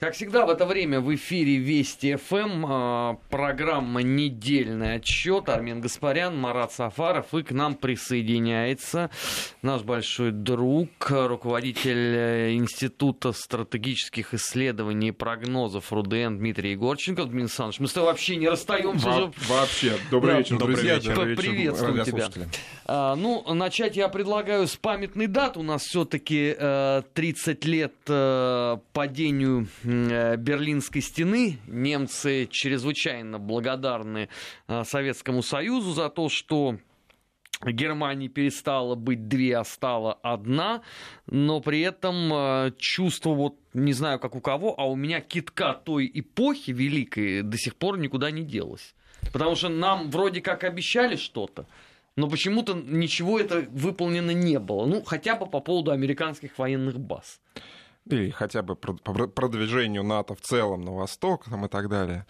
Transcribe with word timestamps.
Как 0.00 0.14
всегда, 0.14 0.46
в 0.46 0.50
это 0.50 0.64
время 0.64 1.00
в 1.00 1.12
эфире 1.16 1.56
Вести 1.56 2.14
ФМ 2.14 2.64
а, 2.68 3.18
программа 3.30 4.00
«Недельный 4.04 4.94
отчет». 4.94 5.48
Армен 5.48 5.80
Гаспарян, 5.80 6.38
Марат 6.38 6.70
Сафаров. 6.72 7.34
И 7.34 7.42
к 7.42 7.50
нам 7.50 7.74
присоединяется 7.74 9.10
наш 9.60 9.82
большой 9.82 10.30
друг, 10.30 10.88
руководитель 11.10 12.14
э, 12.14 12.52
Института 12.54 13.32
стратегических 13.32 14.34
исследований 14.34 15.08
и 15.08 15.10
прогнозов 15.10 15.92
РУДН 15.92 16.36
Дмитрий 16.38 16.70
Егорченко. 16.72 17.24
Дмитрий 17.24 17.40
Александрович, 17.42 17.80
мы 17.80 17.88
с 17.88 17.92
тобой 17.92 18.10
вообще 18.10 18.36
не 18.36 18.48
расстаемся 18.48 19.08
Во- 19.08 19.32
Вообще. 19.48 19.94
Добрый 20.12 20.34
Да. 20.34 20.38
вечер, 20.38 20.58
Добрый 20.58 20.76
друзья. 20.76 20.94
вечер. 20.94 21.14
Добрый 21.16 21.34
вечер, 21.34 21.42
Приветствую 21.50 22.04
тебя. 22.04 22.28
А, 22.86 23.16
ну, 23.16 23.42
начать 23.52 23.96
я 23.96 24.08
предлагаю 24.08 24.68
с 24.68 24.76
памятной 24.76 25.26
даты. 25.26 25.58
У 25.58 25.64
нас 25.64 25.82
все-таки 25.82 26.54
30 27.14 27.64
лет 27.64 27.94
э, 28.06 28.76
падению 28.92 29.66
э, 29.82 29.87
Берлинской 29.88 31.00
стены. 31.00 31.58
Немцы 31.66 32.46
чрезвычайно 32.50 33.38
благодарны 33.38 34.28
э, 34.66 34.84
Советскому 34.84 35.42
Союзу 35.42 35.92
за 35.92 36.10
то, 36.10 36.28
что 36.28 36.76
Германии 37.64 38.28
перестала 38.28 38.94
быть 38.94 39.28
две, 39.28 39.56
а 39.56 39.64
стала 39.64 40.12
одна, 40.22 40.82
но 41.26 41.60
при 41.60 41.80
этом 41.80 42.32
э, 42.32 42.72
чувство, 42.78 43.30
вот 43.30 43.56
не 43.72 43.94
знаю, 43.94 44.18
как 44.18 44.36
у 44.36 44.40
кого, 44.40 44.78
а 44.78 44.84
у 44.84 44.94
меня 44.94 45.20
китка 45.20 45.72
той 45.72 46.10
эпохи 46.12 46.70
великой 46.70 47.42
до 47.42 47.56
сих 47.56 47.74
пор 47.74 47.98
никуда 47.98 48.30
не 48.30 48.42
делась. 48.42 48.94
Потому 49.32 49.56
что 49.56 49.70
нам 49.70 50.10
вроде 50.10 50.42
как 50.42 50.64
обещали 50.64 51.16
что-то, 51.16 51.66
но 52.14 52.28
почему-то 52.28 52.74
ничего 52.74 53.40
это 53.40 53.66
выполнено 53.70 54.32
не 54.32 54.58
было. 54.58 54.84
Ну, 54.84 55.02
хотя 55.02 55.34
бы 55.34 55.46
по 55.46 55.60
поводу 55.60 55.92
американских 55.92 56.58
военных 56.58 57.00
баз. 57.00 57.40
Или 58.08 58.30
хотя 58.30 58.62
бы 58.62 58.74
продвижению 58.74 60.02
НАТО 60.02 60.34
в 60.34 60.40
целом 60.40 60.82
на 60.82 60.92
восток 60.92 61.44
там, 61.44 61.66
и 61.66 61.68
так 61.68 61.88
далее. 61.88 62.26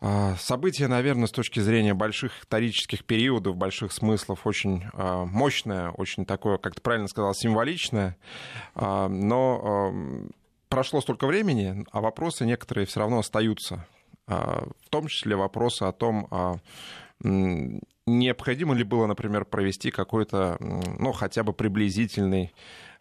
А, 0.00 0.36
Событие, 0.36 0.86
наверное, 0.86 1.26
с 1.26 1.32
точки 1.32 1.60
зрения 1.60 1.94
больших 1.94 2.40
исторических 2.40 3.04
периодов, 3.04 3.56
больших 3.56 3.92
смыслов, 3.92 4.46
очень 4.46 4.84
а, 4.92 5.24
мощное, 5.24 5.90
очень 5.90 6.24
такое, 6.24 6.58
как 6.58 6.74
ты 6.74 6.80
правильно 6.80 7.08
сказал, 7.08 7.34
символичное. 7.34 8.16
А, 8.74 9.08
Но 9.08 9.92
прошло 10.68 11.00
столько 11.00 11.26
времени, 11.26 11.84
а 11.90 12.00
вопросы 12.00 12.44
некоторые 12.44 12.86
все 12.86 13.00
равно 13.00 13.20
остаются. 13.20 13.86
В 14.26 14.90
том 14.90 15.06
числе 15.06 15.36
вопросы 15.36 15.84
о 15.84 15.92
том, 15.92 16.60
необходимо 18.04 18.74
ли 18.74 18.84
было, 18.84 19.06
например, 19.06 19.46
провести 19.46 19.90
какой-то, 19.90 20.58
ну, 20.60 21.12
хотя 21.12 21.42
бы 21.42 21.54
приблизительный 21.54 22.52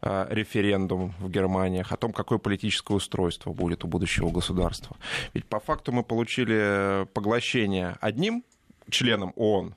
референдум 0.02 1.14
в 1.20 1.30
Германии 1.30 1.84
о 1.88 1.98
том, 1.98 2.14
какое 2.14 2.38
политическое 2.38 2.94
устройство 2.94 3.52
будет 3.52 3.84
у 3.84 3.88
будущего 3.88 4.30
государства. 4.30 4.96
Ведь 5.34 5.46
по 5.46 5.60
факту 5.60 5.92
мы 5.92 6.04
получили 6.04 7.08
поглощение 7.14 7.98
одним 8.00 8.44
членом 8.90 9.34
ООН, 9.36 9.76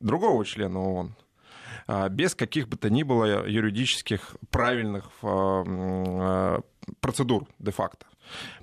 другого 0.00 0.44
члена 0.44 0.78
ООН, 0.78 1.14
а, 1.86 2.08
без 2.08 2.34
каких 2.34 2.68
бы 2.68 2.76
то 2.76 2.90
ни 2.90 3.02
было 3.02 3.46
юридических 3.46 4.36
правильных 4.50 5.10
процедур 7.00 7.46
де-факто. 7.58 8.06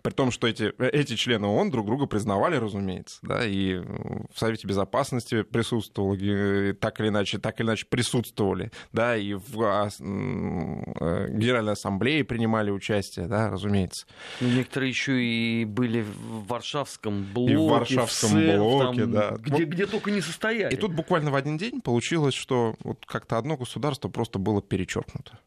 При 0.02 0.12
том, 0.12 0.32
что 0.32 0.48
эти, 0.48 0.74
эти 0.82 1.16
члены 1.16 1.48
ООН 1.48 1.72
друг 1.72 1.86
друга 1.86 2.06
признавали, 2.06 2.56
разумеется, 2.56 3.20
да, 3.22 3.46
и 3.46 3.76
в 3.78 4.36
Совете 4.36 4.68
Безопасности 4.68 5.44
присутствовали, 5.44 6.74
так 6.74 7.00
или 7.00 7.10
иначе, 7.10 7.38
так 7.38 7.60
или 7.60 7.68
иначе 7.68 7.86
присутствовали, 7.88 8.72
да, 8.92 9.16
и 9.16 9.34
в 9.34 9.62
э, 9.62 11.28
Генеральной 11.30 11.74
Ассамблее 11.74 12.24
принимали 12.24 12.72
участие, 12.72 13.28
да, 13.28 13.50
разумеется. 13.50 14.06
Ну, 14.40 14.50
некоторые 14.50 14.90
еще 14.90 15.22
и 15.22 15.66
были 15.66 16.02
в 16.02 16.48
Варшавском 16.48 17.26
блоке, 17.34 17.54
И 17.54 17.56
в 17.56 17.68
Варшавском 17.68 18.30
СЭФ, 18.30 18.58
блоке, 18.58 19.02
там, 19.02 19.12
да. 19.12 19.32
Где, 19.38 19.66
где 19.66 19.86
только 19.86 20.12
не 20.12 20.22
состояли. 20.22 20.74
И 20.74 20.78
тут 20.78 20.94
буквально 20.94 21.32
в 21.32 21.36
один 21.36 21.58
день 21.58 21.82
получилось, 21.82 22.34
что 22.34 22.76
вот 22.84 23.06
как-то 23.06 23.38
одно 23.38 23.58
государство 23.58 24.10
просто 24.10 24.40
было 24.40 24.62
перечеркнуто. 24.62 25.40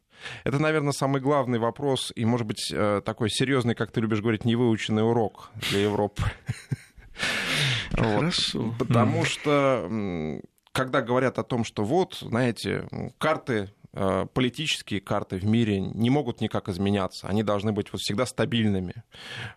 Это, 0.45 0.59
наверное, 0.59 0.93
самый 0.93 1.21
главный 1.21 1.59
вопрос 1.59 2.13
и, 2.15 2.25
может 2.25 2.47
быть, 2.47 2.71
э, 2.73 3.03
такой 3.05 3.31
серьезный, 3.31 3.75
как 3.75 3.91
ты 3.93 4.01
любишь 4.01 4.21
говорить, 4.21 4.45
невыученный 4.45 5.07
урок 5.07 5.51
для 5.71 5.81
Европы. 5.83 6.23
Хорошо. 7.93 8.75
Потому 8.79 9.25
что, 9.25 10.41
когда 10.73 11.01
говорят 11.03 11.39
о 11.39 11.45
том, 11.45 11.65
что 11.65 11.85
вот, 11.85 12.15
знаете, 12.21 12.89
карты 13.19 13.71
э, 13.93 14.27
политические 14.33 15.01
карты 15.01 15.37
в 15.37 15.45
мире 15.45 15.81
не 15.81 16.11
могут 16.11 16.41
никак 16.41 16.69
изменяться, 16.69 17.29
они 17.29 17.43
должны 17.43 17.73
быть 17.73 17.93
вот 17.93 18.01
всегда 18.01 18.27
стабильными, 18.27 19.05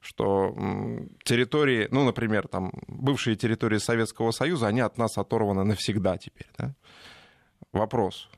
что 0.01 0.55
территории, 1.23 1.87
ну, 1.91 2.05
например, 2.05 2.47
там, 2.47 2.71
бывшие 2.87 3.35
территории 3.35 3.79
Советского 3.79 4.31
Союза, 4.31 4.67
они 4.67 4.81
от 4.81 4.97
нас 4.97 5.17
оторваны 5.17 5.63
навсегда 5.63 6.17
теперь, 6.17 6.47
да? 6.57 6.75
Вопрос. 7.77 8.29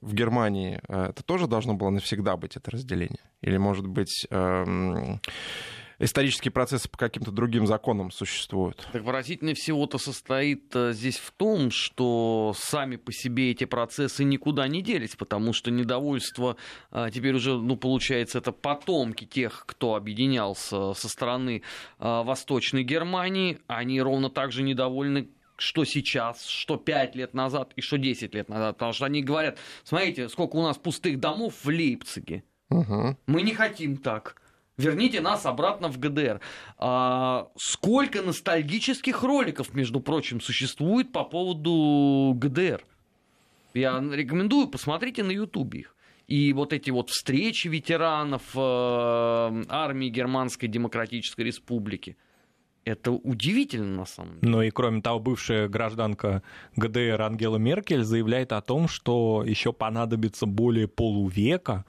В 0.00 0.14
Германии 0.14 0.80
э, 0.88 1.06
это 1.10 1.22
тоже 1.22 1.46
должно 1.46 1.74
было 1.74 1.90
навсегда 1.90 2.36
быть, 2.36 2.56
это 2.56 2.70
разделение? 2.70 3.20
Или, 3.42 3.56
может 3.56 3.86
быть, 3.86 4.26
эм, 4.30 5.20
исторические 5.98 6.52
процессы 6.52 6.88
по 6.88 6.96
каким-то 6.96 7.30
другим 7.30 7.66
законам 7.66 8.10
существуют? 8.10 8.88
Так 8.92 9.04
поразительно 9.04 9.54
всего-то 9.54 9.98
состоит 9.98 10.74
э, 10.74 10.92
здесь 10.92 11.18
в 11.18 11.32
том, 11.32 11.70
что 11.70 12.54
сами 12.56 12.96
по 12.96 13.12
себе 13.12 13.50
эти 13.50 13.64
процессы 13.64 14.24
никуда 14.24 14.68
не 14.68 14.80
делись, 14.80 15.16
потому 15.16 15.52
что 15.52 15.70
недовольство 15.70 16.56
а, 16.90 17.10
теперь 17.10 17.34
уже, 17.34 17.56
ну, 17.56 17.76
получается, 17.76 18.38
это 18.38 18.52
потомки 18.52 19.24
тех, 19.24 19.64
кто 19.66 19.96
объединялся 19.96 20.94
со 20.94 21.08
стороны 21.08 21.62
Восточной 21.98 22.84
Германии, 22.84 23.58
они 23.66 24.00
ровно 24.00 24.30
так 24.30 24.52
же 24.52 24.62
недовольны 24.62 25.28
что 25.64 25.84
сейчас, 25.84 26.46
что 26.46 26.76
5 26.76 27.16
лет 27.16 27.34
назад 27.34 27.72
и 27.76 27.80
что 27.80 27.98
10 27.98 28.34
лет 28.34 28.48
назад. 28.48 28.76
Потому 28.76 28.92
что 28.92 29.06
они 29.06 29.22
говорят, 29.22 29.58
смотрите, 29.82 30.28
сколько 30.28 30.56
у 30.56 30.62
нас 30.62 30.78
пустых 30.78 31.18
домов 31.18 31.54
в 31.62 31.68
Лейпциге. 31.68 32.44
Мгм. 32.70 33.16
Мы 33.26 33.42
не 33.42 33.54
хотим 33.54 33.96
так. 33.96 34.40
Верните 34.76 35.20
нас 35.20 35.46
обратно 35.46 35.88
в 35.88 35.98
ГДР. 35.98 36.40
А, 36.78 37.48
сколько 37.56 38.22
ностальгических 38.22 39.22
роликов, 39.22 39.72
между 39.72 40.00
прочим, 40.00 40.40
существует 40.40 41.12
по 41.12 41.24
поводу 41.24 42.34
ГДР? 42.34 42.84
Я 43.74 44.00
рекомендую, 44.00 44.68
посмотрите 44.68 45.22
на 45.22 45.30
Ютубе 45.30 45.80
их. 45.80 45.96
И 46.26 46.52
вот 46.52 46.72
эти 46.72 46.90
вот 46.90 47.10
встречи 47.10 47.68
ветеранов 47.68 48.42
э, 48.54 49.64
армии 49.68 50.08
Германской 50.08 50.68
Демократической 50.68 51.42
Республики. 51.42 52.16
Это 52.84 53.12
удивительно 53.12 53.96
на 53.96 54.04
самом 54.04 54.40
деле. 54.40 54.52
Ну 54.52 54.62
и 54.62 54.70
кроме 54.70 55.00
того, 55.00 55.18
бывшая 55.18 55.68
гражданка 55.68 56.42
ГДР 56.76 57.20
Ангела 57.22 57.56
Меркель 57.56 58.04
заявляет 58.04 58.52
о 58.52 58.60
том, 58.60 58.88
что 58.88 59.42
еще 59.46 59.72
понадобится 59.72 60.44
более 60.46 60.86
полувека 60.86 61.84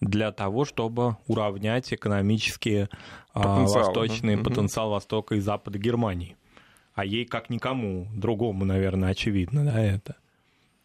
для 0.00 0.32
того, 0.32 0.64
чтобы 0.64 1.16
уравнять 1.28 1.92
экономические 1.92 2.88
а, 3.32 3.42
Потенциал, 3.42 3.84
восточный 3.84 4.36
да. 4.36 4.42
потенциал 4.42 4.90
Востока 4.90 5.36
и 5.36 5.40
Запада 5.40 5.78
Германии. 5.78 6.36
А 6.94 7.04
ей, 7.04 7.24
как 7.24 7.48
никому 7.48 8.08
другому, 8.14 8.64
наверное, 8.64 9.10
очевидно, 9.10 9.64
да, 9.64 9.80
это. 9.80 10.16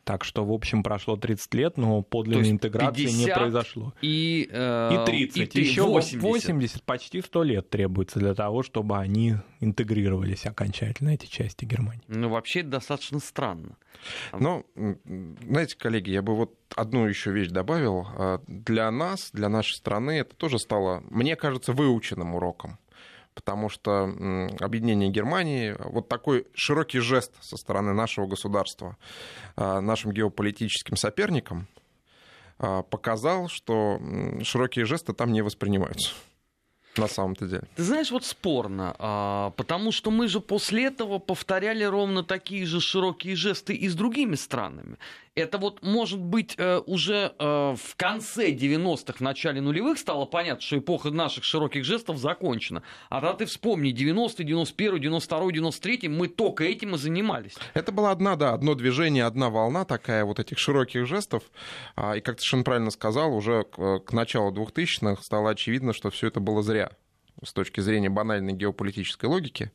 Так 0.07 0.23
что, 0.23 0.45
в 0.45 0.53
общем, 0.53 0.83
прошло 0.83 1.17
30 1.17 1.53
лет, 1.53 1.75
но 1.75 2.01
подлинной 2.01 2.51
интеграции 2.51 3.07
не 3.07 3.25
50 3.25 3.37
произошло. 3.37 3.93
И, 4.01 4.47
э, 4.49 5.03
И 5.03 5.05
30, 5.05 5.55
и 5.57 5.59
еще 5.59 5.83
80. 5.83 6.21
80. 6.23 6.83
почти 6.83 7.21
100 7.21 7.43
лет 7.43 7.69
требуется 7.69 8.17
для 8.19 8.33
того, 8.33 8.63
чтобы 8.63 8.97
они 8.97 9.35
интегрировались 9.59 10.45
окончательно, 10.45 11.09
эти 11.09 11.25
части 11.25 11.65
Германии. 11.65 12.03
Ну, 12.07 12.29
вообще, 12.29 12.61
это 12.61 12.69
достаточно 12.69 13.19
странно. 13.19 13.75
Ну, 14.31 14.65
м, 14.77 15.35
знаете, 15.45 15.75
коллеги, 15.77 16.11
я 16.11 16.21
бы 16.21 16.37
вот 16.37 16.55
одну 16.73 17.05
еще 17.05 17.31
вещь 17.33 17.49
добавил. 17.49 18.07
А, 18.17 18.41
Для 18.47 18.89
нас, 18.91 19.31
для 19.33 19.49
нашей 19.49 19.73
страны 19.75 20.11
это 20.11 20.33
тоже 20.37 20.57
стало, 20.57 21.03
мне 21.09 21.35
кажется, 21.35 21.73
выученным 21.73 22.33
уроком. 22.33 22.77
Потому 23.37 23.69
что 23.69 24.05
объединение 24.59 25.11
Германии, 25.11 25.75
вот 25.77 26.09
такой 26.09 26.47
широкий 26.55 26.97
жест 26.97 27.33
со 27.39 27.55
стороны 27.55 27.93
нашего 27.93 28.25
государства 28.25 28.97
а, 29.55 29.79
нашим 29.79 30.11
геополитическим 30.11 30.97
соперникам 30.97 31.67
а, 32.57 32.81
показал, 32.81 33.47
что 33.47 34.01
широкие 34.41 34.85
жесты 34.85 35.13
там 35.13 35.31
не 35.31 35.43
воспринимаются. 35.43 36.13
На 36.97 37.07
самом-то 37.07 37.45
деле. 37.45 37.61
Ты 37.75 37.83
знаешь, 37.83 38.09
вот 38.09 38.25
спорно, 38.25 38.95
а, 38.97 39.51
потому 39.51 39.91
что 39.91 40.09
мы 40.09 40.27
же 40.27 40.39
после 40.39 40.85
этого 40.85 41.19
повторяли 41.19 41.83
ровно 41.83 42.23
такие 42.23 42.65
же 42.65 42.81
широкие 42.81 43.35
жесты 43.35 43.75
и 43.75 43.87
с 43.87 43.93
другими 43.93 44.33
странами. 44.33 44.97
Это 45.37 45.59
вот, 45.59 45.83
может 45.83 46.19
быть, 46.19 46.55
э, 46.57 46.81
уже 46.87 47.31
э, 47.37 47.75
в 47.77 47.95
конце 47.95 48.51
90-х, 48.51 49.19
в 49.19 49.21
начале 49.21 49.61
нулевых 49.61 49.99
стало 49.99 50.25
понятно, 50.25 50.61
что 50.61 50.79
эпоха 50.79 51.11
наших 51.11 51.43
широких 51.43 51.85
жестов 51.85 52.17
закончена. 52.17 52.81
А 53.09 53.21
тогда 53.21 53.33
ты 53.35 53.45
вспомни, 53.45 53.93
90-й, 53.93 54.43
91-й, 54.43 54.99
92-й, 54.99 55.59
93-й, 55.59 56.07
мы 56.07 56.27
только 56.27 56.63
этим 56.63 56.95
и 56.95 56.97
занимались. 56.97 57.53
Это 57.75 57.91
была 57.91 58.09
одна, 58.09 58.35
да, 58.35 58.53
одно 58.53 58.73
движение, 58.73 59.25
одна 59.25 59.51
волна 59.51 59.85
такая 59.85 60.25
вот 60.25 60.39
этих 60.39 60.57
широких 60.57 61.05
жестов. 61.05 61.43
А, 61.95 62.17
И, 62.17 62.21
как 62.21 62.37
ты 62.37 62.41
совершенно 62.41 62.63
правильно 62.63 62.89
сказал, 62.89 63.35
уже 63.35 63.63
к, 63.65 64.11
началу 64.11 64.51
2000-х 64.51 65.21
стало 65.21 65.51
очевидно, 65.51 65.93
что 65.93 66.09
все 66.09 66.29
это 66.29 66.39
было 66.39 66.63
зря. 66.63 66.89
с 67.43 67.53
точки 67.53 67.79
зрения 67.79 68.09
банальной 68.09 68.53
геополитической 68.53 69.27
логики. 69.27 69.71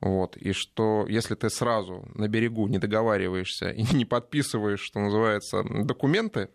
Вот, 0.00 0.36
и 0.36 0.52
что 0.52 1.06
если 1.08 1.34
ты 1.34 1.50
сразу 1.50 2.08
на 2.14 2.26
берегу 2.26 2.66
не 2.68 2.78
договариваешься 2.78 3.70
и 3.70 3.82
не 3.94 4.04
подписываешь, 4.04 4.80
что 4.80 5.00
называется, 5.00 5.62
документы, 5.62 6.48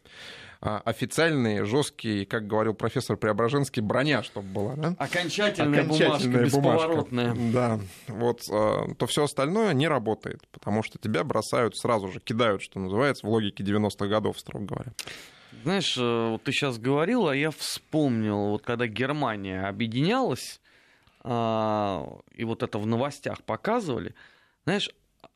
а, 0.61 0.81
официальные, 0.83 1.63
жесткие, 1.63 2.25
как 2.25 2.47
говорил 2.47 2.73
профессор 2.73 3.17
Преображенский, 3.17 3.83
броня, 3.83 4.23
чтобы 4.23 4.47
была. 4.47 4.75
Да? 4.75 4.95
Окончательная, 4.97 5.83
Окончательная 5.83 6.15
бумажка, 6.15 6.45
бесповоротная. 6.45 7.33
Бумажка. 7.35 7.53
Да, 7.53 7.79
вот, 8.07 8.41
а, 8.51 8.93
то 8.95 9.05
все 9.05 9.25
остальное 9.25 9.73
не 9.73 9.87
работает, 9.87 10.41
потому 10.51 10.81
что 10.81 10.97
тебя 10.97 11.23
бросают 11.23 11.77
сразу 11.77 12.11
же, 12.11 12.19
кидают, 12.19 12.63
что 12.63 12.79
называется, 12.79 13.27
в 13.27 13.29
логике 13.29 13.63
90-х 13.63 14.07
годов, 14.07 14.39
строго 14.39 14.65
говоря. 14.65 14.93
Знаешь, 15.63 15.95
э, 15.97 16.29
вот 16.31 16.43
ты 16.43 16.51
сейчас 16.51 16.77
говорил, 16.79 17.27
а 17.27 17.35
я 17.35 17.51
вспомнил, 17.51 18.49
вот 18.49 18.63
когда 18.63 18.87
Германия 18.87 19.67
объединялась, 19.67 20.61
и 21.25 22.43
вот 22.43 22.63
это 22.63 22.77
в 22.77 22.85
новостях 22.85 23.43
показывали, 23.43 24.13
знаешь, 24.65 24.89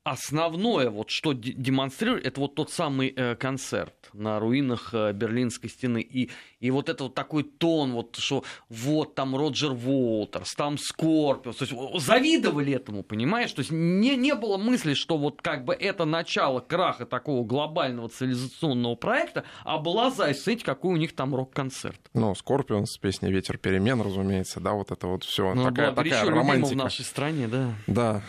основное, 0.04 0.90
вот 0.90 1.10
что 1.10 1.34
демонстрирует, 1.34 2.26
это 2.26 2.42
вот 2.42 2.56
тот 2.56 2.72
самый 2.72 3.14
э, 3.16 3.36
концерт 3.36 3.94
на 4.14 4.40
руинах 4.40 4.94
э, 4.94 5.14
Берлинской 5.14 5.70
стены. 5.70 6.02
И, 6.02 6.30
и 6.60 6.72
вот 6.72 6.90
это 6.90 7.06
вот 7.06 7.16
такой 7.16 7.44
тон, 7.44 7.94
вот 7.94 8.16
что 8.16 8.44
вот 8.70 9.16
там 9.16 9.36
Роджер 9.36 9.72
Уолтерс, 9.72 10.54
там 10.56 10.78
Скорпиус. 10.78 11.58
То 11.58 11.66
есть 11.66 12.06
завидовали 12.06 12.74
этому, 12.74 13.04
понимаешь? 13.04 13.52
То 13.52 13.60
есть 13.60 13.72
не, 13.72 14.16
не 14.16 14.36
было 14.36 14.58
мысли, 14.58 14.94
что 14.94 15.18
вот 15.18 15.42
как 15.42 15.66
бы 15.66 15.74
это 15.74 16.06
начало 16.06 16.60
краха 16.60 17.06
такого 17.06 17.46
глобального 17.46 18.10
цивилизационного 18.10 18.96
проекта, 18.96 19.44
а 19.64 19.78
была 19.78 20.10
зависть, 20.12 20.44
смотрите, 20.44 20.66
какой 20.66 20.94
у 20.94 20.98
них 20.98 21.14
там 21.16 21.36
рок-концерт. 21.36 22.00
Ну, 22.14 22.34
Скорпион 22.36 22.86
с 22.86 22.98
песней 22.98 23.32
«Ветер 23.32 23.58
перемен», 23.58 24.02
разумеется, 24.02 24.60
да, 24.60 24.74
вот 24.74 24.92
это 24.92 25.08
вот 25.08 25.24
все. 25.24 25.54
Ну, 25.54 25.66
такая, 25.66 25.92
такая 25.92 26.26
романтика. 26.26 26.74
в 26.74 26.78
нашей 26.78 27.06
стране, 27.06 27.48
да. 27.48 27.74
Да, 27.88 28.24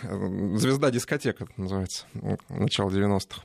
звезда 0.56 0.90
дискотека 0.90 1.46
называется, 1.60 2.06
начало 2.48 2.90
90-х. 2.90 3.42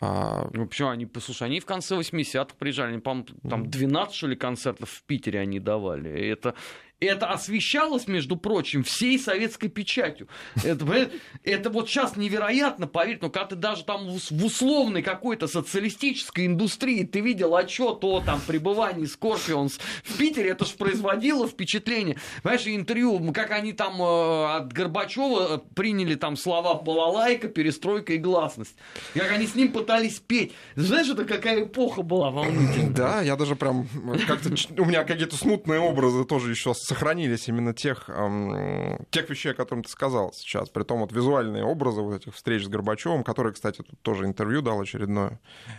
А... 0.00 0.48
Ну, 0.52 0.66
почему 0.66 0.88
они, 0.88 1.08
слушай, 1.20 1.44
они 1.44 1.60
в 1.60 1.66
конце 1.66 1.96
80-х 1.96 2.54
приезжали, 2.58 2.92
они, 2.92 3.00
по 3.00 3.24
там 3.48 3.68
12, 3.68 4.14
что 4.14 4.28
ли, 4.28 4.36
концертов 4.36 4.88
в 4.90 5.02
Питере 5.02 5.40
они 5.40 5.60
давали. 5.60 6.10
Это, 6.10 6.54
это 7.00 7.28
освещалось, 7.28 8.06
между 8.06 8.36
прочим, 8.36 8.84
всей 8.84 9.18
советской 9.18 9.68
печатью. 9.68 10.28
Это, 10.62 11.10
это 11.44 11.70
вот 11.70 11.88
сейчас 11.88 12.16
невероятно 12.16 12.86
поверить, 12.86 13.22
но 13.22 13.30
когда 13.30 13.46
ты 13.46 13.56
даже 13.56 13.84
там 13.84 14.06
в 14.06 14.44
условной 14.44 15.02
какой-то 15.02 15.46
социалистической 15.46 16.46
индустрии 16.46 17.04
ты 17.04 17.20
видел 17.20 17.56
отчет 17.56 17.98
о 18.02 18.20
там 18.20 18.40
пребывании 18.46 19.06
Scorpions 19.06 19.80
в 20.04 20.18
Питере, 20.18 20.50
это 20.50 20.64
же 20.64 20.74
производило 20.74 21.48
впечатление. 21.48 22.18
Понимаешь, 22.42 22.66
интервью, 22.66 23.32
как 23.32 23.50
они 23.52 23.72
там 23.72 24.00
э, 24.00 24.56
от 24.56 24.72
Горбачева 24.72 25.56
э, 25.56 25.58
приняли 25.74 26.14
там 26.14 26.36
слова 26.36 26.74
балалайка, 26.74 27.48
перестройка 27.48 28.12
и 28.12 28.18
гласность. 28.18 28.74
Как 29.14 29.30
они 29.30 29.46
с 29.46 29.54
ним 29.54 29.72
пытались 29.72 30.20
петь. 30.20 30.52
Знаешь, 30.76 31.08
это 31.08 31.24
какая 31.24 31.64
эпоха 31.64 32.02
была 32.02 32.30
волнительная. 32.30 32.90
Да, 32.90 33.20
я 33.22 33.36
даже 33.36 33.56
прям 33.56 33.88
как-то 34.26 34.50
у 34.78 34.84
меня 34.84 35.04
какие-то 35.04 35.36
смутные 35.36 35.80
образы 35.80 36.24
тоже 36.24 36.50
еще 36.50 36.74
сохранились 36.90 37.46
именно 37.46 37.72
тех, 37.72 38.08
эм, 38.08 39.06
тех 39.10 39.30
вещей, 39.30 39.52
о 39.52 39.54
которых 39.54 39.86
ты 39.86 39.92
сказал 39.92 40.32
сейчас. 40.32 40.68
При 40.70 40.82
том 40.82 40.98
вот 41.00 41.12
визуальные 41.12 41.62
образы 41.62 42.00
вот 42.00 42.16
этих 42.16 42.34
встреч 42.34 42.64
с 42.64 42.68
Горбачевым, 42.68 43.22
который, 43.22 43.52
кстати, 43.52 43.76
тут 43.76 44.00
тоже 44.02 44.24
интервью 44.24 44.60
дал 44.60 44.80
очередное 44.80 45.38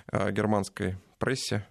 э, 0.10 0.32
германской 0.32 0.96
прессе 1.20 1.68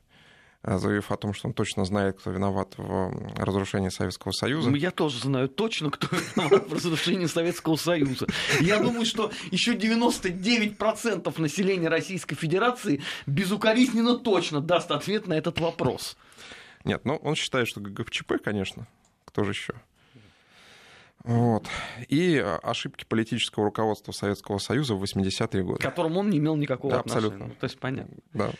э, 0.62 0.76
заявив 0.76 1.10
о 1.10 1.16
том, 1.16 1.32
что 1.32 1.48
он 1.48 1.54
точно 1.54 1.86
знает, 1.86 2.18
кто 2.18 2.30
виноват 2.30 2.74
в 2.76 3.34
разрушении 3.38 3.88
Советского 3.88 4.32
Союза. 4.32 4.68
Ну, 4.68 4.76
я 4.76 4.90
тоже 4.90 5.18
знаю 5.18 5.48
точно, 5.48 5.90
кто 5.90 6.08
виноват 6.36 6.68
в 6.68 6.74
разрушении 6.74 7.24
Советского 7.24 7.76
Союза. 7.76 8.26
Я 8.60 8.78
думаю, 8.78 9.06
что 9.06 9.32
еще 9.50 9.74
99% 9.74 11.40
населения 11.40 11.88
Российской 11.88 12.34
Федерации 12.34 13.00
безукоризненно 13.24 14.18
точно 14.18 14.60
даст 14.60 14.90
ответ 14.90 15.26
на 15.26 15.32
этот 15.32 15.58
вопрос. 15.60 16.18
Нет, 16.84 17.06
ну 17.06 17.16
он 17.16 17.36
считает, 17.36 17.68
что 17.68 17.80
ГФЧП, 17.80 18.34
конечно, 18.44 18.86
кто 19.30 19.44
же 19.44 19.52
еще? 19.52 19.74
Вот. 21.24 21.66
И 22.08 22.42
ошибки 22.62 23.04
политического 23.04 23.66
руководства 23.66 24.12
Советского 24.12 24.58
Союза 24.58 24.94
в 24.94 25.02
80-е 25.02 25.62
годы. 25.62 25.78
К 25.78 25.82
которым 25.82 26.16
он 26.16 26.30
не 26.30 26.38
имел 26.38 26.56
никакого 26.56 26.94
да, 26.94 27.00
отношения. 27.00 27.26
Абсолютно. 27.26 27.46
Ну, 27.48 27.54
то 27.54 27.64
есть 27.64 27.78
понятно. 27.78 28.16
Да. 28.32 28.50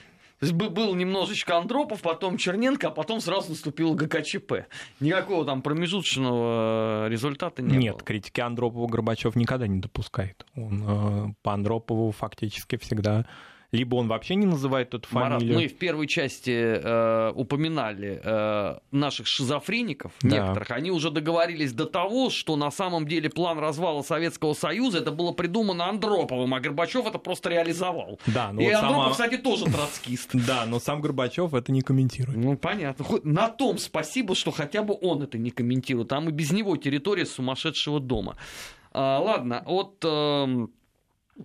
То 0.41 0.47
есть 0.47 0.55
был 0.55 0.95
немножечко 0.95 1.59
Андропов, 1.59 2.01
потом 2.01 2.39
Черненко, 2.39 2.89
а 2.89 2.91
потом 2.91 3.21
сразу 3.21 3.51
наступил 3.51 3.93
ГКЧП. 3.93 4.67
Никакого 4.99 5.45
там 5.45 5.61
промежуточного 5.61 7.07
э, 7.07 7.11
результата 7.11 7.61
не 7.61 7.77
Нет, 7.77 7.97
было. 7.97 8.05
критики 8.05 8.41
Андропова 8.41 8.87
Горбачев 8.87 9.37
никогда 9.37 9.67
не 9.67 9.81
допускает. 9.81 10.47
Он 10.57 10.85
э, 10.87 11.35
по 11.43 11.53
Андропову 11.53 12.11
фактически 12.13 12.79
всегда 12.79 13.27
либо 13.73 13.97
он 13.97 14.09
вообще 14.09 14.35
не 14.35 14.47
называет 14.47 14.95
эту 14.95 15.09
фамилию. 15.09 15.55
Марат, 15.55 15.63
мы 15.63 15.69
в 15.69 15.79
первой 15.79 16.07
части 16.07 16.51
э, 16.51 17.33
упоминали 17.35 18.21
э, 18.23 18.79
наших 18.91 19.27
шизофреников, 19.27 20.13
да. 20.23 20.29
некоторых. 20.29 20.71
Они 20.73 20.91
уже 20.91 21.11
договорились 21.11 21.73
до 21.73 21.87
того, 21.87 22.31
что 22.31 22.57
на 22.57 22.71
самом 22.71 23.07
деле 23.07 23.31
план 23.31 23.59
развала 23.59 24.03
Советского 24.03 24.55
Союза 24.55 24.99
это 24.99 25.13
было 25.13 25.33
придумано 25.33 25.89
Андроповым, 25.89 26.53
а 26.55 26.61
Горбачев 26.61 27.07
это 27.07 27.19
просто 27.19 27.51
реализовал. 27.51 28.19
Да, 28.27 28.53
ну 28.53 28.61
И 28.61 28.65
вот 28.65 28.75
Андропов, 28.75 29.03
сама... 29.03 29.11
кстати, 29.13 29.37
тоже 29.37 29.67
троцкист. 29.67 30.31
Да, 30.51 30.65
но 30.67 30.81
сам 30.81 31.01
Горбачев 31.01 31.55
это 31.55 31.71
не 31.71 31.83
комментирует. 31.83 32.39
Ну, 32.39 32.57
понятно. 32.57 33.05
На 33.23 33.49
том 33.49 33.79
спасибо, 33.79 34.35
что 34.35 34.51
хотя 34.51 34.83
бы 34.83 34.97
он 35.01 35.23
это 35.23 35.39
не 35.39 35.51
комментирует. 35.51 36.09
Там 36.09 36.29
и 36.29 36.33
без 36.33 36.51
него 36.51 36.77
территория 36.77 37.27
сумасшедшего 37.27 38.01
дома. 38.01 38.37
А, 38.93 39.21
ладно, 39.21 39.63
от 39.67 40.05
э, 40.05 40.67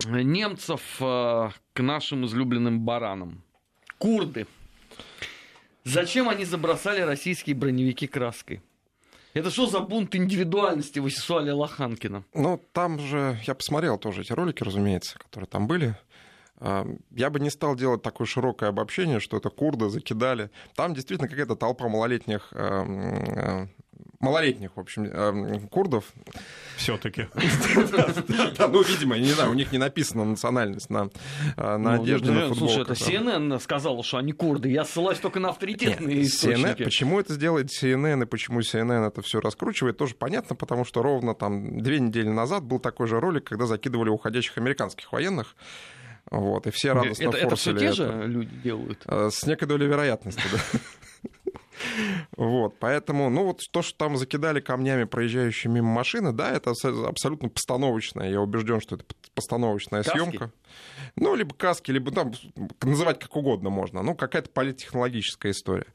немцев 0.05 0.81
э, 0.99 1.49
к 1.73 1.79
нашим 1.81 2.25
излюбленным 2.25 2.81
баранам. 2.81 3.43
Курды. 3.97 4.47
Зачем 5.83 6.29
они 6.29 6.45
забросали 6.45 7.01
российские 7.01 7.55
броневики 7.55 8.07
краской? 8.07 8.61
Это 9.33 9.51
что 9.51 9.67
за 9.67 9.81
бунт 9.81 10.15
индивидуальности 10.15 10.99
в 10.99 11.07
Исуале 11.07 11.51
Лоханкина? 11.51 12.23
Ну, 12.33 12.61
там 12.71 12.99
же, 12.99 13.37
я 13.45 13.53
посмотрел 13.53 13.97
тоже 13.97 14.21
эти 14.21 14.31
ролики, 14.31 14.63
разумеется, 14.63 15.19
которые 15.19 15.47
там 15.47 15.67
были. 15.67 15.95
А, 16.57 16.87
я 17.11 17.29
бы 17.29 17.39
не 17.41 17.49
стал 17.49 17.75
делать 17.75 18.01
такое 18.01 18.25
широкое 18.27 18.69
обобщение, 18.69 19.19
что 19.19 19.37
это 19.37 19.49
курды 19.49 19.89
закидали. 19.89 20.49
Там 20.75 20.93
действительно 20.93 21.27
какая-то 21.27 21.55
толпа 21.55 21.89
малолетних 21.89 22.47
э, 22.53 23.67
малолетних, 24.19 24.71
в 24.75 24.79
общем, 24.79 25.05
эм, 25.05 25.67
курдов. 25.67 26.05
Все-таки. 26.77 27.27
Ну, 28.75 28.83
видимо, 28.83 29.17
не 29.17 29.31
знаю, 29.31 29.51
у 29.51 29.53
них 29.53 29.71
не 29.71 29.77
написана 29.77 30.25
национальность 30.25 30.89
на, 30.89 31.09
э, 31.55 31.77
на 31.77 31.77
ну, 31.77 32.03
одежде, 32.03 32.31
на 32.31 32.53
Слушай, 32.53 32.81
это 32.81 32.93
CNN 32.93 33.59
сказала, 33.61 34.03
что 34.03 34.17
они 34.17 34.33
курды. 34.33 34.69
Я 34.69 34.83
ссылаюсь 34.83 35.19
только 35.19 35.39
на 35.39 35.49
авторитетные 35.49 36.23
источники. 36.23 36.83
Почему 36.83 37.19
это 37.19 37.33
сделает 37.33 37.69
CNN 37.69 38.23
и 38.23 38.25
почему 38.25 38.59
CNN 38.59 39.07
это 39.07 39.21
все 39.21 39.39
раскручивает, 39.39 39.97
тоже 39.97 40.15
понятно, 40.15 40.55
потому 40.55 40.83
что 40.85 41.01
ровно 41.01 41.35
там 41.35 41.81
две 41.81 41.99
недели 41.99 42.27
назад 42.27 42.63
был 42.63 42.79
такой 42.79 43.07
же 43.07 43.19
ролик, 43.19 43.45
когда 43.45 43.65
закидывали 43.65 44.09
уходящих 44.09 44.57
американских 44.57 45.11
военных. 45.11 45.55
Вот, 46.31 46.65
и 46.65 46.71
все 46.71 46.93
радостно 46.93 47.29
это, 47.29 47.37
это 47.37 47.55
все 47.55 47.77
те 47.77 47.91
же 47.91 48.23
люди 48.25 48.55
делают? 48.63 49.03
Э, 49.05 49.29
с 49.31 49.45
некой 49.45 49.67
долей 49.67 49.85
вероятности, 49.85 50.41
да. 50.51 50.79
Вот, 52.37 52.77
поэтому, 52.79 53.29
ну 53.29 53.45
вот 53.45 53.61
то, 53.71 53.81
что 53.81 53.97
там 53.97 54.17
закидали 54.17 54.59
камнями 54.59 55.05
проезжающие 55.05 55.71
мимо 55.71 55.89
машины, 55.89 56.31
да, 56.31 56.51
это 56.51 56.71
абсолютно 56.71 57.49
постановочная. 57.49 58.29
Я 58.29 58.41
убежден, 58.41 58.81
что 58.81 58.95
это 58.95 59.05
постановочная 59.33 60.03
каски? 60.03 60.17
съемка. 60.17 60.51
Ну, 61.15 61.35
либо 61.35 61.53
каски, 61.53 61.91
либо 61.91 62.11
там 62.11 62.33
называть 62.81 63.19
как 63.19 63.35
угодно 63.35 63.69
можно. 63.69 64.01
Ну, 64.01 64.15
какая-то 64.15 64.49
политтехнологическая 64.49 65.51
история. 65.51 65.87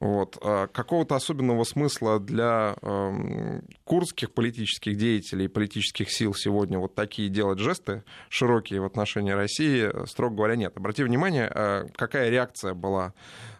Вот. 0.00 0.38
А 0.40 0.66
какого-то 0.66 1.14
особенного 1.14 1.64
смысла 1.64 2.18
для 2.18 2.74
э, 2.80 3.60
курдских 3.84 4.32
политических 4.32 4.96
деятелей, 4.96 5.46
политических 5.46 6.10
сил 6.10 6.32
сегодня 6.34 6.78
вот 6.78 6.94
такие 6.94 7.28
делать 7.28 7.58
жесты 7.58 8.02
широкие 8.30 8.80
в 8.80 8.86
отношении 8.86 9.32
России, 9.32 9.90
строго 10.06 10.36
говоря, 10.36 10.56
нет. 10.56 10.74
Обрати 10.74 11.04
внимание, 11.04 11.52
э, 11.54 11.84
какая 11.94 12.30
реакция 12.30 12.72
была 12.72 13.12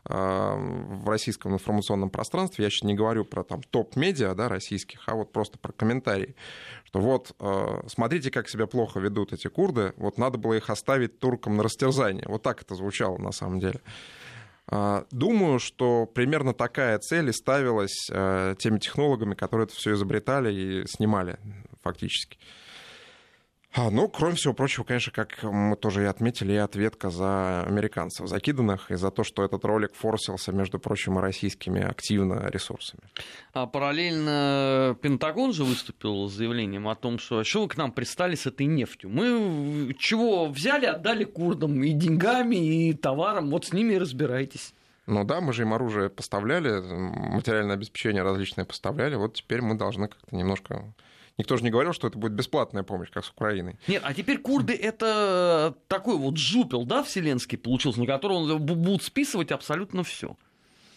э, 0.06 0.14
в 0.14 1.06
российском 1.06 1.52
информационном 1.52 2.08
пространстве. 2.08 2.64
Я 2.64 2.70
сейчас 2.70 2.84
не 2.84 2.94
говорю 2.94 3.26
про 3.26 3.44
там 3.44 3.62
топ-медиа 3.62 4.34
да, 4.34 4.48
российских, 4.48 5.02
а 5.08 5.16
вот 5.16 5.32
просто 5.32 5.58
про 5.58 5.72
комментарии. 5.72 6.34
Что 6.84 7.00
вот, 7.00 7.36
э, 7.38 7.82
смотрите, 7.86 8.30
как 8.30 8.48
себя 8.48 8.66
плохо 8.66 8.98
ведут 8.98 9.34
эти 9.34 9.48
курды, 9.48 9.92
вот 9.98 10.16
надо 10.16 10.38
было 10.38 10.54
их 10.54 10.70
оставить 10.70 11.18
туркам 11.18 11.58
на 11.58 11.64
растерзание. 11.64 12.24
Вот 12.26 12.42
так 12.42 12.62
это 12.62 12.74
звучало 12.74 13.18
на 13.18 13.32
самом 13.32 13.60
деле. 13.60 13.82
А, 14.72 15.04
думаю, 15.10 15.58
что 15.58 16.06
примерно 16.06 16.54
такая 16.54 16.98
цель 16.98 17.28
и 17.28 17.32
ставилась 17.32 18.08
э, 18.08 18.54
теми 18.58 18.78
технологами, 18.78 19.34
которые 19.34 19.64
это 19.64 19.74
все 19.74 19.94
изобретали 19.94 20.52
и 20.52 20.86
снимали 20.86 21.38
фактически. 21.82 22.38
А, 23.72 23.88
ну, 23.90 24.08
кроме 24.08 24.34
всего 24.34 24.52
прочего, 24.52 24.82
конечно, 24.82 25.12
как 25.12 25.44
мы 25.44 25.76
тоже 25.76 26.02
и 26.02 26.06
отметили, 26.06 26.54
и 26.54 26.56
ответка 26.56 27.08
за 27.08 27.62
американцев 27.62 28.26
закиданных, 28.26 28.90
и 28.90 28.96
за 28.96 29.12
то, 29.12 29.22
что 29.22 29.44
этот 29.44 29.64
ролик 29.64 29.94
форсился, 29.94 30.50
между 30.50 30.80
прочим, 30.80 31.18
и 31.18 31.22
российскими 31.22 31.80
активно 31.80 32.48
ресурсами. 32.48 33.02
А 33.52 33.66
параллельно 33.66 34.96
Пентагон 35.00 35.52
же 35.52 35.62
выступил 35.62 36.28
с 36.28 36.32
заявлением 36.32 36.88
о 36.88 36.96
том, 36.96 37.20
что 37.20 37.44
что 37.44 37.62
вы 37.62 37.68
к 37.68 37.76
нам 37.76 37.92
пристали 37.92 38.34
с 38.34 38.46
этой 38.46 38.66
нефтью? 38.66 39.08
Мы 39.08 39.94
чего 40.00 40.46
взяли, 40.46 40.86
отдали 40.86 41.22
курдам 41.22 41.80
и 41.84 41.92
деньгами, 41.92 42.56
и 42.56 42.92
товаром, 42.92 43.50
вот 43.50 43.66
с 43.66 43.72
ними 43.72 43.94
и 43.94 43.98
разбирайтесь. 43.98 44.74
Ну 45.06 45.24
да, 45.24 45.40
мы 45.40 45.52
же 45.52 45.62
им 45.62 45.74
оружие 45.74 46.10
поставляли, 46.10 46.80
материальное 46.80 47.76
обеспечение 47.76 48.22
различное 48.24 48.64
поставляли, 48.64 49.14
вот 49.14 49.34
теперь 49.34 49.62
мы 49.62 49.76
должны 49.76 50.08
как-то 50.08 50.34
немножко 50.34 50.92
Никто 51.40 51.56
же 51.56 51.64
не 51.64 51.70
говорил, 51.70 51.94
что 51.94 52.06
это 52.06 52.18
будет 52.18 52.32
бесплатная 52.32 52.82
помощь, 52.82 53.08
как 53.10 53.24
с 53.24 53.30
Украиной. 53.30 53.78
Нет, 53.88 54.02
а 54.04 54.12
теперь 54.12 54.36
курды 54.36 54.74
это 54.74 55.74
такой 55.88 56.18
вот 56.18 56.36
жупел, 56.36 56.84
да, 56.84 57.02
вселенский 57.02 57.56
получился, 57.56 57.98
на 57.98 58.04
которого 58.04 58.58
будут 58.58 59.02
списывать 59.02 59.50
абсолютно 59.50 60.04
все. 60.04 60.36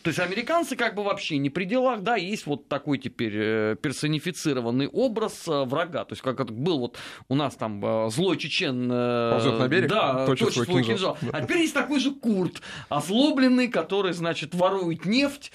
То 0.04 0.10
есть 0.10 0.20
американцы 0.20 0.76
как 0.76 0.96
бы 0.96 1.04
вообще 1.04 1.38
не 1.38 1.50
при 1.50 1.64
делах, 1.64 2.02
да, 2.02 2.18
есть 2.18 2.46
вот 2.46 2.68
такой 2.68 2.98
теперь 2.98 3.34
э, 3.36 3.76
персонифицированный 3.82 4.88
образ 4.88 5.48
э, 5.48 5.64
врага. 5.64 6.04
То 6.04 6.14
есть 6.14 6.22
как 6.22 6.52
был 6.52 6.80
вот 6.80 6.98
у 7.30 7.36
нас 7.36 7.56
там 7.56 7.84
э, 7.84 8.10
злой 8.10 8.36
чечен... 8.38 8.90
Ползет 8.90 9.60
на 9.60 9.68
берег, 9.70 9.90
да, 9.90 10.26
точит, 10.26 10.48
точит 10.48 10.64
свой 10.66 10.84
кинжал. 10.84 11.16
кинжал. 11.16 11.32
А 11.32 11.42
теперь 11.42 11.60
есть 11.60 11.74
такой 11.74 12.02
же 12.02 12.12
курт, 12.12 12.62
озлобленный, 12.90 13.70
который, 13.70 14.12
значит, 14.12 14.54
ворует 14.54 15.06
нефть, 15.06 15.54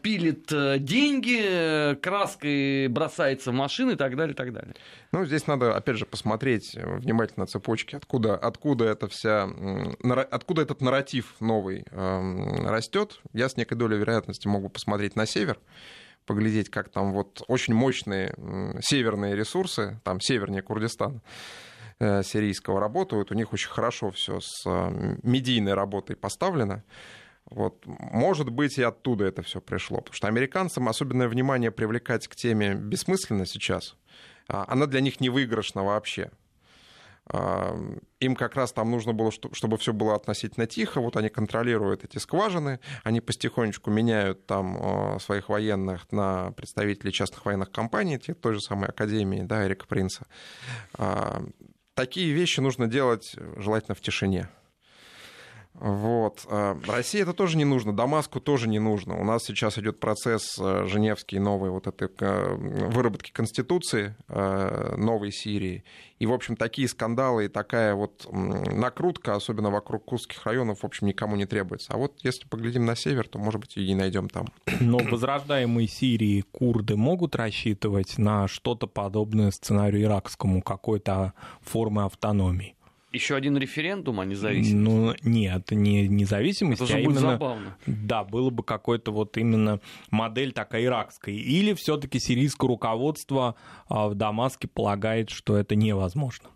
пилит 0.00 0.46
деньги, 0.82 1.94
краской 2.00 2.88
бросается 2.88 3.50
в 3.50 3.54
машины 3.54 3.92
и 3.92 3.96
так 3.96 4.16
далее, 4.16 4.32
и 4.32 4.36
так 4.36 4.54
далее. 4.54 4.74
Ну, 5.12 5.26
здесь 5.26 5.46
надо, 5.46 5.76
опять 5.76 5.98
же, 5.98 6.06
посмотреть 6.06 6.74
внимательно 6.74 7.46
цепочки, 7.46 7.94
откуда, 7.94 8.34
откуда 8.34 8.86
это 8.86 9.08
вся, 9.08 9.46
откуда 10.30 10.62
этот 10.62 10.80
нарратив 10.80 11.34
новый 11.40 11.84
эм, 11.90 12.66
растет. 12.66 13.20
Я 13.34 13.50
с 13.50 13.58
некой 13.58 13.76
долей 13.82 13.98
вероятности 13.98 14.48
могу 14.48 14.68
посмотреть 14.68 15.16
на 15.16 15.26
север, 15.26 15.58
поглядеть, 16.26 16.70
как 16.70 16.88
там 16.88 17.12
вот 17.12 17.42
очень 17.48 17.74
мощные 17.74 18.34
северные 18.80 19.34
ресурсы, 19.34 20.00
там 20.04 20.20
севернее 20.20 20.62
Курдистана, 20.62 21.20
э, 21.98 22.22
сирийского 22.22 22.80
работают, 22.80 23.30
у 23.30 23.34
них 23.34 23.52
очень 23.52 23.70
хорошо 23.70 24.10
все 24.10 24.40
с 24.40 24.64
э, 24.66 25.16
медийной 25.22 25.74
работой 25.74 26.16
поставлено. 26.16 26.84
Вот, 27.44 27.84
может 27.86 28.50
быть, 28.50 28.78
и 28.78 28.82
оттуда 28.82 29.24
это 29.24 29.42
все 29.42 29.60
пришло. 29.60 29.98
Потому 29.98 30.14
что 30.14 30.28
американцам 30.28 30.88
особенное 30.88 31.28
внимание 31.28 31.70
привлекать 31.70 32.28
к 32.28 32.36
теме 32.36 32.74
бессмысленно 32.74 33.46
сейчас. 33.46 33.96
А, 34.48 34.64
она 34.68 34.86
для 34.86 35.00
них 35.00 35.20
не 35.20 35.28
выигрышна 35.28 35.82
вообще. 35.82 36.30
А, 37.26 37.76
им 38.20 38.34
как 38.34 38.54
раз 38.54 38.72
там 38.72 38.90
нужно 38.90 39.12
было, 39.12 39.30
чтобы 39.30 39.78
все 39.78 39.92
было 39.92 40.14
относительно 40.14 40.66
тихо. 40.66 41.00
Вот 41.00 41.16
они 41.16 41.28
контролируют 41.28 42.04
эти 42.04 42.18
скважины, 42.18 42.80
они 43.04 43.20
потихонечку 43.20 43.90
меняют 43.90 44.46
там 44.46 44.78
а, 44.80 45.18
своих 45.18 45.48
военных 45.48 46.10
на 46.12 46.52
представителей 46.52 47.12
частных 47.12 47.44
военных 47.44 47.70
компаний, 47.70 48.18
той 48.18 48.54
же 48.54 48.60
самой 48.60 48.88
Академии, 48.88 49.42
да, 49.42 49.66
Эрика 49.66 49.86
Принца. 49.86 50.26
Такие 51.94 52.32
вещи 52.32 52.60
нужно 52.60 52.86
делать 52.86 53.36
желательно 53.56 53.94
в 53.94 54.00
тишине. 54.00 54.48
Вот. 55.74 56.46
А, 56.48 56.78
России 56.86 57.22
это 57.22 57.32
тоже 57.32 57.56
не 57.56 57.64
нужно, 57.64 57.94
Дамаску 57.94 58.40
тоже 58.40 58.68
не 58.68 58.78
нужно. 58.78 59.18
У 59.18 59.24
нас 59.24 59.44
сейчас 59.44 59.78
идет 59.78 60.00
процесс 60.00 60.56
э, 60.60 60.84
Женевский 60.86 61.38
новой 61.38 61.70
вот 61.70 61.86
этой 61.86 62.08
э, 62.20 62.54
выработки 62.54 63.30
Конституции 63.32 64.14
э, 64.28 64.94
новой 64.96 65.32
Сирии. 65.32 65.84
И, 66.18 66.26
в 66.26 66.32
общем, 66.32 66.56
такие 66.56 66.86
скандалы 66.86 67.46
и 67.46 67.48
такая 67.48 67.94
вот 67.94 68.28
накрутка, 68.30 69.34
особенно 69.34 69.70
вокруг 69.70 70.04
курских 70.04 70.44
районов, 70.44 70.82
в 70.82 70.86
общем, 70.86 71.08
никому 71.08 71.34
не 71.36 71.46
требуется. 71.46 71.92
А 71.92 71.96
вот 71.96 72.20
если 72.22 72.46
поглядим 72.46 72.84
на 72.84 72.94
север, 72.94 73.26
то, 73.26 73.38
может 73.38 73.60
быть, 73.60 73.76
и 73.76 73.94
найдем 73.94 74.28
там. 74.28 74.46
Но 74.78 74.98
возрождаемые 74.98 75.88
Сирии 75.88 76.42
курды 76.52 76.96
могут 76.96 77.34
рассчитывать 77.34 78.18
на 78.18 78.46
что-то 78.46 78.86
подобное 78.86 79.50
сценарию 79.50 80.02
иракскому, 80.02 80.62
какой-то 80.62 81.32
формы 81.60 82.04
автономии? 82.04 82.76
Еще 83.12 83.36
один 83.36 83.58
референдум 83.58 84.20
о 84.20 84.24
независимости? 84.24 84.74
Ну, 84.74 85.14
нет, 85.22 85.70
не 85.70 86.08
независимости, 86.08 86.84
Это 86.84 86.96
а 86.96 86.98
именно... 87.00 87.20
забавно. 87.20 87.76
Да, 87.86 88.24
было 88.24 88.48
бы 88.48 88.62
какой-то 88.62 89.12
вот 89.12 89.36
именно 89.36 89.80
модель 90.10 90.52
такая 90.52 90.84
иракская. 90.84 91.34
Или 91.34 91.74
все 91.74 91.98
таки 91.98 92.18
сирийское 92.18 92.68
руководство 92.68 93.54
а, 93.86 94.08
в 94.08 94.14
Дамаске 94.14 94.66
полагает, 94.66 95.28
что 95.28 95.58
это 95.58 95.76
невозможно? 95.76 96.48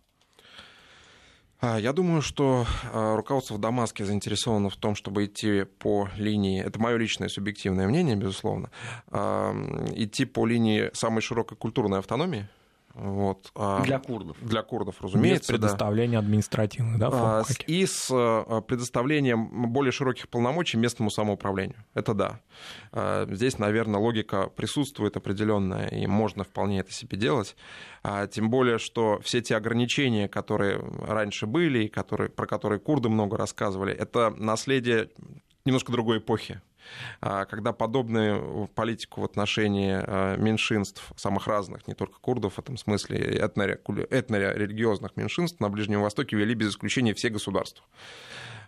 А, 1.61 1.79
я 1.79 1.93
думаю, 1.93 2.23
что 2.23 2.65
а, 2.91 3.17
руководство 3.17 3.57
в 3.57 3.59
Дамаске 3.59 4.07
заинтересовано 4.07 4.71
в 4.71 4.77
том, 4.77 4.95
чтобы 4.95 5.27
идти 5.27 5.65
по 5.65 6.09
линии, 6.17 6.63
это 6.63 6.81
мое 6.81 6.97
личное 6.97 7.29
субъективное 7.29 7.87
мнение, 7.87 8.17
безусловно, 8.17 8.71
идти 9.13 10.25
по 10.25 10.47
линии 10.47 10.91
самой 10.95 11.21
широкой 11.21 11.59
культурной 11.59 11.99
автономии, 11.99 12.49
вот. 12.97 13.51
А, 13.55 13.83
для 13.83 13.99
курдов. 13.99 14.39
Для 14.41 14.63
курдов, 14.63 15.03
разумеется. 15.03 15.53
Без 15.53 15.59
предоставления 15.59 16.19
да. 16.19 16.25
административных, 16.25 16.99
да, 16.99 17.11
а, 17.13 17.43
И 17.67 17.85
с 17.85 18.09
а, 18.11 18.63
предоставлением 18.63 19.71
более 19.71 19.93
широких 19.93 20.31
полномочий 20.31 20.79
местному 20.79 21.11
самоуправлению. 21.11 21.85
Это 21.95 22.15
да. 22.15 22.41
Здесь, 23.27 23.59
наверное, 23.59 24.01
логика 24.01 24.49
присутствует 24.49 25.17
определенная, 25.17 25.89
и 25.89 26.07
можно 26.07 26.45
вполне 26.45 26.81
это 26.81 26.93
себе 26.93 27.19
делать. 27.19 27.55
Тем 28.31 28.49
более, 28.49 28.79
что 28.79 29.21
все 29.23 29.43
те 29.43 29.57
ограничения, 29.57 30.29
которые 30.29 30.79
раньше 31.07 31.47
были, 31.47 31.85
и 31.85 31.89
которые, 31.89 32.31
про 32.31 32.47
которые 32.47 32.79
курды 32.81 33.09
много 33.09 33.37
рассказывали, 33.37 33.93
это 33.93 34.31
наследие 34.31 35.11
немножко 35.67 35.93
другой 35.93 36.19
эпохи. 36.19 36.63
А, 37.21 37.45
когда 37.45 37.73
подобную 37.73 38.69
политику 38.75 39.21
в 39.21 39.25
отношении 39.25 39.93
а, 39.93 40.37
меньшинств, 40.37 41.13
самых 41.17 41.47
разных, 41.47 41.87
не 41.89 41.95
только 41.95 42.19
курдов 42.21 42.55
в 42.55 42.59
этом 42.59 42.77
смысле, 42.77 43.19
этно-религиозных 43.19 45.17
меньшинств 45.17 45.61
на 45.61 45.69
Ближнем 45.69 46.03
Востоке 46.03 46.37
вели 46.37 46.55
без 46.55 46.71
исключения 46.71 47.15
все 47.15 47.29
государства. 47.29 47.85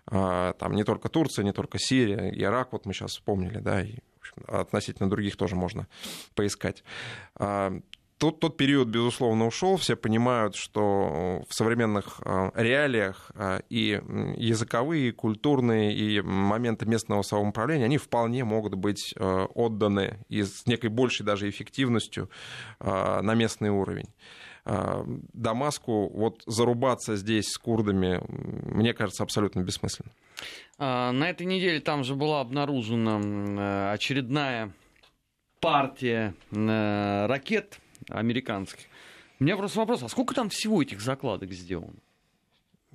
А, 0.06 0.52
там 0.54 0.72
не 0.72 0.84
только 0.84 1.08
Турция, 1.08 1.44
не 1.44 1.52
только 1.52 1.78
Сирия, 1.78 2.30
Ирак, 2.30 2.72
вот 2.72 2.86
мы 2.86 2.94
сейчас 2.94 3.12
вспомнили, 3.12 3.58
да, 3.58 3.82
и 3.82 3.96
относительно 4.46 5.10
других 5.10 5.36
тоже 5.36 5.56
можно 5.56 5.86
поискать 6.34 6.84
тот, 8.18 8.40
тот 8.40 8.56
период, 8.56 8.88
безусловно, 8.88 9.46
ушел. 9.46 9.76
Все 9.76 9.96
понимают, 9.96 10.56
что 10.56 11.44
в 11.48 11.54
современных 11.54 12.20
э, 12.24 12.50
реалиях 12.54 13.30
э, 13.34 13.60
и 13.70 14.00
языковые, 14.36 15.08
и 15.08 15.12
культурные, 15.12 15.94
и 15.94 16.20
моменты 16.20 16.84
местного 16.86 17.22
самоуправления, 17.22 17.84
они 17.84 17.96
вполне 17.96 18.44
могут 18.44 18.74
быть 18.74 19.14
э, 19.16 19.46
отданы 19.54 20.18
и 20.28 20.42
с 20.42 20.66
некой 20.66 20.90
большей 20.90 21.24
даже 21.24 21.48
эффективностью 21.48 22.28
на 22.80 23.34
местный 23.34 23.70
уровень. 23.70 24.08
Дамаску 24.64 26.08
вот 26.08 26.42
зарубаться 26.46 27.16
здесь 27.16 27.46
с 27.46 27.58
курдами, 27.58 28.20
мне 28.28 28.92
кажется, 28.92 29.22
абсолютно 29.22 29.60
бессмысленно. 29.60 30.10
А, 30.78 31.12
на 31.12 31.30
этой 31.30 31.46
неделе 31.46 31.80
там 31.80 32.04
же 32.04 32.14
была 32.14 32.40
обнаружена 32.40 33.92
очередная 33.92 34.72
партия 35.60 36.34
ракет 36.50 37.78
американских. 38.08 38.86
У 39.40 39.44
меня 39.44 39.56
просто 39.56 39.78
вопрос, 39.78 40.02
а 40.02 40.08
сколько 40.08 40.34
там 40.34 40.48
всего 40.48 40.82
этих 40.82 41.00
закладок 41.00 41.52
сделано? 41.52 41.94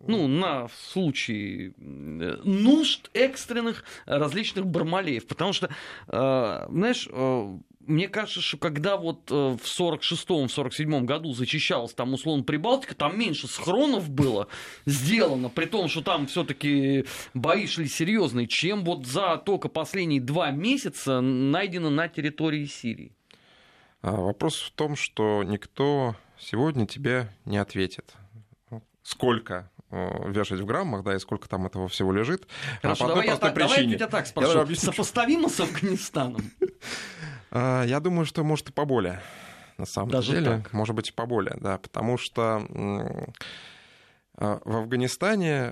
Ну, 0.07 0.27
на 0.27 0.67
случай 0.89 1.73
э, 1.77 2.37
нужд 2.43 3.09
экстренных 3.13 3.85
различных 4.05 4.65
бармалеев. 4.65 5.25
Потому 5.27 5.53
что, 5.53 5.69
э, 6.07 6.65
знаешь, 6.69 7.07
э, 7.09 7.57
мне 7.79 8.07
кажется, 8.09 8.41
что 8.41 8.57
когда 8.57 8.97
вот 8.97 9.29
в 9.29 9.59
46-м, 9.59 10.45
47-м 10.45 11.05
году 11.05 11.33
зачищалась 11.33 11.93
там 11.93 12.13
условно 12.13 12.43
Прибалтика, 12.43 12.95
там 12.95 13.17
меньше 13.17 13.47
схронов 13.47 14.09
было 14.09 14.47
сделано, 14.85 15.49
при 15.49 15.65
том, 15.65 15.89
что 15.89 16.01
там 16.01 16.27
все 16.27 16.43
таки 16.43 17.05
бои 17.33 17.67
шли 17.67 17.87
серьезные, 17.87 18.47
чем 18.47 18.83
вот 18.83 19.05
за 19.05 19.37
только 19.37 19.67
последние 19.67 20.21
два 20.21 20.51
месяца 20.51 21.19
найдено 21.19 21.89
на 21.89 22.07
территории 22.07 22.65
Сирии. 22.65 23.11
А 24.03 24.11
вопрос 24.11 24.61
в 24.61 24.71
том, 24.71 24.97
что 24.97 25.43
никто 25.43 26.17
сегодня 26.37 26.85
тебе 26.85 27.29
не 27.45 27.57
ответит. 27.57 28.13
Сколько 29.01 29.71
э, 29.91 30.29
вешать 30.29 30.59
в 30.59 30.65
граммах, 30.65 31.03
да, 31.03 31.15
и 31.15 31.19
сколько 31.19 31.47
там 31.47 31.65
этого 31.65 31.87
всего 31.87 32.11
лежит. 32.11 32.45
Хорошо, 32.81 33.05
а 33.05 33.07
по 33.07 33.13
давай, 33.13 33.27
я 33.27 33.37
так, 33.37 33.53
причине. 33.53 33.69
давай 33.75 33.87
я 33.87 33.95
тебя 33.95 34.07
так 34.07 34.27
спрошу. 34.27 34.65
Я 34.65 34.75
Сопоставимо 34.75 35.49
с 35.49 35.59
Афганистаном? 35.59 36.43
А, 37.55 37.83
я 37.83 37.99
думаю, 37.99 38.25
что 38.25 38.43
может 38.43 38.69
и 38.69 38.71
поболее, 38.71 39.21
на 39.77 39.85
самом 39.85 40.09
Даже 40.09 40.31
деле. 40.31 40.63
Так? 40.63 40.73
Может 40.73 40.95
быть 40.95 41.09
и 41.09 41.11
поболее, 41.11 41.55
да, 41.61 41.77
потому 41.77 42.17
что 42.17 42.67
а, 44.35 44.59
в 44.65 44.75
Афганистане 44.75 45.71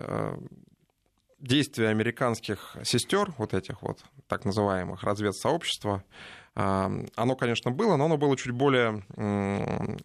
действия 1.39 1.87
американских 1.87 2.77
сестер, 2.83 3.33
вот 3.39 3.55
этих 3.55 3.81
вот 3.81 3.97
так 4.27 4.45
называемых 4.45 5.01
разведсообщества, 5.01 6.03
Оно, 6.53 7.35
конечно, 7.39 7.71
было, 7.71 7.95
но 7.95 8.05
оно 8.05 8.17
было 8.17 8.35
чуть 8.35 8.51
более 8.51 9.03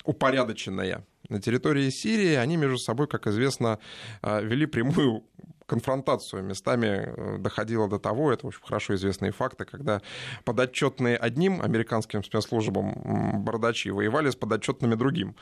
упорядоченное. 0.05 1.05
На 1.29 1.41
территории 1.41 1.91
Сирии 1.91 2.35
они 2.35 2.57
между 2.57 2.79
собой, 2.79 3.09
как 3.09 3.27
известно, 3.27 3.81
вели 4.23 4.67
прямую 4.67 5.25
конфронтацию. 5.67 6.43
Местами 6.43 6.87
э, 6.87 7.39
доходило 7.39 7.89
до 7.89 7.99
того, 7.99 8.33
это 8.33 8.47
очень 8.47 8.61
хорошо 8.63 8.95
известные 8.95 9.33
факты, 9.33 9.65
когда 9.65 10.01
подотчетные 10.45 11.17
одним 11.17 11.61
американским 11.61 12.25
спецслужбам 12.25 13.43
бардачи 13.45 13.89
воевали 13.89 14.31
с 14.31 14.37
подотчетными 14.37 14.95
другим. 14.95 15.35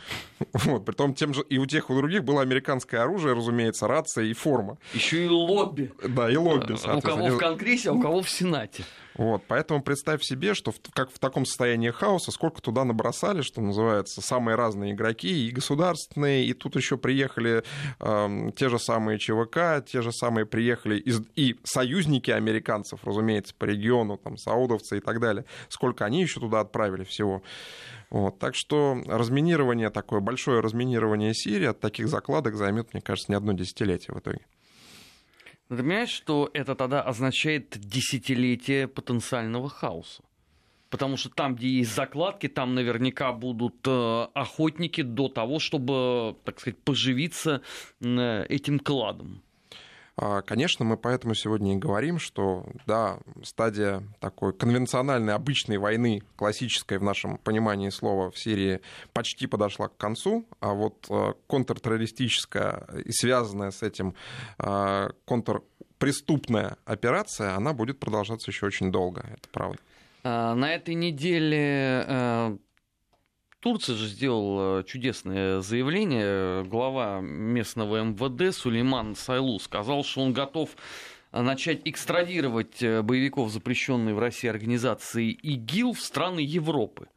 Вот, 0.64 0.86
притом 0.86 1.14
тем 1.14 1.34
же 1.34 1.42
и 1.42 1.58
у 1.58 1.66
тех, 1.66 1.90
и 1.90 1.92
у 1.92 1.96
других 1.96 2.24
было 2.24 2.40
американское 2.40 3.02
оружие, 3.02 3.34
разумеется, 3.34 3.86
рация 3.86 4.24
и 4.24 4.32
форма. 4.32 4.78
Еще 4.94 5.26
и 5.26 5.28
лобби. 5.28 5.92
Да, 6.08 6.30
и 6.30 6.36
лобби. 6.36 6.72
У 6.72 7.00
кого 7.00 7.26
в 7.28 7.38
Конгрессе, 7.38 7.90
а 7.90 7.92
у 7.92 8.00
кого 8.00 8.22
в 8.22 8.30
Сенате. 8.30 8.84
Вот, 9.16 9.44
поэтому 9.46 9.80
представь 9.80 10.22
себе, 10.24 10.54
что 10.54 10.72
в, 10.72 10.80
как 10.92 11.10
в 11.10 11.18
таком 11.20 11.46
состоянии 11.46 11.90
хаоса, 11.90 12.32
сколько 12.32 12.60
туда 12.60 12.84
набросали, 12.84 13.42
что 13.42 13.60
называется, 13.60 14.20
самые 14.20 14.56
разные 14.56 14.92
игроки, 14.92 15.46
и 15.46 15.50
государственные, 15.50 16.46
и 16.46 16.52
тут 16.52 16.74
еще 16.74 16.96
приехали 16.96 17.62
э, 18.00 18.50
те 18.56 18.68
же 18.68 18.80
самые 18.80 19.18
ЧВК, 19.18 19.84
те 19.86 20.02
же 20.02 20.10
самые 20.10 20.46
приехали 20.46 20.98
из, 20.98 21.22
и 21.36 21.56
союзники 21.62 22.32
американцев, 22.32 23.04
разумеется, 23.04 23.54
по 23.56 23.66
региону, 23.66 24.16
там, 24.16 24.36
саудовцы 24.36 24.98
и 24.98 25.00
так 25.00 25.20
далее. 25.20 25.44
Сколько 25.68 26.04
они 26.04 26.20
еще 26.20 26.40
туда 26.40 26.60
отправили 26.60 27.04
всего. 27.04 27.42
Вот, 28.10 28.38
так 28.38 28.54
что 28.56 29.00
разминирование 29.06 29.90
такое, 29.90 30.20
большое 30.20 30.60
разминирование 30.60 31.34
Сирии 31.34 31.66
от 31.66 31.80
таких 31.80 32.08
закладок 32.08 32.56
займет, 32.56 32.92
мне 32.92 33.00
кажется, 33.00 33.30
не 33.30 33.36
одно 33.36 33.52
десятилетие 33.52 34.14
в 34.14 34.18
итоге. 34.18 34.40
Ты 35.68 35.76
понимаешь, 35.76 36.10
что 36.10 36.50
это 36.52 36.74
тогда 36.74 37.02
означает 37.02 37.78
десятилетие 37.78 38.86
потенциального 38.86 39.68
хаоса? 39.68 40.22
Потому 40.90 41.16
что 41.16 41.30
там, 41.30 41.56
где 41.56 41.68
есть 41.68 41.94
закладки, 41.94 42.48
там 42.48 42.74
наверняка 42.74 43.32
будут 43.32 43.76
э, 43.86 44.28
охотники 44.34 45.00
до 45.00 45.28
того, 45.28 45.58
чтобы, 45.58 46.36
так 46.44 46.60
сказать, 46.60 46.78
поживиться 46.84 47.62
э, 48.00 48.44
этим 48.48 48.78
кладом. 48.78 49.42
А, 50.16 50.42
конечно, 50.42 50.84
мы 50.84 50.96
поэтому 50.96 51.34
сегодня 51.34 51.74
и 51.74 51.78
говорим, 51.78 52.18
что 52.18 52.66
да, 52.86 53.18
стадия 53.42 54.02
такой 54.20 54.52
конвенциональной, 54.52 55.34
обычной 55.34 55.78
войны, 55.78 56.22
классической 56.36 56.98
в 56.98 57.02
нашем 57.02 57.38
понимании 57.38 57.88
слова 57.88 58.30
в 58.30 58.38
Сирии, 58.38 58.80
почти 59.12 59.46
подошла 59.46 59.88
к 59.88 59.96
концу, 59.96 60.46
а 60.60 60.72
вот 60.72 61.06
а, 61.10 61.34
контртеррористическая 61.48 62.86
и 63.04 63.10
связанная 63.10 63.72
с 63.72 63.82
этим 63.82 64.14
а, 64.58 65.10
контрпреступная 65.24 66.76
операция, 66.84 67.56
она 67.56 67.72
будет 67.72 67.98
продолжаться 67.98 68.50
еще 68.50 68.66
очень 68.66 68.92
долго, 68.92 69.26
это 69.32 69.48
правда. 69.50 69.78
На 70.22 70.74
этой 70.74 70.94
неделе 70.94 72.56
Турция 73.64 73.96
же 73.96 74.08
сделала 74.08 74.84
чудесное 74.84 75.62
заявление. 75.62 76.64
Глава 76.64 77.22
местного 77.22 78.02
МВД 78.04 78.54
Сулейман 78.54 79.16
Сайлу 79.16 79.58
сказал, 79.58 80.04
что 80.04 80.20
он 80.20 80.34
готов 80.34 80.68
начать 81.32 81.80
экстрадировать 81.86 82.82
э, 82.82 83.00
боевиков, 83.00 83.50
запрещенной 83.50 84.12
в 84.12 84.18
России 84.18 84.48
организации 84.48 85.30
ИГИЛ, 85.30 85.94
в 85.94 86.00
страны 86.02 86.40
Европы. 86.40 87.08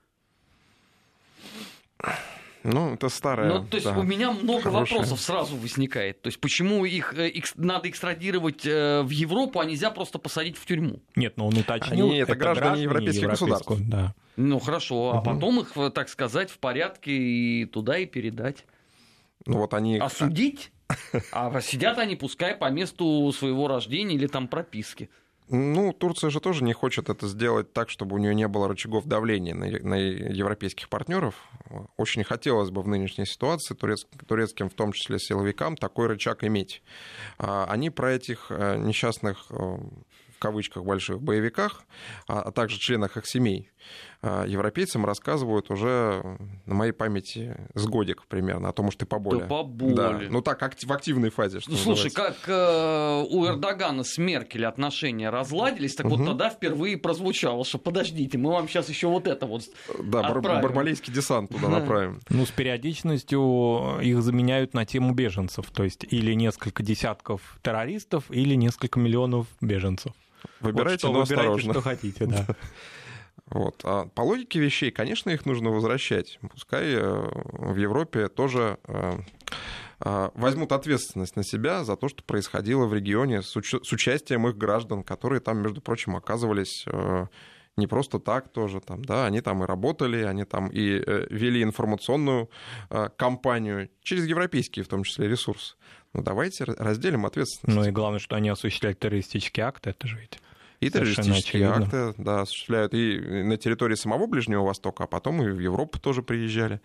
Ну, 2.69 2.95
это 2.95 3.07
старое. 3.07 3.47
Ну, 3.47 3.65
то 3.65 3.77
есть 3.77 3.87
да, 3.87 3.97
у 3.97 4.03
меня 4.03 4.31
много 4.31 4.63
хорошее. 4.63 4.99
вопросов 4.99 5.21
сразу 5.21 5.55
возникает. 5.55 6.21
То 6.21 6.27
есть 6.27 6.41
почему 6.41 6.83
их 6.83 7.13
э, 7.13 7.29
экс, 7.29 7.53
надо 7.55 7.89
экстрадировать 7.89 8.65
э, 8.65 9.03
в 9.03 9.09
Европу, 9.09 9.61
а 9.61 9.65
нельзя 9.65 9.89
просто 9.89 10.19
посадить 10.19 10.57
в 10.57 10.65
тюрьму? 10.65 11.01
Нет, 11.15 11.37
но 11.37 11.47
он 11.47 11.57
уточнил. 11.57 12.09
Они, 12.09 12.17
это, 12.17 12.33
это 12.33 12.39
граждане, 12.39 12.61
граждане 12.61 12.83
европейских 12.83 13.29
государств. 13.29 13.71
Да. 13.87 14.13
Ну 14.35 14.59
хорошо, 14.59 15.09
угу. 15.09 15.17
а 15.17 15.21
потом 15.21 15.61
их, 15.61 15.93
так 15.93 16.09
сказать, 16.09 16.51
в 16.51 16.59
порядке 16.59 17.11
и 17.11 17.65
туда 17.65 17.99
и 17.99 18.05
передать. 18.05 18.65
Ну 19.45 19.59
вот 19.59 19.73
они... 19.73 19.97
Осудить? 19.97 20.71
А 21.31 21.59
сидят 21.61 21.97
они, 21.99 22.15
пускай 22.15 22.55
по 22.55 22.69
месту 22.69 23.31
своего 23.33 23.67
рождения 23.67 24.15
или 24.15 24.27
там 24.27 24.47
прописки. 24.47 25.09
Ну, 25.49 25.93
Турция 25.93 26.29
же 26.29 26.41
тоже 26.41 26.63
не 26.63 26.73
хочет 26.73 27.09
это 27.09 27.27
сделать 27.27 27.71
так, 27.71 27.89
чтобы 27.89 28.15
у 28.15 28.19
нее 28.19 28.35
не 28.35 28.47
было 28.47 28.67
рычагов 28.67 29.05
давления 29.05 29.55
на, 29.55 29.65
на 29.65 29.95
европейских 29.95 30.89
партнеров. 30.89 31.35
Очень 31.95 32.25
хотелось 32.25 32.69
бы 32.69 32.81
в 32.81 32.87
нынешней 32.87 33.25
ситуации 33.25 33.73
турец, 33.73 34.05
турецким, 34.27 34.69
в 34.69 34.73
том 34.73 34.91
числе 34.91 35.19
силовикам, 35.19 35.77
такой 35.77 36.07
рычаг 36.07 36.43
иметь. 36.43 36.83
А, 37.37 37.65
они 37.69 37.89
про 37.89 38.11
этих 38.11 38.47
э, 38.49 38.77
несчастных 38.77 39.45
э, 39.49 39.77
в 40.37 40.39
кавычках 40.39 40.83
больших 40.83 41.21
боевиках, 41.21 41.83
а, 42.27 42.41
а 42.41 42.51
также 42.51 42.77
членах 42.77 43.17
их 43.17 43.25
семей, 43.25 43.71
европейцам 44.47 45.05
рассказывают 45.05 45.69
уже 45.71 46.37
на 46.65 46.73
моей 46.73 46.91
памяти 46.91 47.57
с 47.73 47.85
годик 47.85 48.23
примерно 48.27 48.69
о 48.69 48.73
том, 48.73 48.91
что 48.91 48.99
ты 49.01 49.05
поболе. 49.05 49.41
Да, 49.41 49.45
поболе. 49.47 49.95
Да. 49.95 50.19
Ну 50.29 50.41
так, 50.41 50.61
в 50.61 50.93
активной 50.93 51.29
фазе. 51.29 51.59
Что 51.59 51.71
ну, 51.71 51.77
слушай, 51.77 52.11
как 52.11 52.37
э, 52.47 53.23
у 53.29 53.45
Эрдогана 53.45 54.03
с 54.03 54.17
Меркель 54.17 54.65
отношения 54.65 55.29
разладились, 55.29 55.95
так 55.95 56.07
угу. 56.07 56.17
вот 56.17 56.25
тогда 56.25 56.49
впервые 56.49 56.97
прозвучало, 56.97 57.65
что 57.65 57.77
подождите, 57.77 58.37
мы 58.37 58.51
вам 58.51 58.67
сейчас 58.67 58.89
еще 58.89 59.07
вот 59.07 59.27
это 59.27 59.45
вот 59.45 59.63
Да, 59.99 60.21
отправим. 60.21 60.61
барбалейский 60.61 61.13
десант 61.13 61.51
туда 61.51 61.69
направим. 61.69 62.19
Ну, 62.29 62.45
с 62.45 62.51
периодичностью 62.51 63.99
их 64.01 64.21
заменяют 64.21 64.73
на 64.73 64.85
тему 64.85 65.13
беженцев, 65.13 65.65
то 65.71 65.83
есть 65.83 66.05
или 66.09 66.33
несколько 66.33 66.83
десятков 66.83 67.41
террористов, 67.61 68.25
или 68.29 68.55
несколько 68.55 68.99
миллионов 68.99 69.47
беженцев. 69.61 70.13
Выбирайте, 70.59 71.07
вот 71.07 71.11
что, 71.11 71.13
но 71.13 71.19
выбирайте, 71.21 71.51
осторожно. 71.51 71.73
что 71.73 71.81
хотите, 71.81 72.25
да. 72.25 72.45
Вот. 73.49 73.81
А 73.83 74.05
по 74.07 74.21
логике 74.21 74.59
вещей, 74.59 74.91
конечно, 74.91 75.29
их 75.29 75.45
нужно 75.45 75.69
возвращать. 75.69 76.39
Пускай 76.51 76.93
э, 76.93 77.29
в 77.53 77.77
Европе 77.77 78.27
тоже 78.27 78.77
э, 78.83 79.19
э, 80.01 80.29
возьмут 80.33 80.73
ответственность 80.73 81.35
на 81.35 81.43
себя 81.43 81.83
за 81.83 81.95
то, 81.95 82.09
что 82.09 82.23
происходило 82.23 82.85
в 82.85 82.93
регионе 82.93 83.41
с, 83.41 83.55
уч- 83.55 83.83
с 83.83 83.91
участием 83.91 84.47
их 84.47 84.57
граждан, 84.57 85.03
которые 85.03 85.39
там, 85.39 85.59
между 85.59 85.81
прочим, 85.81 86.15
оказывались 86.15 86.85
не 87.77 87.85
просто 87.85 88.17
так 88.17 88.49
тоже 88.51 88.81
там, 88.81 89.05
да, 89.05 89.27
они 89.27 89.39
там 89.39 89.63
и 89.63 89.67
работали, 89.67 90.23
они 90.23 90.45
там 90.45 90.67
и 90.67 90.99
вели 91.29 91.61
информационную 91.61 92.49
кампанию 93.17 93.89
через 94.01 94.25
европейские, 94.25 94.83
в 94.83 94.87
том 94.87 95.03
числе, 95.03 95.27
ресурсы. 95.27 95.75
Ну 96.13 96.23
давайте 96.23 96.63
разделим 96.63 97.27
ответственность. 97.27 97.77
Ну 97.77 97.87
и 97.87 97.91
главное, 97.91 98.19
что 98.19 98.35
они 98.35 98.49
осуществляли 98.49 98.95
террористические 98.95 99.67
акты, 99.67 99.91
это 99.91 100.07
же 100.07 100.17
ведь 100.17 100.39
и 100.79 100.89
террористические 100.89 101.67
акты 101.67 102.13
да, 102.17 102.41
осуществляют 102.41 102.93
и 102.93 103.19
на 103.19 103.57
территории 103.57 103.95
самого 103.95 104.27
Ближнего 104.27 104.63
Востока, 104.63 105.05
а 105.05 105.07
потом 105.07 105.41
и 105.41 105.49
в 105.49 105.59
Европу 105.59 105.99
тоже 105.99 106.21
приезжали. 106.21 106.81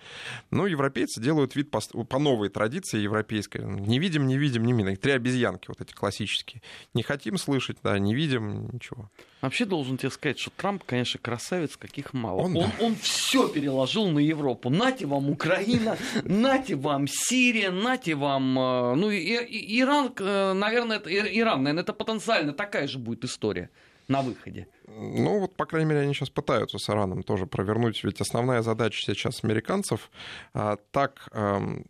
Но 0.50 0.66
европейцы 0.66 1.20
делают 1.20 1.54
вид 1.56 1.70
по, 1.70 1.80
по 1.80 2.18
новой 2.18 2.48
традиции 2.48 2.98
европейской. 2.98 3.62
Не 3.62 3.98
видим, 3.98 4.26
не 4.26 4.38
видим, 4.38 4.64
не 4.64 4.72
видим. 4.72 4.96
Три 4.96 5.12
обезьянки 5.12 5.66
вот 5.68 5.80
эти 5.80 5.92
классические. 5.92 6.62
Не 6.94 7.02
хотим 7.02 7.36
слышать, 7.36 7.78
да, 7.82 7.98
не 7.98 8.14
видим, 8.14 8.70
ничего. 8.72 9.10
Вообще 9.42 9.64
должен 9.64 9.98
тебе 9.98 10.10
сказать, 10.10 10.38
что 10.38 10.50
Трамп, 10.50 10.84
конечно, 10.84 11.18
красавец, 11.20 11.76
каких 11.76 12.12
мало. 12.12 12.42
Он, 12.42 12.56
он, 12.56 12.70
да. 12.70 12.86
он 12.86 12.94
все 12.94 13.48
переложил 13.48 14.08
на 14.08 14.20
Европу. 14.20 14.70
Нате 14.70 15.04
вам 15.06 15.28
Украина, 15.30 15.98
нате 16.22 16.76
вам 16.76 17.06
Сирия, 17.08 17.72
нате 17.72 18.14
вам... 18.14 18.56
Э, 18.56 18.94
ну, 18.94 19.10
и, 19.10 19.18
и, 19.18 19.80
Иран, 19.80 20.12
э, 20.16 20.52
наверное, 20.52 20.98
это, 20.98 21.10
Иран, 21.10 21.64
наверное, 21.64 21.82
это 21.82 21.92
потенциально 21.92 22.52
такая 22.52 22.86
же 22.86 23.00
будет 23.00 23.24
история 23.24 23.68
на 24.06 24.22
выходе. 24.22 24.68
Ну, 24.86 25.40
вот, 25.40 25.56
по 25.56 25.66
крайней 25.66 25.88
мере, 25.88 26.02
они 26.02 26.14
сейчас 26.14 26.30
пытаются 26.30 26.78
с 26.78 26.88
Ираном 26.88 27.24
тоже 27.24 27.46
провернуть. 27.46 28.04
Ведь 28.04 28.20
основная 28.20 28.62
задача 28.62 29.00
сейчас 29.02 29.42
американцев 29.42 30.10
а, 30.54 30.76
так 30.92 31.28
эм, 31.32 31.86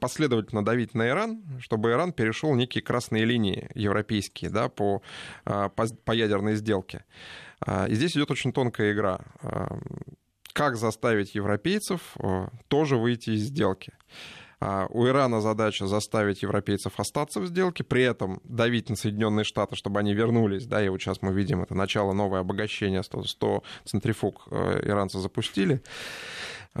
последовательно 0.00 0.64
давить 0.64 0.94
на 0.94 1.08
Иран, 1.08 1.42
чтобы 1.60 1.90
Иран 1.90 2.12
перешел 2.12 2.54
некие 2.54 2.82
красные 2.82 3.24
линии 3.24 3.70
европейские 3.74 4.50
да, 4.50 4.68
по, 4.68 5.02
а, 5.44 5.68
по, 5.68 5.86
по 6.04 6.12
ядерной 6.12 6.56
сделке. 6.56 7.04
А, 7.60 7.86
и 7.86 7.94
здесь 7.94 8.16
идет 8.16 8.30
очень 8.30 8.52
тонкая 8.52 8.92
игра. 8.92 9.20
А, 9.42 9.78
как 10.52 10.76
заставить 10.76 11.34
европейцев 11.34 12.16
тоже 12.66 12.96
выйти 12.96 13.30
из 13.30 13.42
сделки? 13.42 13.92
У 14.60 15.06
Ирана 15.06 15.40
задача 15.40 15.86
заставить 15.86 16.42
европейцев 16.42 16.98
остаться 16.98 17.38
в 17.38 17.46
сделке, 17.46 17.84
при 17.84 18.02
этом 18.02 18.40
давить 18.42 18.90
на 18.90 18.96
Соединенные 18.96 19.44
Штаты, 19.44 19.76
чтобы 19.76 20.00
они 20.00 20.14
вернулись. 20.14 20.66
Да, 20.66 20.84
и 20.84 20.88
вот 20.88 21.00
сейчас 21.00 21.22
мы 21.22 21.32
видим 21.32 21.62
это 21.62 21.76
начало 21.76 22.12
новое 22.12 22.40
обогащение, 22.40 23.04
100, 23.04 23.22
100 23.22 23.62
центрифуг 23.84 24.48
э, 24.50 24.80
иранцы 24.84 25.20
запустили. 25.20 25.80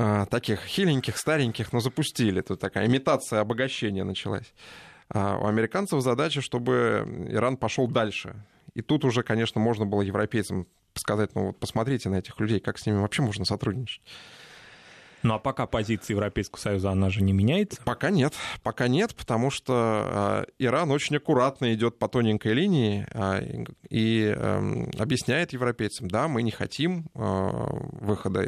А, 0.00 0.26
таких 0.26 0.64
хиленьких, 0.64 1.16
стареньких, 1.18 1.72
но 1.72 1.80
запустили. 1.80 2.40
Тут 2.40 2.60
такая 2.60 2.86
имитация 2.86 3.40
обогащения 3.40 4.04
началась. 4.04 4.54
А 5.08 5.38
у 5.38 5.46
американцев 5.46 6.00
задача, 6.02 6.40
чтобы 6.40 7.26
Иран 7.28 7.56
пошел 7.56 7.88
дальше. 7.88 8.36
И 8.74 8.80
тут 8.80 9.04
уже, 9.04 9.24
конечно, 9.24 9.60
можно 9.60 9.86
было 9.86 10.02
европейцам 10.02 10.68
сказать, 10.94 11.34
ну 11.34 11.46
вот 11.48 11.58
посмотрите 11.58 12.10
на 12.10 12.16
этих 12.16 12.38
людей, 12.38 12.60
как 12.60 12.78
с 12.78 12.86
ними 12.86 12.98
вообще 12.98 13.22
можно 13.22 13.44
сотрудничать. 13.44 14.00
Ну 15.22 15.34
а 15.34 15.38
пока 15.38 15.66
позиция 15.66 16.14
Европейского 16.14 16.60
Союза, 16.60 16.90
она 16.90 17.10
же 17.10 17.22
не 17.22 17.32
меняется? 17.32 17.80
Пока 17.84 18.10
нет. 18.10 18.34
Пока 18.62 18.88
нет, 18.88 19.14
потому 19.14 19.50
что 19.50 20.44
э, 20.48 20.50
Иран 20.58 20.90
очень 20.90 21.16
аккуратно 21.16 21.74
идет 21.74 21.98
по 21.98 22.08
тоненькой 22.08 22.54
линии 22.54 23.06
э, 23.12 23.64
и 23.90 24.32
э, 24.34 24.90
объясняет 24.98 25.52
европейцам, 25.52 26.08
да, 26.08 26.28
мы 26.28 26.42
не 26.42 26.50
хотим 26.50 27.06
э, 27.14 27.50
выхода, 28.00 28.44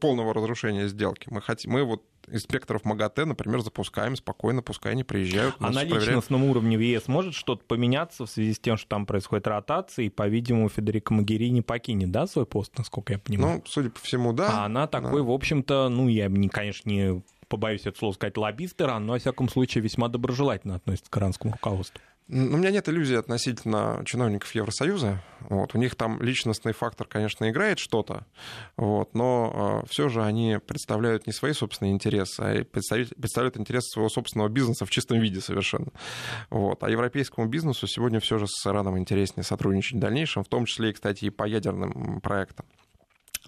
полного 0.00 0.34
разрушения 0.34 0.88
сделки. 0.88 1.28
Мы, 1.30 1.40
хотим, 1.40 1.72
мы 1.72 1.84
вот 1.84 2.02
инспекторов 2.28 2.84
МАГАТЭ, 2.84 3.24
например, 3.24 3.60
запускаем 3.60 4.16
спокойно, 4.16 4.62
пускай 4.62 4.92
они 4.92 5.04
приезжают. 5.04 5.56
А 5.58 5.70
на 5.70 5.84
личностном 5.84 6.44
уровне 6.44 6.76
в 6.76 6.80
ЕС 6.80 7.08
может 7.08 7.34
что-то 7.34 7.64
поменяться 7.64 8.26
в 8.26 8.30
связи 8.30 8.54
с 8.54 8.58
тем, 8.58 8.76
что 8.76 8.88
там 8.88 9.06
происходит 9.06 9.46
ротация, 9.46 10.06
и, 10.06 10.08
по-видимому, 10.08 10.68
Федерико 10.68 11.14
Магерини 11.14 11.60
покинет, 11.60 12.10
да, 12.10 12.26
свой 12.26 12.46
пост, 12.46 12.76
насколько 12.78 13.14
я 13.14 13.18
понимаю? 13.18 13.56
Ну, 13.56 13.62
судя 13.66 13.90
по 13.90 14.00
всему, 14.00 14.32
да. 14.32 14.62
А 14.62 14.64
она 14.66 14.86
такой, 14.86 15.20
да. 15.20 15.26
в 15.26 15.30
общем-то, 15.30 15.88
ну, 15.88 16.08
я, 16.08 16.30
конечно, 16.50 16.88
не 16.88 17.22
побоюсь 17.48 17.82
это 17.84 17.98
слово 17.98 18.14
сказать, 18.14 18.38
лоббист 18.38 18.80
Иран, 18.80 19.04
но, 19.04 19.12
во 19.12 19.18
всяком 19.18 19.48
случае, 19.48 19.82
весьма 19.82 20.08
доброжелательно 20.08 20.76
относится 20.76 21.10
к 21.10 21.16
иранскому 21.18 21.52
руководству. 21.52 22.00
У 22.34 22.56
меня 22.56 22.70
нет 22.70 22.88
иллюзий 22.88 23.16
относительно 23.16 24.02
чиновников 24.06 24.54
Евросоюза. 24.54 25.22
Вот. 25.50 25.74
У 25.74 25.78
них 25.78 25.96
там 25.96 26.22
личностный 26.22 26.72
фактор, 26.72 27.06
конечно, 27.06 27.50
играет 27.50 27.78
что-то, 27.78 28.24
вот, 28.78 29.14
но 29.14 29.82
э, 29.84 29.86
все 29.90 30.08
же 30.08 30.22
они 30.22 30.58
представляют 30.66 31.26
не 31.26 31.34
свои 31.34 31.52
собственные 31.52 31.92
интересы, 31.92 32.40
а 32.40 32.64
представляют, 32.64 33.14
представляют 33.16 33.58
интересы 33.58 33.90
своего 33.90 34.08
собственного 34.08 34.48
бизнеса 34.48 34.86
в 34.86 34.90
чистом 34.90 35.20
виде 35.20 35.42
совершенно. 35.42 35.88
Вот. 36.48 36.82
А 36.82 36.88
европейскому 36.88 37.48
бизнесу 37.48 37.86
сегодня 37.86 38.18
все 38.18 38.38
же 38.38 38.46
с 38.48 38.66
Ираном 38.66 38.98
интереснее 38.98 39.44
сотрудничать 39.44 39.98
в 39.98 40.00
дальнейшем, 40.00 40.42
в 40.42 40.48
том 40.48 40.64
числе, 40.64 40.88
и, 40.88 40.92
кстати, 40.94 41.26
и 41.26 41.30
по 41.30 41.44
ядерным 41.44 42.22
проектам. 42.22 42.64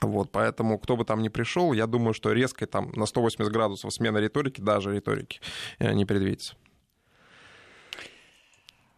Вот, 0.02 0.30
поэтому 0.30 0.78
кто 0.78 0.98
бы 0.98 1.06
там 1.06 1.22
ни 1.22 1.28
пришел, 1.28 1.72
я 1.72 1.86
думаю, 1.86 2.12
что 2.12 2.32
резкой 2.32 2.68
там 2.68 2.92
на 2.94 3.06
180 3.06 3.50
градусов 3.50 3.94
смена 3.94 4.18
риторики, 4.18 4.60
даже 4.60 4.94
риторики, 4.94 5.40
э, 5.78 5.94
не 5.94 6.04
предвидится. 6.04 6.54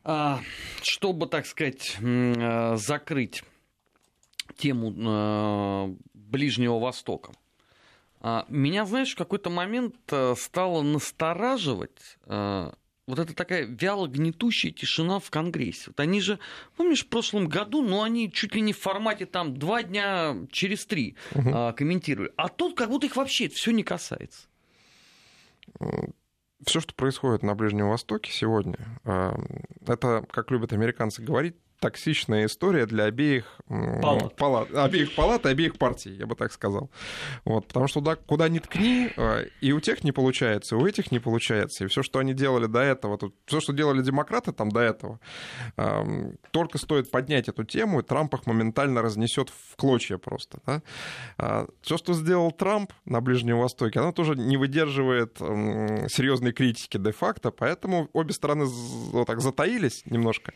А, 0.08 0.40
чтобы, 0.82 1.26
так 1.26 1.46
сказать, 1.46 1.96
э, 2.00 2.76
закрыть 2.76 3.42
тему 4.56 4.94
э, 4.96 5.96
Ближнего 6.14 6.78
Востока, 6.78 7.32
а, 8.20 8.46
меня, 8.48 8.86
знаешь, 8.86 9.14
в 9.14 9.16
какой-то 9.16 9.50
момент 9.50 9.96
э, 10.12 10.36
стало 10.38 10.82
настораживать 10.82 12.18
вот 13.08 13.20
это 13.20 13.34
такая 13.34 13.66
вяло 13.66 14.08
гнетущая 14.08 14.72
тишина 14.72 15.20
в 15.20 15.30
Конгрессе. 15.30 15.84
Вот 15.88 16.00
они 16.00 16.20
же, 16.20 16.40
помнишь, 16.76 17.04
в 17.04 17.08
прошлом 17.08 17.46
году, 17.46 17.80
ну, 17.80 18.02
они 18.02 18.32
чуть 18.32 18.52
ли 18.56 18.60
не 18.60 18.72
в 18.72 18.80
формате 18.80 19.26
там 19.26 19.56
два 19.56 19.84
дня 19.84 20.36
через 20.50 20.86
три 20.86 21.14
угу. 21.32 21.72
комментировали. 21.76 22.32
А 22.36 22.48
тут 22.48 22.76
как 22.76 22.90
будто 22.90 23.06
их 23.06 23.14
вообще 23.14 23.48
все 23.48 23.70
не 23.70 23.84
касается 23.84 24.48
все, 26.66 26.80
что 26.80 26.94
происходит 26.94 27.42
на 27.42 27.54
Ближнем 27.54 27.88
Востоке 27.88 28.30
сегодня, 28.32 28.78
а, 29.04 29.38
это, 29.86 30.24
как 30.30 30.50
любят 30.50 30.72
американцы 30.72 31.22
говорить, 31.22 31.56
токсичная 31.80 32.46
история 32.46 32.86
для 32.86 33.04
обеих 33.04 33.44
палат, 33.68 34.36
палат 34.36 34.74
обеих 34.74 35.14
палат 35.14 35.46
и 35.46 35.48
обеих 35.48 35.76
партий, 35.78 36.12
я 36.14 36.26
бы 36.26 36.34
так 36.34 36.52
сказал. 36.52 36.90
Вот, 37.44 37.66
потому 37.66 37.86
что 37.86 38.00
туда, 38.00 38.16
куда 38.16 38.48
ни 38.48 38.58
ткни, 38.58 39.10
а, 39.16 39.44
и 39.60 39.72
у 39.72 39.80
тех 39.80 40.04
не 40.04 40.12
получается, 40.12 40.76
и 40.76 40.78
у 40.78 40.86
этих 40.86 41.10
не 41.12 41.18
получается. 41.18 41.84
И 41.84 41.86
все, 41.88 42.02
что 42.02 42.18
они 42.18 42.34
делали 42.34 42.66
до 42.66 42.80
этого, 42.80 43.18
тут, 43.18 43.34
все, 43.46 43.60
что 43.60 43.72
делали 43.72 44.02
демократы 44.02 44.52
там 44.52 44.70
до 44.70 44.80
этого, 44.80 45.20
только 46.50 46.78
стоит 46.78 47.10
поднять 47.10 47.48
эту 47.48 47.64
тему, 47.64 48.00
и 48.00 48.02
Трамп 48.02 48.34
их 48.34 48.46
моментально 48.46 49.02
разнесет 49.02 49.50
в 49.50 49.76
клочья 49.76 50.18
просто. 50.18 50.60
Да? 50.66 50.82
А, 51.38 51.66
все, 51.82 51.96
что 51.96 52.14
сделал 52.14 52.52
Трамп 52.52 52.92
на 53.04 53.20
Ближнем 53.20 53.58
Востоке, 53.58 54.00
оно 54.00 54.12
тоже 54.12 54.36
не 54.36 54.56
выдерживает 54.56 55.38
серьезной 55.38 56.52
критики 56.52 56.96
де-факто, 56.96 57.50
поэтому 57.50 58.08
обе 58.12 58.32
стороны 58.32 58.64
вот 58.64 59.26
так 59.26 59.40
затаились 59.40 60.02
немножко. 60.06 60.52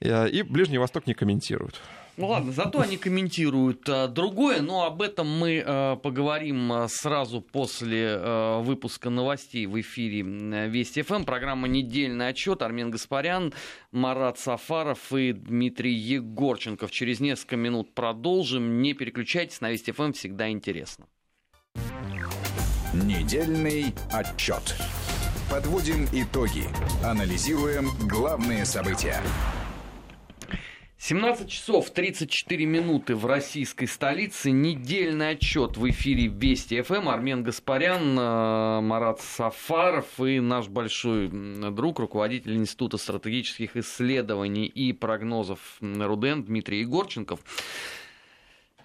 Э, 0.00 0.28
и 0.28 0.42
Ближний 0.42 0.78
Восток 0.78 1.06
не 1.06 1.14
комментируют. 1.14 1.80
Ну 2.16 2.28
ладно, 2.28 2.52
зато 2.52 2.80
они 2.80 2.98
комментируют 2.98 3.88
а, 3.88 4.06
другое, 4.06 4.60
но 4.60 4.84
об 4.84 5.00
этом 5.00 5.26
мы 5.26 5.62
а, 5.64 5.96
поговорим 5.96 6.86
сразу 6.88 7.40
после 7.40 8.18
выпуска 8.60 9.08
новостей 9.08 9.64
в 9.64 9.80
эфире 9.80 10.22
Вести 10.68 11.00
ФМ. 11.00 11.24
Программа 11.24 11.66
«Недельный 11.68 12.28
отчет». 12.28 12.60
Армен 12.60 12.90
Гаспарян, 12.90 13.54
Марат 13.90 14.38
Сафаров 14.38 15.12
и 15.14 15.32
Дмитрий 15.32 15.94
Егорченков. 15.94 16.90
Через 16.90 17.20
несколько 17.20 17.56
минут 17.56 17.94
продолжим. 17.94 18.82
Не 18.82 18.92
переключайтесь, 18.92 19.62
на 19.62 19.70
Вести 19.70 19.92
ФМ 19.92 20.12
всегда 20.12 20.50
интересно. 20.50 21.06
Недельный 22.92 23.94
отчет. 24.12 24.76
Подводим 25.50 26.06
итоги. 26.12 26.64
Анализируем 27.04 27.88
главные 28.08 28.64
события. 28.64 29.20
17 31.02 31.48
часов 31.48 31.88
34 31.88 32.66
минуты 32.66 33.14
в 33.14 33.24
российской 33.24 33.86
столице. 33.86 34.50
Недельный 34.50 35.30
отчет 35.30 35.78
в 35.78 35.88
эфире 35.88 36.26
Вести 36.26 36.82
ФМ. 36.82 37.08
Армен 37.08 37.42
Гаспарян, 37.42 38.18
э, 38.18 38.80
Марат 38.82 39.22
Сафаров 39.22 40.20
и 40.20 40.40
наш 40.40 40.68
большой 40.68 41.30
друг, 41.30 42.00
руководитель 42.00 42.54
Института 42.56 42.98
стратегических 42.98 43.78
исследований 43.78 44.66
и 44.66 44.92
прогнозов 44.92 45.78
Руден 45.80 46.44
Дмитрий 46.44 46.80
Егорченков. 46.80 47.40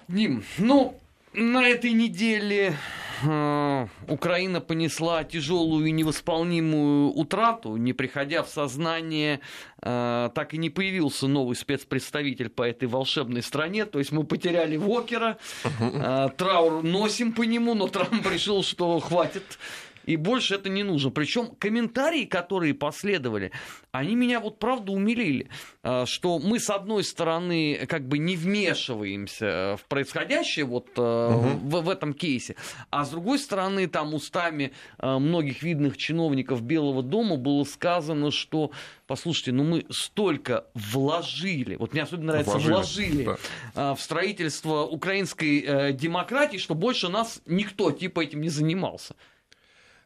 Дим, 0.08 0.45
ну, 0.58 0.97
на 1.36 1.67
этой 1.67 1.91
неделе 1.91 2.76
э, 3.24 3.88
Украина 4.08 4.62
понесла 4.62 5.24
тяжелую 5.24 5.88
и 5.88 5.91
невосполнимую 5.91 7.12
утрату, 7.12 7.76
не 7.76 7.93
приходя 7.93 8.43
в 8.43 8.50
сознание, 8.50 9.41
э, 9.82 10.30
так 10.34 10.54
и 10.54 10.58
не 10.58 10.69
появился 10.69 11.28
новый 11.28 11.56
спецпредставитель 11.56 12.50
по 12.50 12.63
этой 12.63 12.88
волшебной 12.88 13.43
стране. 13.43 13.86
То 13.86 14.00
есть 14.00 14.12
мы 14.12 14.24
потеряли 14.24 14.78
Вокера, 14.78 15.38
э, 15.80 16.30
траур 16.38 16.84
носим 16.84 17.34
по 17.34 17.43
нему, 17.43 17.74
но 17.74 17.88
Трамп 17.88 18.26
решил, 18.32 18.63
что 18.63 19.00
хватит 19.00 19.58
и 20.06 20.15
больше 20.15 20.56
это 20.56 20.70
не 20.70 20.84
нужно. 20.84 21.12
Причем 21.12 21.56
комментарии, 21.56 22.26
которые 22.26 22.74
последовали, 22.74 23.52
они 23.91 24.15
меня 24.15 24.39
вот 24.39 24.60
правда 24.60 24.91
умилили, 24.91 25.50
а, 25.84 26.06
что 26.06 26.39
мы 26.39 26.60
с 26.60 26.70
одной 26.70 27.04
стороны 27.04 27.86
как 27.88 28.08
бы 28.08 28.18
не 28.18 28.36
вмешиваемся 28.36 29.78
в 29.82 29.86
происходящее 29.88 30.65
вот 30.65 30.89
угу. 30.98 31.00
в, 31.00 31.82
в 31.82 31.89
этом 31.89 32.13
кейсе, 32.13 32.56
а 32.89 33.06
с 33.06 33.10
другой 33.10 33.39
стороны 33.39 33.88
там 33.88 34.13
устами 34.13 34.72
а, 34.98 35.20
многих 35.20 35.63
видных 35.63 35.98
чиновников 35.98 36.62
Белого 36.62 37.04
дома 37.04 37.38
было 37.38 37.63
сказано, 37.63 38.32
что 38.32 38.72
послушайте, 39.08 39.52
ну 39.52 39.63
мы 39.63 39.86
столько 39.89 40.65
вложили, 40.74 41.76
вот 41.76 41.94
мне 41.94 42.04
особенно 42.04 42.34
нравится 42.34 42.58
вложили, 42.58 43.24
вложили 43.24 43.38
да. 43.76 43.96
в 43.96 44.02
строительство 44.02 44.84
украинской 44.84 45.62
э, 45.62 45.94
демократии, 45.94 46.58
что 46.58 46.76
больше 46.76 47.10
нас 47.10 47.41
никто 47.46 47.91
типа 47.91 48.22
этим 48.22 48.41
не 48.41 48.50
занимался. 48.50 49.15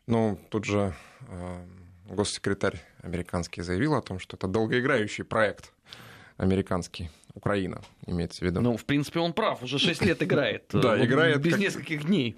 Ну, 0.10 0.40
тут 0.50 0.66
же 0.66 0.96
э, 1.28 1.66
госсекретарь 2.10 2.82
американский 3.04 3.62
заявил 3.62 3.94
о 3.94 4.02
том, 4.02 4.18
что 4.18 4.38
это 4.38 4.48
долгоиграющий 4.48 5.24
проект 5.24 5.72
американский. 6.38 7.12
Украина, 7.36 7.82
имеется 8.08 8.40
в 8.40 8.42
виду. 8.42 8.60
Ну, 8.60 8.76
в 8.76 8.86
принципе, 8.86 9.20
он 9.20 9.34
прав, 9.34 9.62
уже 9.62 9.78
6 9.78 10.02
лет 10.04 10.24
играет. 10.24 10.64
Да, 10.74 11.06
играет. 11.06 11.40
Без 11.42 11.60
нескольких 11.60 12.06
дней. 12.06 12.38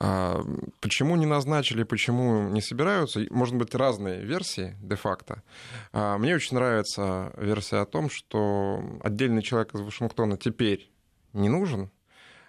А, 0.00 0.42
почему 0.80 1.14
не 1.14 1.26
назначили, 1.26 1.84
почему 1.84 2.48
не 2.48 2.60
собираются? 2.60 3.24
Может 3.30 3.54
быть, 3.54 3.72
разные 3.76 4.24
версии 4.24 4.74
де-факто. 4.82 5.44
А, 5.92 6.18
мне 6.18 6.34
очень 6.34 6.56
нравится 6.56 7.32
версия 7.36 7.76
о 7.76 7.86
том, 7.86 8.10
что 8.10 8.82
отдельный 9.04 9.42
человек 9.42 9.76
из 9.76 9.80
Вашингтона 9.80 10.36
теперь 10.36 10.90
не 11.34 11.48
нужен, 11.48 11.88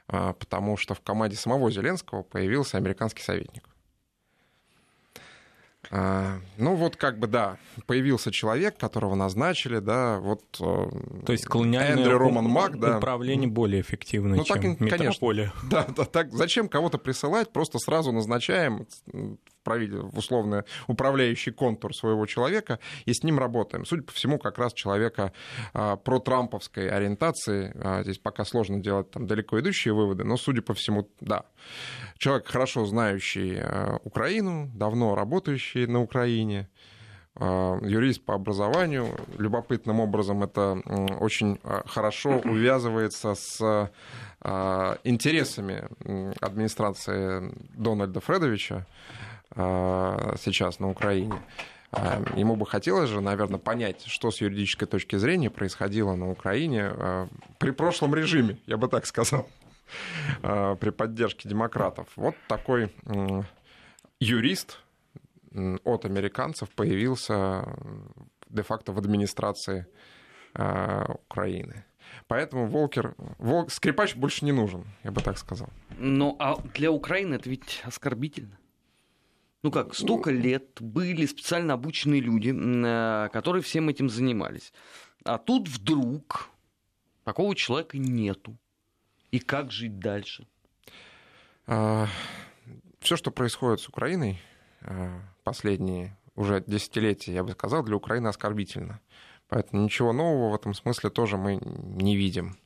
а, 0.08 0.34
потому 0.34 0.78
что 0.78 0.96
в 0.96 1.02
команде 1.02 1.36
самого 1.36 1.70
Зеленского 1.70 2.24
появился 2.24 2.78
американский 2.78 3.22
советник. 3.22 3.70
А, 5.94 6.40
ну 6.58 6.76
вот 6.76 6.96
как 6.96 7.20
бы 7.20 7.28
да, 7.28 7.58
появился 7.86 8.32
человек, 8.32 8.78
которого 8.78 9.14
назначили, 9.16 9.80
да, 9.80 10.20
вот. 10.20 10.42
Э, 10.62 10.90
То 11.26 11.34
есть 11.34 11.44
колониальное 11.46 11.98
Эндрю 11.98 12.18
Роман 12.18 12.46
Мак, 12.46 12.80
да. 12.80 12.98
управление 12.98 13.50
более 13.50 13.82
эффективное, 13.82 14.38
ну, 14.38 14.46
чем 14.46 14.78
так, 14.78 14.80
метрополия. 14.80 15.52
Конечно, 15.52 15.70
да, 15.70 15.88
да, 15.94 16.06
так 16.06 16.32
зачем 16.32 16.70
кого-то 16.70 16.98
присылать, 16.98 17.52
просто 17.52 17.78
сразу 17.78 18.14
назначаем 18.14 18.88
в 19.66 20.18
условно 20.18 20.66
управляющий 20.88 21.52
контур 21.52 21.96
своего 21.96 22.26
человека 22.26 22.80
и 23.06 23.14
с 23.14 23.24
ним 23.24 23.40
работаем. 23.40 23.86
Судя 23.86 24.04
по 24.04 24.12
всему, 24.12 24.40
как 24.40 24.58
раз 24.58 24.74
человека 24.74 25.32
а, 25.74 25.96
про 25.96 26.20
трамповской 26.20 26.90
ориентации, 26.90 27.72
а, 27.76 28.04
здесь 28.04 28.18
пока 28.18 28.46
сложно 28.46 28.80
делать 28.80 29.12
там 29.12 29.28
далеко 29.28 29.60
идущие 29.60 29.94
выводы, 29.94 30.24
но, 30.24 30.38
судя 30.38 30.62
по 30.62 30.74
всему, 30.74 31.10
да. 31.20 31.46
Человек, 32.18 32.48
хорошо 32.48 32.86
знающий 32.86 33.58
а, 33.58 34.00
Украину, 34.04 34.72
давно 34.74 35.16
работающий 35.16 35.86
на 35.88 36.02
Украине, 36.02 36.70
юрист 37.40 38.26
по 38.26 38.34
образованию. 38.34 39.16
Любопытным 39.38 40.02
образом 40.02 40.44
это 40.44 40.74
очень 41.22 41.60
хорошо 41.86 42.42
увязывается 42.44 43.36
с 43.36 43.90
интересами 45.06 45.88
администрации 46.42 47.54
Дональда 47.74 48.20
Фредовича 48.20 48.86
сейчас 49.54 50.80
на 50.80 50.90
Украине. 50.90 51.36
Ему 52.36 52.56
бы 52.56 52.66
хотелось 52.66 53.10
же, 53.10 53.20
наверное, 53.20 53.60
понять, 53.60 54.06
что 54.06 54.32
с 54.32 54.40
юридической 54.40 54.86
точки 54.86 55.18
зрения 55.18 55.50
происходило 55.50 56.16
на 56.16 56.30
Украине 56.30 57.28
при 57.60 57.72
прошлом 57.72 58.16
режиме, 58.16 58.58
я 58.66 58.78
бы 58.78 58.88
так 58.88 59.06
сказал, 59.06 59.50
при 60.42 60.90
поддержке 60.92 61.50
демократов. 61.50 62.08
Вот 62.16 62.36
такой 62.48 62.94
юрист 64.22 64.80
от 65.84 66.06
американцев 66.06 66.70
появился 66.70 67.66
де-факто 68.50 68.94
в 68.94 68.98
администрации 68.98 69.86
Украины. 70.54 71.84
Поэтому 72.28 72.68
Волкер, 72.68 73.16
Вол, 73.38 73.70
скрипач 73.70 74.16
больше 74.16 74.46
не 74.46 74.52
нужен, 74.52 74.86
я 75.04 75.12
бы 75.12 75.22
так 75.22 75.38
сказал. 75.38 75.70
Ну, 75.98 76.36
а 76.40 76.56
для 76.74 76.92
Украины 76.92 77.36
это 77.36 77.50
ведь 77.50 77.82
оскорбительно. 77.86 78.58
Ну 79.64 79.72
как, 79.72 79.94
столько 79.94 80.32
лет 80.32 80.82
были 80.82 81.26
специально 81.28 81.76
обученные 81.76 82.20
люди, 82.20 82.52
э, 82.54 83.30
которые 83.30 83.62
всем 83.62 83.90
этим 83.90 84.10
занимались. 84.10 84.74
А 85.24 85.38
тут 85.38 85.70
вдруг 85.70 86.50
такого 87.24 87.56
человека 87.56 87.98
нету. 87.98 88.58
И 89.30 89.40
как 89.40 89.72
жить 89.72 90.00
дальше? 90.00 90.48
А, 91.68 92.08
все, 93.00 93.16
что 93.16 93.32
происходит 93.32 93.80
с 93.82 93.88
Украиной 93.88 94.42
а, 94.82 95.22
последние 95.44 96.18
уже 96.36 96.64
десятилетия, 96.66 97.34
я 97.34 97.44
бы 97.44 97.52
сказал, 97.52 97.84
для 97.84 97.96
Украины 97.96 98.28
оскорбительно. 98.28 99.00
Поэтому 99.48 99.84
ничего 99.84 100.12
нового 100.12 100.52
в 100.52 100.56
этом 100.56 100.74
смысле 100.74 101.10
тоже 101.10 101.38
мы 101.38 101.60
не 101.62 102.16
видим. 102.16 102.58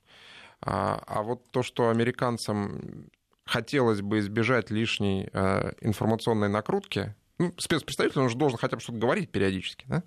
А, 0.61 1.03
а 1.07 1.23
вот 1.23 1.49
то, 1.51 1.61
что 1.61 1.89
американцам 1.89 3.09
хотелось 3.45 4.01
бы 4.01 4.19
избежать 4.19 4.69
лишней 4.71 5.29
э, 5.31 5.73
информационной 5.81 6.49
накрутки. 6.49 7.15
Ну, 7.37 7.53
спецпредставитель, 7.57 8.21
он 8.21 8.29
же 8.29 8.37
должен 8.37 8.57
хотя 8.57 8.77
бы 8.77 8.81
что-то 8.81 8.97
говорить 8.97 9.29
периодически, 9.29 9.85
да? 9.87 10.03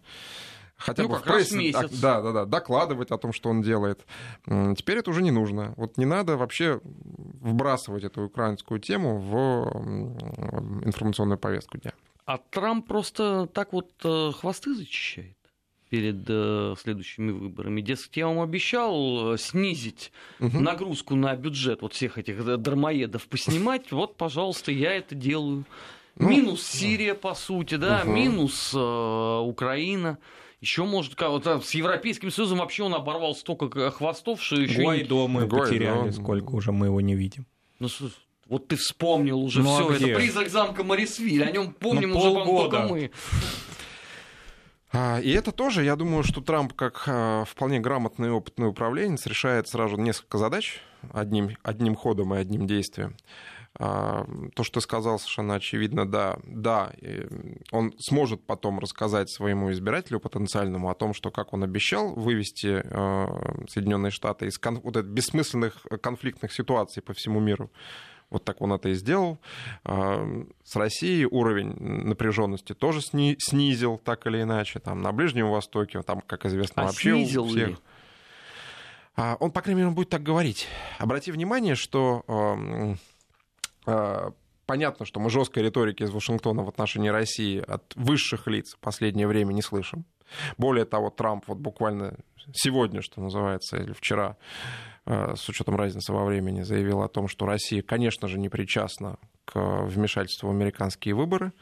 Хотя 0.76 1.02
ну, 1.02 1.08
бы 1.08 1.16
как 1.16 1.24
в 1.24 1.26
прессе, 1.26 1.56
месяц. 1.56 1.98
да, 2.00 2.22
да, 2.22 2.32
да, 2.32 2.44
докладывать 2.44 3.10
о 3.10 3.18
том, 3.18 3.32
что 3.32 3.50
он 3.50 3.62
делает. 3.62 4.06
Теперь 4.46 4.98
это 4.98 5.10
уже 5.10 5.22
не 5.22 5.32
нужно. 5.32 5.74
Вот 5.76 5.98
не 5.98 6.04
надо 6.04 6.36
вообще 6.36 6.80
вбрасывать 6.84 8.04
эту 8.04 8.22
украинскую 8.22 8.78
тему 8.78 9.18
в 9.18 10.86
информационную 10.86 11.36
повестку 11.36 11.78
дня. 11.78 11.92
А 12.26 12.38
Трамп 12.38 12.86
просто 12.86 13.48
так 13.52 13.72
вот 13.72 13.90
э, 14.04 14.32
хвосты 14.38 14.74
зачищает 14.74 15.37
перед 15.88 16.24
э, 16.28 16.74
следующими 16.80 17.32
выборами. 17.32 17.80
Дескать, 17.80 18.16
я 18.16 18.26
вам 18.26 18.40
обещал 18.40 19.34
э, 19.34 19.38
снизить 19.38 20.12
угу. 20.40 20.60
нагрузку 20.60 21.14
на 21.14 21.34
бюджет 21.36 21.82
вот 21.82 21.94
всех 21.94 22.18
этих 22.18 22.44
дармоедов 22.60 23.26
поснимать. 23.26 23.92
Вот, 23.98 24.16
пожалуйста, 24.16 24.70
я 24.70 24.92
это 24.92 25.14
делаю. 25.14 25.64
Ну, 26.16 26.28
минус 26.28 26.62
Сирия, 26.62 27.14
по 27.14 27.34
сути, 27.34 27.74
да, 27.76 28.02
угу. 28.04 28.12
минус 28.12 28.72
э, 28.74 28.78
Украина. 28.78 30.18
Еще 30.60 30.84
может, 30.84 31.20
вот, 31.20 31.46
с 31.46 31.74
Европейским 31.74 32.30
Союзом 32.30 32.58
вообще 32.58 32.82
он 32.82 32.94
оборвал 32.94 33.34
столько 33.34 33.90
хвостов, 33.90 34.42
что 34.42 34.60
еще... 34.60 34.82
Гуайдо 34.82 35.26
мы 35.28 35.46
Гуайдо. 35.46 35.68
потеряли, 35.68 36.10
сколько 36.10 36.50
уже 36.50 36.72
мы 36.72 36.86
его 36.86 37.00
не 37.00 37.14
видим. 37.14 37.46
Ну, 37.78 37.88
вот 38.48 38.66
ты 38.66 38.76
вспомнил 38.76 39.40
уже 39.40 39.62
ну, 39.62 39.74
все. 39.74 39.88
А 39.88 39.94
это 39.94 40.18
призрак 40.18 40.48
замка 40.48 40.82
Морисвиль. 40.82 41.44
О 41.44 41.50
нем 41.50 41.72
помним 41.72 42.10
ну, 42.10 42.18
уже 42.18 42.30
полгода. 42.30 42.70
только 42.70 42.88
мы. 42.88 43.10
А, 44.90 45.20
и 45.20 45.30
это 45.30 45.52
тоже, 45.52 45.84
я 45.84 45.96
думаю, 45.96 46.22
что 46.22 46.40
Трамп, 46.40 46.72
как 46.72 47.04
а, 47.06 47.44
вполне 47.44 47.78
грамотный 47.78 48.28
и 48.28 48.30
опытный 48.30 48.68
управленец, 48.68 49.26
решает 49.26 49.68
сразу 49.68 49.96
несколько 49.96 50.38
задач 50.38 50.80
одним, 51.12 51.50
одним 51.62 51.94
ходом 51.94 52.34
и 52.34 52.38
одним 52.38 52.66
действием. 52.66 53.16
А, 53.78 54.26
то, 54.54 54.64
что 54.64 54.80
ты 54.80 54.84
сказал, 54.84 55.18
совершенно 55.18 55.56
очевидно, 55.56 56.10
да, 56.10 56.38
да, 56.42 56.92
он 57.70 57.92
сможет 57.98 58.46
потом 58.46 58.78
рассказать 58.78 59.30
своему 59.30 59.70
избирателю 59.72 60.20
потенциальному 60.20 60.88
о 60.90 60.94
том, 60.94 61.12
что, 61.12 61.30
как 61.30 61.52
он 61.52 61.64
обещал, 61.64 62.14
вывести 62.14 62.82
Соединенные 63.70 64.10
Штаты 64.10 64.46
из 64.46 64.58
вот 64.62 64.96
этих 64.96 65.08
бессмысленных 65.10 65.86
конфликтных 66.00 66.52
ситуаций 66.52 67.02
по 67.02 67.12
всему 67.12 67.40
миру 67.40 67.70
вот 68.30 68.44
так 68.44 68.60
он 68.60 68.72
это 68.72 68.90
и 68.90 68.94
сделал. 68.94 69.38
А, 69.84 70.26
с 70.62 70.76
Россией 70.76 71.26
уровень 71.26 71.74
напряженности 71.78 72.74
тоже 72.74 73.00
сни 73.00 73.36
снизил, 73.38 73.98
так 73.98 74.26
или 74.26 74.42
иначе. 74.42 74.80
Там 74.80 75.00
на 75.00 75.12
Ближнем 75.12 75.50
Востоке, 75.50 76.02
там, 76.02 76.20
как 76.20 76.44
известно, 76.46 76.82
а 76.82 76.86
вообще 76.86 77.12
снизил 77.12 77.44
у 77.44 77.48
всех. 77.48 77.68
Ли? 77.68 77.76
А, 79.16 79.36
он, 79.40 79.50
по 79.50 79.62
крайней 79.62 79.82
мере, 79.82 79.94
будет 79.94 80.10
так 80.10 80.22
говорить. 80.22 80.66
Обрати 80.98 81.32
внимание, 81.32 81.74
что 81.74 82.24
понятно, 84.66 85.06
что 85.06 85.18
мы 85.18 85.30
жесткой 85.30 85.62
риторики 85.62 86.02
из 86.02 86.10
Вашингтона 86.10 86.62
в 86.62 86.68
отношении 86.68 87.08
России 87.08 87.58
от 87.58 87.94
высших 87.96 88.46
лиц 88.46 88.74
в 88.74 88.78
последнее 88.78 89.26
время 89.26 89.54
не 89.54 89.62
слышим. 89.62 90.04
Более 90.56 90.84
того, 90.84 91.10
Трамп 91.10 91.44
вот 91.46 91.58
буквально 91.58 92.16
сегодня, 92.52 93.02
что 93.02 93.20
называется, 93.20 93.76
или 93.76 93.92
вчера, 93.92 94.36
Э, 95.10 95.34
с 95.36 95.48
учетом 95.48 95.76
разницы 95.76 96.12
во 96.12 96.22
времени, 96.26 96.60
заявил 96.60 97.00
о 97.00 97.08
том, 97.08 97.28
что 97.28 97.46
Россия, 97.46 97.80
конечно 97.80 98.28
же, 98.28 98.38
не 98.38 98.50
причастна 98.50 99.16
к 99.46 99.58
вмешательству 99.58 100.48
в 100.48 100.50
американские 100.50 101.14
выборы. 101.14 101.52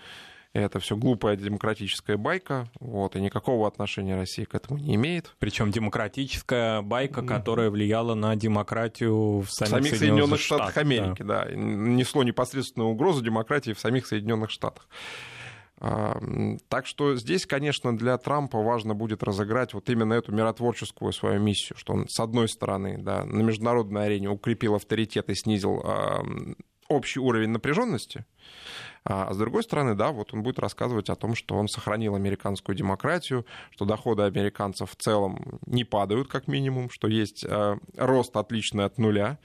Это 0.53 0.81
все 0.81 0.97
глупая 0.97 1.37
демократическая 1.37 2.17
байка, 2.17 2.69
вот, 2.81 3.15
и 3.15 3.21
никакого 3.21 3.69
отношения 3.69 4.17
России 4.17 4.45
к 4.45 4.55
этому 4.57 4.81
не 4.81 4.97
имеет. 4.97 5.37
Причем 5.39 5.71
демократическая 5.71 6.83
байка, 6.83 7.23
которая 7.23 7.71
влияла 7.71 8.15
на 8.15 8.35
демократию 8.35 9.43
в 9.43 9.49
самих, 9.49 9.71
самих 9.71 9.91
Соединенных, 9.91 9.99
Соединенных 9.99 10.41
Штатах, 10.41 10.71
Штатах 10.71 10.83
Америки, 10.83 11.23
да. 11.23 11.45
да, 11.45 11.55
несло 11.55 12.25
непосредственную 12.25 12.91
угрозу 12.91 13.23
демократии 13.23 13.75
в 13.75 13.79
самих 13.79 14.07
Соединенных 14.07 14.51
Штатах. 14.51 14.89
Так 15.79 16.87
что 16.87 17.17
здесь, 17.17 17.45
конечно, 17.45 17.97
для 17.97 18.17
Трампа 18.17 18.63
важно 18.63 18.95
будет 18.95 19.23
разыграть 19.23 19.75
вот 19.75 19.91
именно 19.91 20.15
эту 20.15 20.33
миротворческую 20.33 21.13
свою 21.13 21.39
миссию, 21.41 21.77
что 21.79 21.93
он, 21.93 22.09
с 22.09 22.19
одной 22.19 22.49
стороны, 22.49 22.97
да, 22.99 23.25
на 23.25 23.43
международной 23.43 24.07
арене 24.07 24.31
укрепил 24.31 24.75
авторитет 24.75 25.29
и 25.29 25.35
снизил 25.35 25.85
общий 26.89 27.21
уровень 27.21 27.51
напряженности, 27.51 28.25
а 29.09 29.33
с 29.33 29.37
другой 29.37 29.63
стороны, 29.63 29.95
да, 29.95 30.11
вот 30.11 30.35
он 30.35 30.43
будет 30.43 30.59
рассказывать 30.59 31.11
о 31.11 31.15
том, 31.15 31.37
что 31.37 31.55
он 31.55 31.69
сохранил 31.69 32.17
американскую 32.17 32.75
демократию, 32.75 33.47
что 33.71 33.85
доходы 33.85 34.25
американцев 34.25 34.91
в 34.91 34.97
целом 34.97 35.61
не 35.65 35.85
падают, 35.85 36.29
как 36.29 36.49
минимум, 36.49 36.91
что 36.91 37.07
есть 37.07 37.45
а, 37.45 37.79
рост 37.97 38.37
отличный 38.37 38.85
от 38.85 38.99
нуля. 38.99 39.39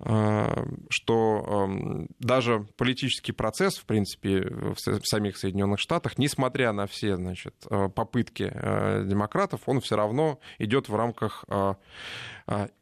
Э, 0.00 0.64
что 0.90 1.66
эм, 1.66 2.08
даже 2.20 2.60
политический 2.76 3.32
процесс, 3.32 3.78
в 3.78 3.84
принципе, 3.84 4.42
в 4.42 4.78
самих 5.02 5.36
Соединенных 5.36 5.80
Штатах, 5.80 6.18
несмотря 6.18 6.72
на 6.72 6.86
все 6.86 7.16
значит, 7.16 7.54
э, 7.68 7.88
попытки 7.88 8.48
э, 8.52 9.04
демократов, 9.04 9.62
он 9.66 9.80
все 9.80 9.96
равно 9.96 10.38
идет 10.58 10.88
в 10.88 10.94
рамках 10.94 11.44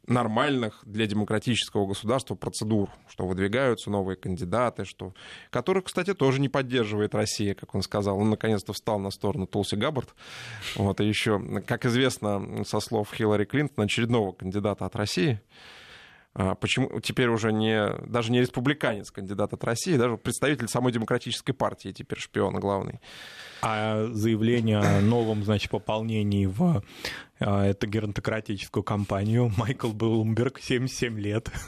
нормальных 0.07 0.81
для 0.85 1.07
демократического 1.07 1.87
государства 1.87 2.37
процедур, 2.37 2.89
что 3.09 3.27
выдвигаются 3.27 3.91
новые 3.91 4.17
кандидаты, 4.17 4.85
что... 4.85 5.13
которых, 5.51 5.85
кстати, 5.85 6.15
тоже 6.15 6.41
не 6.41 6.49
поддерживает 6.49 7.17
Россия, 7.17 7.55
как 7.55 7.75
он 7.75 7.83
сказал. 7.83 8.17
Он 8.17 8.31
наконец-то 8.31 8.73
встал 8.73 9.01
на 9.01 9.11
сторону 9.11 9.49
Тулси 9.49 9.75
Габбард. 9.75 10.15
Вот, 10.77 11.01
и 11.01 11.09
еще, 11.09 11.41
как 11.67 11.85
известно, 11.85 12.65
со 12.65 12.79
слов 12.79 13.13
Хиллари 13.13 13.45
Клинтон, 13.45 13.87
очередного 13.87 14.31
кандидата 14.31 14.87
от 14.87 14.95
России, 14.95 15.41
почему 16.61 17.01
теперь 17.01 17.29
уже 17.29 17.53
не, 17.53 17.89
даже 18.07 18.31
не 18.31 18.41
республиканец, 18.41 19.11
кандидат 19.11 19.53
от 19.53 19.65
России, 19.65 19.97
даже 19.97 20.17
представитель 20.17 20.69
самой 20.69 20.93
демократической 20.93 21.53
партии 21.53 21.93
теперь 21.93 22.19
шпион 22.19 22.61
главный. 22.61 23.01
А 23.63 24.07
заявление 24.13 24.79
о 24.79 25.01
новом, 25.01 25.45
значит, 25.45 25.71
пополнении 25.71 26.47
в 26.47 26.83
а, 27.39 27.67
эту 27.67 27.87
геронтократическую 27.87 28.83
компанию 28.83 29.53
Майкл 29.57 29.93
Блумберг, 29.93 30.61
77 30.61 31.19
лет. 31.21 31.51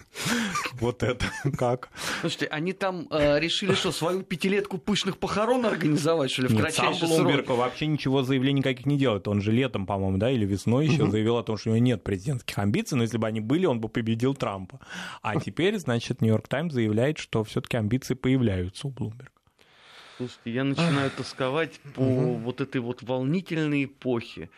Вот 0.80 1.02
это 1.02 1.26
как? 1.56 1.88
Слушайте, 2.20 2.46
они 2.46 2.72
там 2.72 3.08
э, 3.10 3.40
решили, 3.40 3.74
что 3.74 3.90
свою 3.90 4.22
пятилетку 4.22 4.78
пышных 4.78 5.18
похорон 5.18 5.66
организовать, 5.66 6.30
что 6.30 6.42
ли, 6.42 6.48
в 6.48 6.52
Нет, 6.52 6.72
сам 6.72 6.94
Блумберг 7.00 7.48
вообще 7.48 7.86
ничего 7.86 8.22
заявлений 8.22 8.60
никаких 8.60 8.86
не 8.86 8.96
делает. 8.96 9.26
Он 9.26 9.40
же 9.40 9.50
летом, 9.50 9.86
по-моему, 9.86 10.18
да, 10.18 10.30
или 10.30 10.44
весной 10.44 10.86
еще 10.86 11.10
заявил 11.10 11.36
о 11.36 11.42
том, 11.42 11.56
что 11.56 11.70
у 11.70 11.74
него 11.74 11.84
нет 11.84 12.04
президентских 12.04 12.56
амбиций, 12.58 12.96
но 12.96 13.02
если 13.02 13.18
бы 13.18 13.26
они 13.26 13.40
были, 13.40 13.66
он 13.66 13.80
бы 13.80 13.88
победил 13.88 14.34
Трампа. 14.34 14.78
А 15.22 15.40
теперь, 15.40 15.78
значит, 15.78 16.20
Нью-Йорк 16.20 16.46
Таймс 16.46 16.72
заявляет, 16.72 17.18
что 17.18 17.42
все-таки 17.42 17.76
амбиции 17.76 18.14
появляются 18.14 18.86
у 18.86 18.90
Блумберга. 18.90 19.32
Слушайте, 20.16 20.50
я 20.50 20.64
начинаю 20.64 21.10
тосковать 21.10 21.80
по 21.94 22.02
вот 22.02 22.60
этой 22.60 22.80
вот 22.80 23.02
волнительной 23.02 23.84
эпохе. 23.84 24.50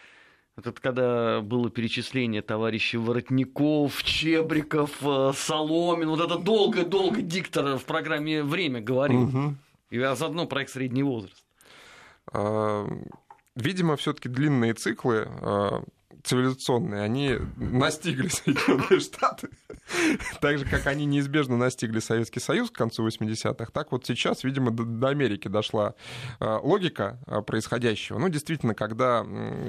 Это 0.56 0.72
когда 0.72 1.40
было 1.40 1.70
перечисление 1.70 2.42
товарищей 2.42 2.98
Воротников, 2.98 4.02
Чебриков, 4.02 4.90
э, 5.02 5.32
Соломин. 5.34 6.08
Вот 6.08 6.20
это 6.20 6.38
долго-долго 6.38 7.22
диктор 7.22 7.78
в 7.78 7.84
программе 7.84 8.42
«Время» 8.42 8.80
говорил. 8.80 9.22
Угу. 9.22 9.54
И 9.90 9.98
а 10.00 10.14
заодно 10.14 10.46
проект 10.46 10.72
«Средний 10.72 11.02
возраст». 11.02 11.42
А, 12.32 12.86
видимо, 13.56 13.96
все-таки 13.96 14.28
длинные 14.28 14.74
циклы 14.74 15.28
цивилизационные, 16.22 17.02
они 17.02 17.36
настигли 17.56 18.28
Соединенные 18.28 19.00
Штаты, 19.00 19.48
так 20.40 20.58
же, 20.58 20.64
как 20.64 20.86
они 20.86 21.04
неизбежно 21.04 21.56
настигли 21.56 22.00
Советский 22.00 22.40
Союз 22.40 22.70
к 22.70 22.74
концу 22.74 23.06
80-х, 23.06 23.70
так 23.72 23.92
вот 23.92 24.06
сейчас, 24.06 24.44
видимо, 24.44 24.70
до, 24.70 25.08
Америки 25.08 25.48
дошла 25.48 25.94
а, 26.38 26.58
логика 26.58 27.18
а, 27.26 27.42
происходящего. 27.42 28.18
Ну, 28.18 28.28
действительно, 28.28 28.74
когда 28.74 29.24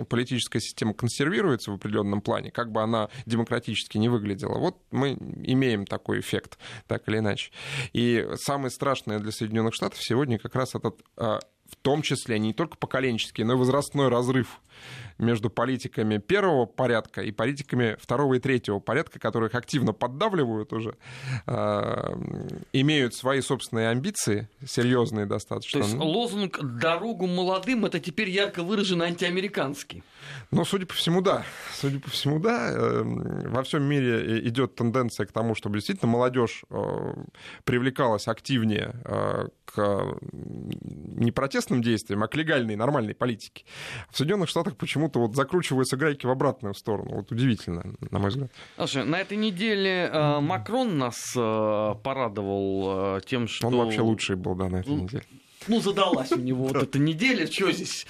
политическая 0.10 0.60
система 0.60 0.94
консервируется 0.94 1.72
в 1.72 1.76
определенном 1.76 2.22
плане, 2.22 2.52
как 2.52 2.72
бы 2.72 2.82
она 2.82 3.10
демократически 3.26 3.98
не 3.98 4.10
выглядела, 4.10 4.58
вот 4.60 4.78
мы 4.92 5.14
имеем 5.14 5.86
такой 5.86 6.20
эффект, 6.20 6.58
так 6.88 7.08
или 7.08 7.18
иначе. 7.18 7.52
И 7.94 8.28
самое 8.36 8.70
страшное 8.70 9.20
для 9.20 9.32
Соединенных 9.32 9.74
Штатов 9.74 10.02
сегодня 10.02 10.38
как 10.38 10.56
раз 10.56 10.76
этот 10.76 11.02
а, 11.18 11.40
в 11.72 11.76
том 11.78 12.02
числе 12.02 12.38
не 12.38 12.54
только 12.54 12.78
поколенческий, 12.78 13.44
но 13.44 13.54
и 13.54 13.56
возрастной 13.56 14.10
разрыв 14.10 14.60
между 15.18 15.50
политиками 15.50 16.18
первого 16.18 16.66
порядка 16.66 17.22
и 17.22 17.32
политиками 17.32 17.96
второго 18.00 18.36
и 18.36 18.40
третьего 18.40 18.80
порядка, 18.80 19.20
которых 19.20 19.56
активно 19.56 19.94
поддавливают 19.94 20.74
уже, 20.74 20.96
э, 21.48 22.14
имеют 22.74 23.14
свои 23.14 23.42
собственные 23.42 23.90
амбиции, 23.90 24.48
серьезные 24.66 25.26
достаточно. 25.26 25.82
То 25.82 25.86
есть 25.86 25.98
лозунг 25.98 26.60
«дорогу 26.62 27.28
молодым»— 27.28 27.86
это 27.86 28.00
теперь 28.00 28.30
ярко 28.30 28.64
выраженный 28.64 29.08
антиамериканский. 29.08 30.04
Ну, 30.52 30.66
судя 30.66 30.86
по 30.86 30.94
всему, 30.94 31.22
да. 31.22 31.44
Судя 31.74 32.00
по 32.00 32.10
всему, 32.10 32.40
да. 32.40 32.72
Эм, 32.72 33.52
во 33.52 33.64
всем 33.64 33.84
мире 33.84 34.48
идет 34.48 34.76
тенденция 34.76 35.26
к 35.26 35.32
тому, 35.32 35.56
чтобы 35.56 35.78
действительно 35.78 36.12
молодежь 36.12 36.64
э, 36.70 37.14
привлекалась 37.64 38.28
активнее 38.28 38.96
э, 39.06 39.48
к 39.66 40.18
не 40.32 41.32
протестным 41.32 41.82
действиям, 41.82 42.24
а 42.24 42.28
к 42.28 42.36
легальной, 42.36 42.76
нормальной 42.76 43.16
политике. 43.16 43.66
В 44.10 44.18
Соединенных 44.18 44.50
Штатах 44.50 44.71
почему-то 44.76 45.20
вот 45.20 45.36
закручиваются 45.36 45.98
гайки 45.98 46.26
в 46.26 46.30
обратную 46.30 46.74
сторону. 46.74 47.16
Вот 47.16 47.32
удивительно, 47.32 47.84
на 48.10 48.20
мой 48.20 48.30
взгляд. 48.30 48.52
Слушай, 48.78 49.06
на 49.06 49.20
этой 49.20 49.38
неделе 49.38 50.10
э, 50.12 50.40
Макрон 50.40 50.98
нас 50.98 51.34
э, 51.36 51.96
порадовал 52.04 53.18
э, 53.18 53.22
тем, 53.26 53.48
что... 53.48 53.68
Он 53.68 53.76
вообще 53.78 54.02
лучший 54.02 54.36
был, 54.36 54.56
да, 54.56 54.70
на 54.70 54.78
этой 54.78 54.94
неделе. 54.94 55.24
Ну, 55.68 55.80
задалась 55.80 56.32
у 56.32 56.40
него 56.40 56.66
вот 56.74 56.84
эта 56.84 57.00
неделя, 57.00 57.48
что 57.48 57.72
здесь? 57.72 58.06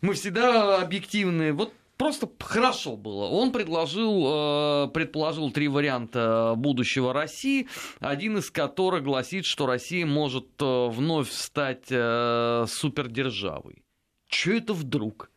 Мы 0.00 0.14
всегда 0.14 0.80
объективны. 0.82 1.52
Вот 1.52 1.72
просто 1.96 2.28
хорошо 2.38 2.96
было. 2.96 3.26
Он 3.26 3.52
предложил, 3.52 4.86
э, 4.86 4.88
предположил 4.92 5.50
три 5.50 5.68
варианта 5.68 6.54
будущего 6.56 7.12
России, 7.12 7.68
один 8.00 8.38
из 8.38 8.50
которых 8.50 9.02
гласит, 9.02 9.46
что 9.46 9.66
Россия 9.66 10.06
может 10.06 10.48
вновь 10.58 11.30
стать 11.30 11.86
супердержавой. 11.86 13.82
Че 14.28 14.58
это 14.58 14.72
вдруг? 14.72 15.31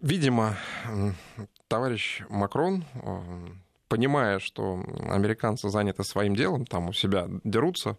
Видимо, 0.00 0.56
товарищ 1.68 2.22
Макрон 2.28 2.84
понимая, 3.94 4.40
что 4.40 4.82
американцы 5.08 5.68
заняты 5.68 6.02
своим 6.02 6.34
делом, 6.34 6.66
там 6.66 6.88
у 6.88 6.92
себя 6.92 7.28
дерутся, 7.44 7.96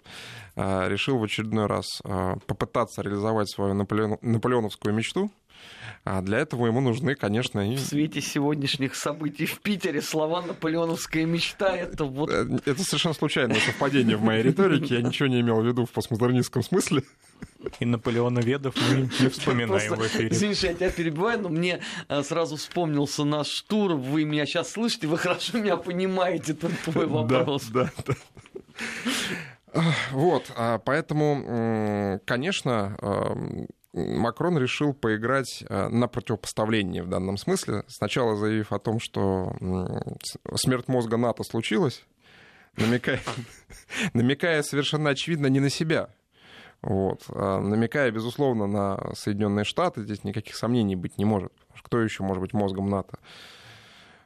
э, 0.58 0.90
решил 0.90 1.18
в 1.18 1.24
очередной 1.24 1.68
раз 1.68 2.02
э, 2.04 2.36
попытаться 2.48 3.02
реализовать 3.02 3.50
свою 3.50 3.74
наполеоновскую 3.74 4.94
мечту. 4.94 5.32
А 6.08 6.22
для 6.22 6.38
этого 6.38 6.68
ему 6.68 6.82
нужны, 6.82 7.16
конечно, 7.16 7.72
и... 7.72 7.76
В 7.76 7.80
свете 7.80 8.22
сегодняшних 8.22 8.94
событий 8.94 9.48
в 9.48 9.60
Питере 9.60 10.04
слова 10.04 10.44
«наполеоновская 10.44 11.26
мечта»— 11.26 11.76
это 11.78 12.06
вот... 12.06 12.30
Э, 12.30 12.48
это 12.64 12.84
совершенно 12.84 13.16
случайное 13.16 13.60
совпадение 13.60 14.16
в 14.16 14.22
моей 14.22 14.44
риторике. 14.44 14.96
Я 14.96 15.02
ничего 15.02 15.28
не 15.28 15.42
имел 15.42 15.62
в 15.62 15.66
виду 15.66 15.86
в 15.88 15.92
постмодернистском 15.92 16.62
смысле. 16.62 17.02
И 17.80 17.86
Наполеоноведов 17.86 18.76
мы 18.76 19.10
не 19.20 19.30
вспоминаем 19.30 19.96
в 19.96 20.06
эфире. 20.06 20.30
Извини, 20.30 20.54
я 20.62 20.74
тебя 20.76 20.92
перебиваю, 20.92 21.42
но 21.42 21.50
мне 21.50 21.82
э, 22.08 22.22
сразу 22.22 22.58
вспомнился 22.58 23.24
наш 23.24 23.62
тур. 23.64 23.94
Вы 23.94 24.26
меня 24.26 24.46
сейчас 24.46 24.74
слышите, 24.74 25.08
вы 25.08 25.18
хорошо 25.18 25.58
меня 25.58 25.76
понимаете, 25.76 26.52
это 26.52 26.70
твой 26.84 27.08
вопрос. 27.08 27.64
Да, 27.74 27.90
да, 28.06 28.14
да. 29.74 29.82
Вот, 30.12 30.52
а 30.56 30.78
поэтому, 30.78 32.22
конечно, 32.26 32.96
Макрон 33.96 34.58
решил 34.58 34.94
поиграть 34.94 35.64
э, 35.70 35.88
на 35.88 36.08
противопоставление 36.08 37.02
в 37.02 37.08
данном 37.08 37.38
смысле. 37.38 37.84
Сначала 37.88 38.36
заявив 38.36 38.74
о 38.74 38.80
том, 38.80 39.00
что 39.00 39.56
смерть 40.56 40.88
мозга 40.88 41.18
НАТО 41.18 41.44
случилась, 41.44 42.04
намекая, 42.76 43.22
намекая 44.14 44.62
совершенно 44.64 45.12
очевидно 45.12 45.48
не 45.48 45.62
на 45.62 45.70
себя, 45.70 46.10
вот. 46.82 47.24
А 47.30 47.62
намекая, 47.62 48.12
безусловно, 48.12 48.68
на 48.68 49.16
Соединенные 49.16 49.66
Штаты, 49.66 50.04
здесь 50.04 50.24
никаких 50.24 50.56
сомнений 50.56 50.96
быть 50.96 51.18
не 51.18 51.26
может. 51.26 51.52
Кто 51.82 52.02
еще 52.02 52.24
может 52.24 52.42
быть 52.42 52.54
мозгом 52.54 52.90
НАТО? 52.90 53.18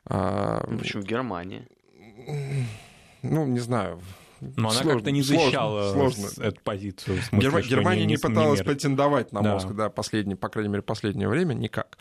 А... 0.06 0.66
Почему 0.78 1.04
Германия? 1.04 1.68
Ну, 3.22 3.46
не 3.46 3.60
знаю. 3.60 4.02
Но 4.42 4.70
она 4.70 4.82
как-то 4.82 5.12
не 5.12 5.22
защищала 5.22 5.92
сложно, 5.92 6.28
сложно. 6.28 6.44
эту 6.44 6.62
позицию. 6.62 7.22
Смысле, 7.22 7.40
Герма... 7.40 7.62
Германия 7.62 8.06
не, 8.06 8.16
не 8.16 8.18
пыталась 8.18 8.60
не 8.60 8.66
претендовать 8.66 9.32
на 9.32 9.42
да. 9.42 9.54
мозг, 9.54 9.68
да, 9.70 9.90
последний, 9.90 10.36
по 10.36 10.50
крайней 10.50 10.70
мере, 10.70 10.82
последнее 10.82 11.28
время 11.28 11.54
никак. 11.54 11.98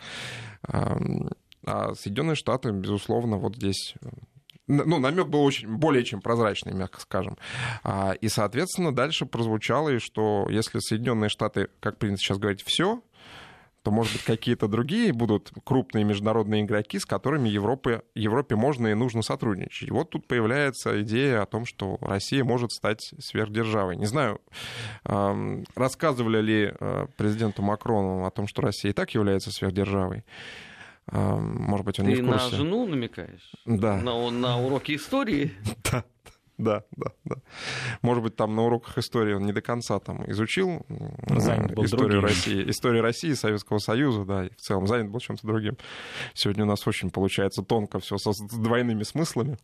А 0.63 1.93
Соединенные 1.95 2.35
Штаты, 2.35 2.71
безусловно, 2.71 3.37
вот 3.37 3.55
здесь 3.55 3.95
ну, 4.69 4.99
намек 4.99 5.27
был 5.27 5.43
очень, 5.43 5.67
более 5.67 6.03
чем 6.03 6.21
прозрачный, 6.21 6.73
мягко 6.73 7.01
скажем. 7.01 7.37
А, 7.83 8.11
и, 8.11 8.29
соответственно, 8.29 8.93
дальше 8.93 9.25
прозвучало, 9.25 9.89
и 9.89 9.97
что 9.97 10.47
если 10.49 10.77
Соединенные 10.79 11.29
Штаты, 11.29 11.69
как 11.79 11.97
принято 11.97 12.19
сейчас 12.19 12.37
говорить, 12.37 12.63
все, 12.63 13.01
то, 13.83 13.91
может 13.91 14.13
быть, 14.13 14.23
какие-то 14.23 14.67
другие 14.67 15.13
будут 15.13 15.51
крупные 15.63 16.03
международные 16.03 16.63
игроки, 16.63 16.99
с 16.99 17.05
которыми 17.05 17.49
Европе, 17.49 18.01
Европе 18.15 18.55
можно 18.55 18.87
и 18.87 18.93
нужно 18.93 19.21
сотрудничать. 19.21 19.87
И 19.87 19.91
вот 19.91 20.09
тут 20.09 20.27
появляется 20.27 21.01
идея 21.01 21.41
о 21.41 21.45
том, 21.45 21.65
что 21.65 21.97
Россия 22.01 22.43
может 22.43 22.71
стать 22.71 23.13
сверхдержавой. 23.19 23.95
Не 23.95 24.05
знаю, 24.05 24.41
рассказывали 25.03 26.41
ли 26.41 26.73
э, 26.79 27.07
президенту 27.17 27.61
Макрону 27.61 28.25
о 28.25 28.31
том, 28.31 28.47
что 28.47 28.61
Россия 28.61 28.91
и 28.91 28.93
так 28.93 29.13
является 29.13 29.51
сверхдержавой. 29.51 30.23
Может 31.11 31.85
быть, 31.85 31.99
он 31.99 32.05
Ты 32.05 32.11
не 32.13 32.21
в 32.21 32.25
курсе. 32.25 32.51
на 32.51 32.57
жену 32.57 32.85
намекаешь? 32.87 33.51
Да. 33.65 33.97
На, 33.97 34.29
на 34.29 34.59
уроки 34.59 34.95
истории? 34.95 35.51
Да. 35.91 36.03
Да, 36.59 36.83
да, 36.97 37.11
да. 37.23 37.35
Может 38.01 38.21
быть, 38.21 38.35
там 38.35 38.53
на 38.53 38.63
уроках 38.63 38.97
истории 38.97 39.33
он 39.33 39.45
не 39.45 39.53
до 39.53 39.61
конца 39.61 39.97
там 39.99 40.29
изучил 40.29 40.85
занят 41.29 41.73
был 41.73 41.85
историю 41.85 42.09
другим. 42.09 42.25
России, 42.25 42.69
историю 42.69 43.01
России, 43.01 43.31
Советского 43.31 43.77
Союза, 43.77 44.25
да, 44.25 44.45
и 44.45 44.49
в 44.49 44.57
целом 44.57 44.85
занят 44.85 45.09
был 45.09 45.21
чем-то 45.21 45.47
другим. 45.47 45.77
Сегодня 46.33 46.65
у 46.65 46.67
нас 46.67 46.85
очень 46.85 47.11
получается 47.11 47.63
тонко 47.63 47.99
все 47.99 48.17
с 48.17 48.39
двойными 48.41 49.03
смыслами. 49.03 49.57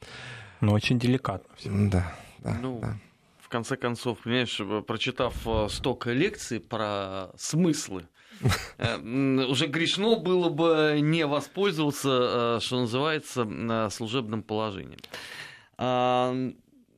Но 0.62 0.72
очень 0.72 0.98
деликатно. 0.98 1.54
Все. 1.58 1.70
Да, 1.70 2.16
да, 2.40 2.58
ну, 2.62 2.80
да. 2.82 2.98
В 3.40 3.50
конце 3.50 3.76
концов, 3.76 4.20
понимаешь, 4.20 4.62
прочитав 4.88 5.36
э, 5.46 5.68
столько 5.70 6.14
лекций 6.14 6.62
про 6.62 7.28
смыслы, 7.38 8.08
э, 8.78 8.98
уже 8.98 9.68
грешно 9.68 10.16
было 10.16 10.48
бы 10.48 11.00
не 11.02 11.26
воспользоваться, 11.26 12.58
э, 12.58 12.60
что 12.62 12.80
называется, 12.80 13.90
служебным 13.92 14.44
положением. 14.44 15.00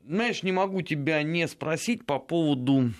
Знаешь, 0.07 0.41
не 0.41 0.53
могу 0.53 0.81
тебя 0.83 1.21
не 1.21 1.45
спросить 1.49 2.05
по 2.05 2.17
поводу 2.17 2.93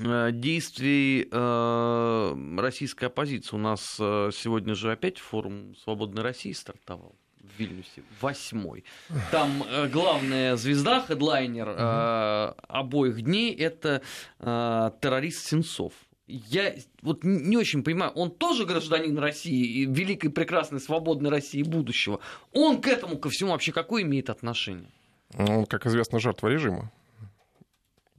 э, 0.00 0.30
действий 0.32 1.28
э, 1.30 2.56
российской 2.56 3.04
оппозиции. 3.04 3.54
У 3.54 3.58
нас 3.58 3.98
э, 4.00 4.30
сегодня 4.32 4.74
же 4.74 4.90
опять 4.90 5.18
форум 5.18 5.76
«Свободной 5.76 6.22
России» 6.22 6.52
стартовал 6.52 7.14
в 7.38 7.58
Вильнюсе, 7.58 8.02
восьмой. 8.22 8.84
Там 9.30 9.62
главная 9.92 10.56
звезда, 10.56 11.02
хедлайнер 11.06 12.54
обоих 12.66 13.20
дней– 13.20 13.54
это 13.58 14.00
террорист 14.38 15.48
Сенцов. 15.48 15.92
Я 16.26 16.74
вот 17.02 17.24
не 17.24 17.58
очень 17.58 17.82
понимаю, 17.84 18.12
он 18.12 18.30
тоже 18.30 18.64
гражданин 18.64 19.18
России, 19.18 19.84
великой, 19.84 20.30
прекрасной, 20.30 20.80
свободной 20.80 21.28
России 21.28 21.62
будущего. 21.62 22.20
Он 22.52 22.80
к 22.80 22.86
этому, 22.86 23.18
ко 23.18 23.28
всему 23.28 23.50
вообще 23.52 23.72
какое 23.72 24.02
имеет 24.02 24.30
отношение? 24.30 24.90
Он, 25.34 25.66
как 25.66 25.86
известно, 25.86 26.18
жертва 26.18 26.48
режима. 26.48 26.90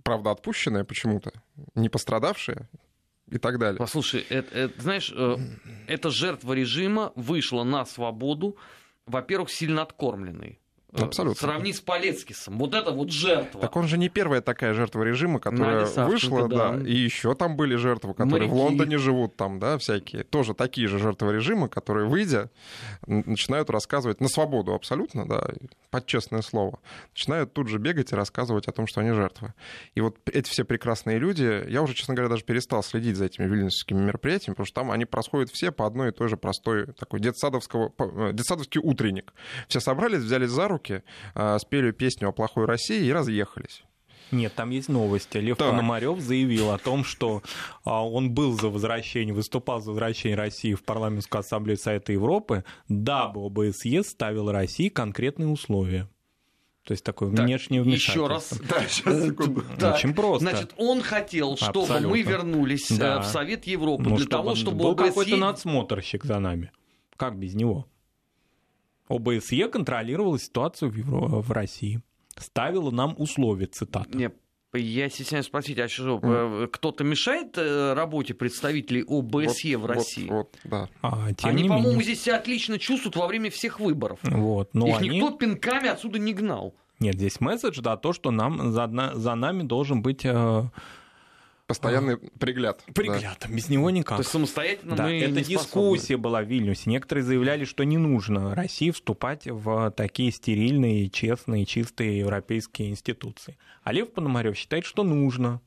Правда, 0.04 0.32
отпущенная 0.32 0.84
почему-то, 0.84 1.32
не 1.76 1.89
пострадавшая 1.89 2.69
и 3.30 3.38
так 3.38 3.60
далее. 3.60 3.78
Послушай, 3.78 4.26
это, 4.30 4.58
это, 4.58 4.82
знаешь, 4.82 5.13
э, 5.15 5.36
эта 5.88 6.10
жертва 6.10 6.54
режима 6.54 7.12
вышла 7.15 7.63
на 7.63 7.86
свободу, 7.86 8.58
во-первых, 9.06 9.52
сильно 9.52 9.84
откормленной. 9.84 10.60
Э, 10.91 11.04
Абсолютно. 11.04 11.39
Сравни 11.39 11.71
с 11.71 11.82
Полецкисом. 11.82 12.58
Вот 12.58 12.73
это 12.73 12.91
вот 12.91 13.12
жертва. 13.12 13.62
Так 13.62 13.75
он 13.75 13.88
же 13.88 13.97
не 13.97 14.10
первая 14.10 14.41
такая 14.41 14.73
жертва 14.73 15.04
режима, 15.04 15.39
которая 15.39 15.86
Савченко, 15.86 16.12
вышла, 16.12 16.47
да. 16.47 16.71
да. 16.71 16.88
И 16.88 16.95
еще 16.95 17.36
там 17.36 17.56
были 17.56 17.75
жертвы, 17.75 18.13
которые 18.13 18.49
в 18.49 18.54
Моряки. 18.54 18.69
Лондоне 18.69 18.97
живут, 18.97 19.36
там, 19.36 19.59
да, 19.59 19.78
всякие. 19.78 20.24
Тоже 20.24 20.55
такие 20.55 20.88
же 20.88 20.97
жертвы 20.97 21.34
режима, 21.34 21.70
которые, 21.70 22.07
выйдя, 22.07 22.49
начинают 23.05 23.70
рассказывать 23.70 24.20
на 24.20 24.30
свободу 24.30 24.74
абсолютно, 24.74 25.28
да, 25.28 25.47
под 25.91 26.05
честное 26.07 26.41
слово. 26.41 26.80
Начинают 27.14 27.53
тут 27.53 27.68
же 27.68 27.78
бегать 27.78 28.11
и 28.11 28.16
рассказывать 28.16 28.68
о 28.68 28.72
том, 28.72 28.88
что 28.88 29.01
они 29.01 29.11
жертвы. 29.11 29.53
И 29.93 30.01
вот 30.01 30.18
эти 30.32 30.49
все 30.49 30.64
прекрасные 30.64 31.20
люди, 31.20 31.66
я 31.70 31.84
уже, 31.84 31.93
честно 31.93 32.16
говоря, 32.16 32.30
даже 32.30 32.43
перестал 32.43 32.82
следить 32.82 33.16
за 33.16 33.26
этими 33.26 33.45
вильнюсскими 33.45 33.99
мероприятиями, 33.99 34.55
потому 34.55 34.66
что 34.66 34.76
там 34.76 34.91
они 34.91 35.05
происходят 35.05 35.51
все 35.51 35.72
по 35.72 35.86
одной 35.86 36.09
и 36.09 36.11
той 36.11 36.30
же 36.30 36.38
простой 36.38 36.88
такой 36.93 37.20
детсадовского, 37.20 37.93
э, 37.99 38.32
детсадовский 38.34 38.82
утренник. 38.84 39.34
Все 39.68 39.80
собрались, 39.80 40.22
взялись 40.22 40.49
за 40.49 40.68
руки, 40.80 41.03
а, 41.36 41.59
спели 41.59 41.91
песню 41.91 42.30
о 42.30 42.32
плохой 42.32 42.65
России 42.65 43.05
и 43.05 43.11
разъехались. 43.11 43.84
Нет, 44.32 44.53
там 44.53 44.69
есть 44.69 44.89
новости. 44.89 45.38
Лев 45.39 45.57
Так. 45.57 45.71
Пономарев 45.71 46.19
заявил 46.19 46.69
о 46.71 46.77
том, 46.77 47.03
что 47.03 47.41
а, 47.84 48.05
он 48.07 48.32
был 48.32 48.53
за 48.53 48.69
возвращение, 48.69 49.34
выступал 49.34 49.82
за 49.82 49.89
возвращение 49.89 50.38
России 50.38 50.75
в 50.75 50.84
парламентскую 50.84 51.39
ассамблею 51.39 51.77
Совета 51.77 52.11
Европы, 52.13 52.63
дабы 52.88 53.43
ОБСЕ 53.45 54.03
ставил 54.03 54.51
России 54.51 54.89
конкретные 54.89 55.47
условия. 55.47 56.07
То 56.86 56.93
есть 56.93 57.03
такое 57.03 57.32
Так, 57.36 57.45
внешнее 57.45 57.82
Еще 57.84 58.27
раз. 58.27 58.51
вмешательство. 58.51 58.67
Да, 58.80 58.88
сейчас, 58.88 59.25
секунду. 59.25 59.63
Так, 59.80 59.95
Очень 59.95 60.13
просто. 60.13 60.49
Значит, 60.49 60.73
он 60.77 61.01
хотел, 61.01 61.57
чтобы 61.57 61.82
Абсолютно. 61.82 62.09
мы 62.09 62.21
вернулись 62.21 62.89
э, 62.91 62.97
Да. 62.97 63.21
в 63.21 63.25
Совет 63.25 63.65
Европы 63.67 64.03
Ну, 64.09 64.15
для 64.17 64.25
того, 64.27 64.55
чтобы 64.55 64.77
был 64.77 64.95
какой-то 64.95 65.32
ОБСЕ 65.32 65.36
надсмотрщик 65.38 66.23
за 66.23 66.39
нами. 66.39 66.71
Как 67.17 67.38
без 67.38 67.53
него? 67.55 67.86
ОБСЕ 69.10 69.68
контролировала 69.68 70.39
ситуацию 70.39 70.91
в, 70.91 70.95
Евро- 70.95 71.41
в 71.41 71.51
России. 71.51 72.01
Ставила 72.38 72.91
нам 72.91 73.16
условия, 73.18 73.66
цитата. 73.66 74.16
Не, 74.16 74.32
я 74.74 75.10
стесняюсь 75.10 75.47
спросить, 75.47 75.80
а 75.80 75.88
что, 75.88 76.20
э, 76.22 76.68
кто-то 76.72 77.03
мешает 77.03 77.57
э, 77.57 77.93
работе 77.93 78.34
представителей 78.34 79.03
ОБСЕ 79.05 79.78
в 79.78 79.82
Вот, 79.82 79.89
России? 79.89 80.28
Вот, 80.30 80.55
вот, 80.64 80.72
да. 80.72 80.89
А, 81.01 81.34
тем 81.34 81.49
Они, 81.49 81.64
не 81.64 81.70
по-моему, 81.70 81.89
менее. 81.89 82.03
здесь 82.05 82.22
себя 82.24 82.38
отлично 82.38 82.78
чувствуют 82.78 83.16
во 83.16 83.28
время 83.28 83.49
всех 83.49 83.80
выборов. 83.80 84.20
Вот. 84.24 84.74
Но 84.74 84.88
Их 84.88 84.99
они... 84.99 85.10
никто 85.10 85.32
пинками 85.32 85.89
отсюда 85.89 86.20
не 86.20 86.34
гнал. 86.34 86.76
Нет, 86.99 87.16
здесь 87.16 87.39
месседж, 87.39 87.80
да, 87.82 87.97
то, 87.97 88.14
что 88.14 88.30
нам 88.30 88.72
за, 88.72 88.89
за 89.16 89.36
нами 89.36 89.64
должен 89.64 90.01
быть 90.01 90.22
э, 90.24 90.64
Постоянный 91.70 92.17
пригляд. 92.17 92.84
да. 92.88 92.93
пригляд. 92.93 93.47
Без 93.47 93.70
него 93.70 93.91
никак. 93.91 94.17
То 94.17 94.22
есть 94.22 94.32
самостоятельно 94.32 94.95
Да, 94.95 95.03
мы 95.03 95.20
эта 95.20 95.32
не 95.36 95.43
дискуссия 95.43 96.17
была 96.17 96.41
в 96.41 96.47
Вильнюсе. 96.47 96.89
Некоторые 96.89 97.24
заявляли, 97.24 97.63
что 97.63 97.84
не 97.84 97.99
нужно 97.99 98.55
России 98.55 98.89
вступать 98.89 99.45
в 99.45 99.91
такие 99.91 100.32
стерильные, 100.32 101.09
честные, 101.11 101.67
чистые 101.67 102.17
европейские 102.20 102.89
институции. 102.89 103.55
А 103.84 103.91
Лев 103.93 104.11
Пономарев 104.11 104.57
считает, 104.57 104.84
что 104.84 105.03
нужно, 105.03 105.61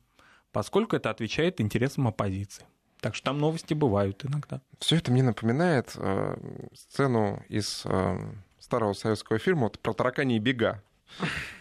поскольку 0.51 0.97
это 0.97 1.09
отвечает 1.09 1.61
интересам 1.61 2.05
оппозиции. 2.09 2.65
Так 2.99 3.15
что 3.15 3.25
там 3.27 3.39
новости 3.39 3.73
бывают 3.73 4.25
иногда. 4.25 4.61
Все 4.79 4.97
это 4.97 5.09
мне 5.09 5.23
напоминает 5.23 5.93
э, 5.95 6.35
сцену 6.73 7.43
из 7.47 7.83
э, 7.85 8.17
старого 8.59 8.91
советского 8.91 9.39
фильма 9.39 9.63
вот, 9.63 9.79
про 9.79 9.93
таракани 9.93 10.35
и 10.35 10.39
бега. 10.39 10.83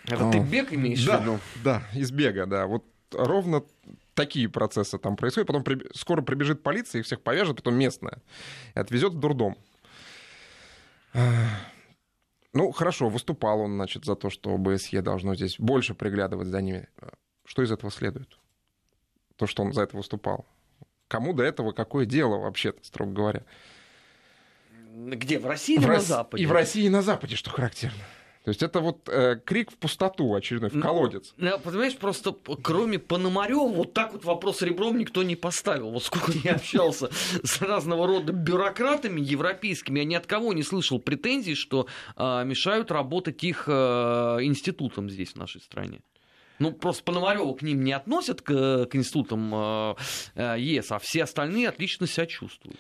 Это 0.07 0.29
ты 0.33 0.41
бег 0.41 0.73
имеешь 0.73 1.01
в 1.01 1.07
Да, 1.07 1.21
виду? 1.21 1.39
да, 1.63 1.83
из 1.95 2.11
бега, 2.11 2.47
да. 2.47 2.67
Вот 2.67 2.85
ровно 3.13 3.63
такие 4.15 4.49
процессы 4.49 4.99
там 4.99 5.17
происходят. 5.17 5.47
Потом 5.47 5.63
приб- 5.63 5.91
скоро 5.95 6.23
прибежит 6.23 6.63
полиция, 6.63 7.01
их 7.01 7.07
всех 7.07 7.23
повяжет, 7.23 7.57
потом 7.57 7.75
местная, 7.75 8.19
и 8.75 8.79
отвезет 8.79 9.13
в 9.15 9.19
дурдом. 9.19 9.57
Ну, 12.55 12.71
хорошо, 12.73 13.09
выступал 13.09 13.61
он, 13.61 13.73
значит, 13.75 14.05
за 14.05 14.15
то, 14.15 14.29
что 14.29 14.55
ОБСЕ 14.55 15.01
должно 15.01 15.35
здесь 15.35 15.57
больше 15.59 15.95
приглядывать 15.95 16.49
за 16.49 16.61
ними. 16.61 16.89
Что 17.47 17.63
из 17.63 17.73
этого 17.73 17.91
следует? 17.91 18.39
То, 19.37 19.47
что 19.47 19.63
он 19.63 19.73
за 19.73 19.83
это 19.83 19.97
выступал. 19.97 20.47
Кому 21.09 21.33
до 21.33 21.43
этого 21.45 21.73
какое 21.73 22.05
дело 22.07 22.37
вообще-то, 22.39 22.85
строго 22.85 23.13
говоря? 23.13 23.43
Где? 24.95 25.39
В 25.39 25.47
России 25.47 25.77
или 25.77 25.85
В 25.85 25.89
на 25.89 25.95
Рос- 25.95 26.07
Западе? 26.07 26.43
И 26.43 26.47
в 26.47 26.53
России, 26.53 26.85
и 26.85 26.89
на 26.91 27.01
Западе, 27.03 27.37
что 27.37 27.51
характерно. 27.51 27.97
То 28.45 28.49
есть 28.49 28.63
это 28.63 28.81
вот 28.81 29.09
э, 29.09 29.37
крик 29.45 29.71
в 29.71 29.77
пустоту 29.77 30.35
очередной, 30.35 30.71
в 30.71 30.75
Ну, 30.75 30.83
колодец. 30.83 31.33
Ну, 31.37 31.59
понимаешь, 31.61 31.97
просто 31.97 32.35
кроме 32.63 32.99
Пономарева 32.99 33.69
вот 33.69 33.93
так 33.93 34.13
вот 34.13 34.25
вопрос 34.25 34.63
ребром 34.63 34.99
никто 34.99 35.23
не 35.23 35.37
поставил. 35.37 35.91
Вот 35.91 36.03
сколько 36.03 36.33
я 36.43 36.55
общался 36.55 37.11
с 37.45 37.63
разного 37.63 38.07
рода 38.07 38.33
бюрократами 38.33 39.21
европейскими, 39.21 40.01
я 40.01 40.05
ни 40.05 40.15
от 40.15 40.27
кого 40.27 40.53
не 40.53 40.65
слышал 40.65 40.99
претензий, 40.99 41.55
что 41.55 41.87
а, 42.17 42.43
мешают 42.43 42.91
работать 42.91 43.45
их 43.45 43.65
а, 43.69 44.39
институтам 44.41 45.09
здесь, 45.09 45.33
в 45.33 45.37
нашей 45.37 45.61
стране. 45.61 46.01
Ну, 46.59 46.73
просто 46.73 47.05
Пономарева 47.05 47.55
к 47.55 47.63
ним 47.63 47.85
не 47.85 47.93
относят, 47.93 48.43
к, 48.43 48.87
к 48.87 48.97
институтам 48.97 49.55
а, 49.55 49.97
а, 50.35 50.57
ЕС, 50.57 50.91
а 50.91 50.99
все 50.99 51.23
остальные 51.23 51.69
отлично 51.69 52.09
себя 52.09 52.27
чувствуют. 52.27 52.79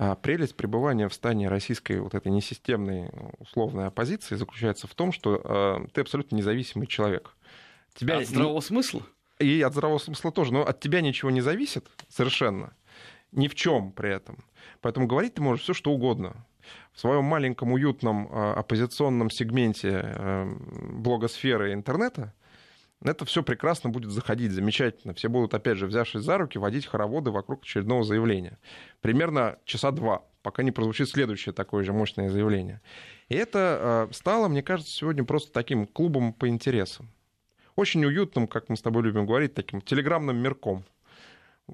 А 0.00 0.14
прелесть 0.14 0.54
пребывания 0.54 1.08
в 1.08 1.14
стане 1.14 1.48
российской 1.48 1.98
вот 1.98 2.14
этой 2.14 2.30
несистемной 2.30 3.10
условной 3.40 3.88
оппозиции 3.88 4.36
заключается 4.36 4.86
в 4.86 4.94
том, 4.94 5.10
что 5.10 5.42
э, 5.42 5.86
ты 5.92 6.02
абсолютно 6.02 6.36
независимый 6.36 6.86
человек. 6.86 7.34
Тебя 7.94 8.18
От 8.18 8.28
здравого 8.28 8.60
смысла? 8.60 9.02
И 9.40 9.60
от 9.60 9.72
здравого 9.72 9.98
смысла 9.98 10.30
тоже, 10.30 10.52
но 10.52 10.64
от 10.64 10.78
тебя 10.78 11.00
ничего 11.00 11.32
не 11.32 11.40
зависит 11.40 11.84
совершенно. 12.08 12.72
Ни 13.32 13.48
в 13.48 13.56
чем 13.56 13.90
при 13.90 14.10
этом. 14.10 14.44
Поэтому 14.82 15.08
говорить 15.08 15.34
ты 15.34 15.42
можешь 15.42 15.64
все, 15.64 15.74
что 15.74 15.90
угодно. 15.90 16.46
В 16.92 17.00
своем 17.00 17.24
маленьком 17.24 17.72
уютном 17.72 18.28
э, 18.30 18.52
оппозиционном 18.52 19.30
сегменте 19.30 20.46
блогосферы 20.92 21.72
интернета 21.72 22.34
это 23.02 23.24
все 23.24 23.42
прекрасно 23.42 23.90
будет 23.90 24.10
заходить, 24.10 24.52
замечательно. 24.52 25.14
Все 25.14 25.28
будут, 25.28 25.54
опять 25.54 25.78
же, 25.78 25.86
взявшись 25.86 26.22
за 26.22 26.38
руки, 26.38 26.58
водить 26.58 26.86
хороводы 26.86 27.30
вокруг 27.30 27.62
очередного 27.62 28.02
заявления. 28.04 28.58
Примерно 29.00 29.58
часа 29.64 29.90
два, 29.92 30.24
пока 30.42 30.62
не 30.62 30.72
прозвучит 30.72 31.08
следующее 31.08 31.52
такое 31.52 31.84
же 31.84 31.92
мощное 31.92 32.28
заявление. 32.30 32.80
И 33.28 33.36
это 33.36 34.08
э, 34.10 34.14
стало, 34.14 34.48
мне 34.48 34.62
кажется, 34.62 34.92
сегодня 34.92 35.24
просто 35.24 35.52
таким 35.52 35.86
клубом 35.86 36.32
по 36.32 36.48
интересам. 36.48 37.08
Очень 37.76 38.04
уютным, 38.04 38.48
как 38.48 38.68
мы 38.68 38.76
с 38.76 38.82
тобой 38.82 39.04
любим 39.04 39.26
говорить, 39.26 39.54
таким 39.54 39.80
телеграмным 39.80 40.36
мирком. 40.36 40.84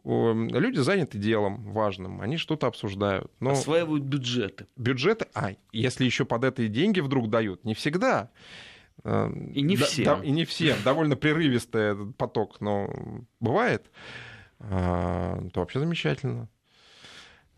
Э, 0.05 0.33
Люди 0.35 0.81
заняты 0.81 1.17
делом 1.17 1.73
важным, 1.73 2.21
они 2.21 2.37
что-то 2.37 2.67
обсуждают. 2.67 3.33
Но 3.41 3.53
Осваивают 3.53 4.03
бюджеты. 4.05 4.67
бюджеты, 4.77 5.27
а 5.33 5.53
если 5.73 6.05
еще 6.05 6.27
под 6.27 6.45
это 6.45 6.63
и 6.63 6.69
деньги 6.69 7.01
вдруг 7.01 7.31
дают, 7.31 7.65
не 7.65 7.73
всегда. 7.75 8.31
И 9.03 9.61
не 9.63 9.77
да- 9.77 9.85
все. 9.87 10.05
да, 10.05 10.21
и 10.23 10.31
не 10.31 10.45
все. 10.45 10.77
Довольно 10.85 11.17
прерывистый 11.17 11.93
этот 11.93 12.17
поток, 12.17 12.61
но 12.61 12.89
бывает. 13.41 13.91
А, 14.61 15.43
То 15.53 15.61
вообще 15.61 15.81
замечательно. 15.81 16.49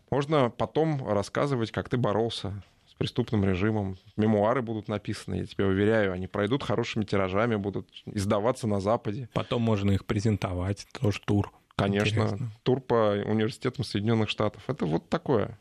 Можно 0.09 0.49
потом 0.49 1.07
рассказывать, 1.07 1.71
как 1.71 1.89
ты 1.89 1.97
боролся 1.97 2.63
с 2.89 2.93
преступным 2.93 3.43
режимом. 3.45 3.97
Мемуары 4.15 4.61
будут 4.61 4.87
написаны, 4.87 5.35
я 5.35 5.45
тебе 5.45 5.65
уверяю. 5.65 6.13
Они 6.13 6.27
пройдут 6.27 6.63
хорошими 6.63 7.03
тиражами, 7.03 7.55
будут 7.55 7.87
издаваться 8.05 8.67
на 8.67 8.79
Западе. 8.79 9.29
Потом 9.33 9.61
можно 9.61 9.91
их 9.91 10.05
презентовать, 10.05 10.87
тоже 10.99 11.21
тур. 11.25 11.51
Конечно, 11.75 12.21
Интересно. 12.23 12.51
тур 12.63 12.81
по 12.81 13.11
университетам 13.25 13.85
Соединенных 13.85 14.29
Штатов. 14.29 14.63
Это 14.67 14.85
вот 14.87 15.09
такое. 15.09 15.59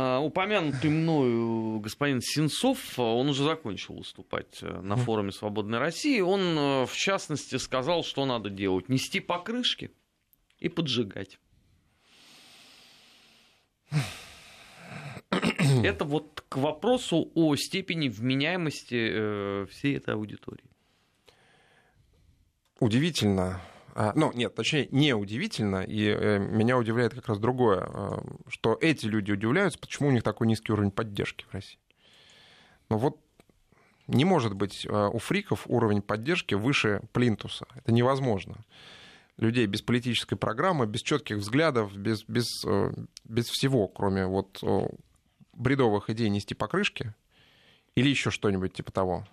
А, 0.00 0.20
Упомянутый 0.20 0.90
мною 0.90 1.80
господин 1.80 2.20
Сенцов, 2.22 2.78
а, 3.00 3.02
он 3.02 3.30
уже 3.30 3.42
закончил 3.42 3.94
выступать 3.94 4.62
э, 4.62 4.80
на 4.80 4.94
форуме 4.94 5.32
«Свободной 5.32 5.80
России». 5.80 6.20
Он, 6.20 6.40
э, 6.40 6.86
в 6.86 6.92
частности, 6.94 7.56
сказал, 7.56 8.04
что 8.04 8.24
надо 8.24 8.48
делать. 8.48 8.88
Нести 8.88 9.18
покрышки 9.18 9.90
и 10.60 10.68
поджигать. 10.68 11.40
Это 15.82 16.04
вот 16.04 16.44
к 16.48 16.58
вопросу 16.58 17.32
о 17.34 17.56
степени 17.56 18.08
вменяемости 18.08 19.10
э, 19.12 19.66
всей 19.68 19.96
этой 19.96 20.14
аудитории. 20.14 20.70
удивительно, 22.78 23.60
ну 24.14 24.32
нет, 24.32 24.54
точнее 24.54 24.86
не 24.92 25.12
удивительно, 25.12 25.82
и 25.82 26.06
э, 26.06 26.38
меня 26.38 26.78
удивляет 26.78 27.14
как 27.14 27.26
раз 27.26 27.40
другое, 27.40 27.88
э, 27.92 28.18
что 28.46 28.78
эти 28.80 29.06
люди 29.06 29.32
удивляются, 29.32 29.76
почему 29.76 30.10
у 30.10 30.12
них 30.12 30.22
такой 30.22 30.46
низкий 30.46 30.72
уровень 30.72 30.92
поддержки 30.92 31.44
в 31.48 31.52
России. 31.52 31.80
Ну 32.90 32.98
вот 32.98 33.18
не 34.06 34.24
может 34.24 34.54
быть 34.54 34.86
э, 34.86 35.10
у 35.12 35.18
фриков 35.18 35.64
уровень 35.66 36.00
поддержки 36.00 36.54
выше 36.54 37.00
плинтуса. 37.12 37.66
Это 37.74 37.90
невозможно. 37.90 38.58
Людей 39.36 39.66
без 39.66 39.82
политической 39.82 40.36
программы, 40.36 40.86
без 40.86 41.02
четких 41.02 41.38
взглядов, 41.38 41.96
без, 41.96 42.22
без, 42.28 42.46
э, 42.64 42.92
без 43.24 43.48
всего, 43.48 43.88
кроме 43.88 44.26
вот 44.26 44.62
бредовых 45.54 46.08
идей 46.08 46.28
нести 46.28 46.54
покрышки 46.54 47.14
или 47.96 48.08
еще 48.08 48.30
что-нибудь 48.30 48.74
типа 48.74 48.92
того 48.92 49.26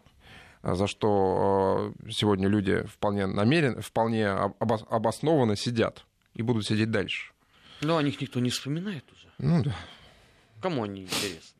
за 0.73 0.87
что 0.87 1.93
э, 2.03 2.09
сегодня 2.11 2.47
люди 2.47 2.81
вполне 2.87 3.27
намеренно, 3.27 3.81
вполне 3.81 4.27
об- 4.29 4.55
обос- 4.59 4.87
обоснованно 4.89 5.55
сидят 5.55 6.05
и 6.33 6.41
будут 6.41 6.65
сидеть 6.65 6.89
дальше. 6.89 7.31
Но 7.81 7.97
о 7.97 8.01
них 8.03 8.19
никто 8.19 8.39
не 8.39 8.49
вспоминает 8.49 9.03
уже. 9.11 9.27
Ну 9.37 9.63
да. 9.63 9.75
Кому 10.61 10.83
они 10.83 11.03
интересны? 11.03 11.59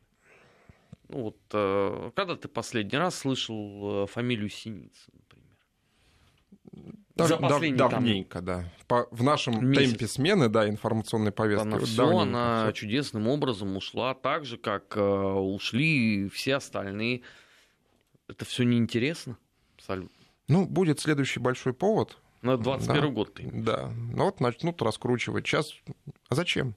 Ну 1.08 1.22
вот, 1.22 1.36
э, 1.52 2.10
когда 2.16 2.34
ты 2.34 2.48
последний 2.48 2.98
раз 2.98 3.14
слышал 3.16 4.04
э, 4.04 4.06
фамилию 4.08 4.48
Синицы, 4.48 5.08
например? 5.12 6.94
Дав- 7.14 7.28
За 7.28 7.36
дав- 7.38 7.48
последний 7.50 7.78
там 7.78 7.90
давненько, 7.90 8.40
да. 8.40 8.64
По- 8.88 9.06
в 9.12 9.22
нашем 9.22 9.64
месяц. 9.70 9.90
темпе 9.90 10.06
смены, 10.08 10.48
да, 10.48 10.68
информационной 10.68 11.30
повестки. 11.32 11.62
Она 11.66 11.78
вот 11.78 11.86
все, 11.88 11.96
давненько 11.96 12.22
она 12.22 12.72
чудесным 12.72 13.28
образом 13.28 13.76
ушла, 13.76 14.14
так 14.14 14.44
же, 14.44 14.56
как 14.58 14.96
э, 14.96 15.00
ушли 15.00 16.28
все 16.28 16.56
остальные. 16.56 17.22
Это 18.28 18.44
все 18.44 18.64
неинтересно 18.64 19.36
абсолютно. 19.76 20.16
Ну, 20.48 20.66
будет 20.66 21.00
следующий 21.00 21.40
большой 21.40 21.72
повод. 21.74 22.18
На 22.42 22.56
21 22.56 23.00
Да. 23.02 23.08
год 23.08 23.34
ты. 23.34 23.50
Да. 23.52 23.90
Ну 24.12 24.24
вот 24.24 24.40
начнут 24.40 24.80
раскручивать. 24.82 25.46
Сейчас. 25.46 25.72
А 26.28 26.34
зачем? 26.34 26.74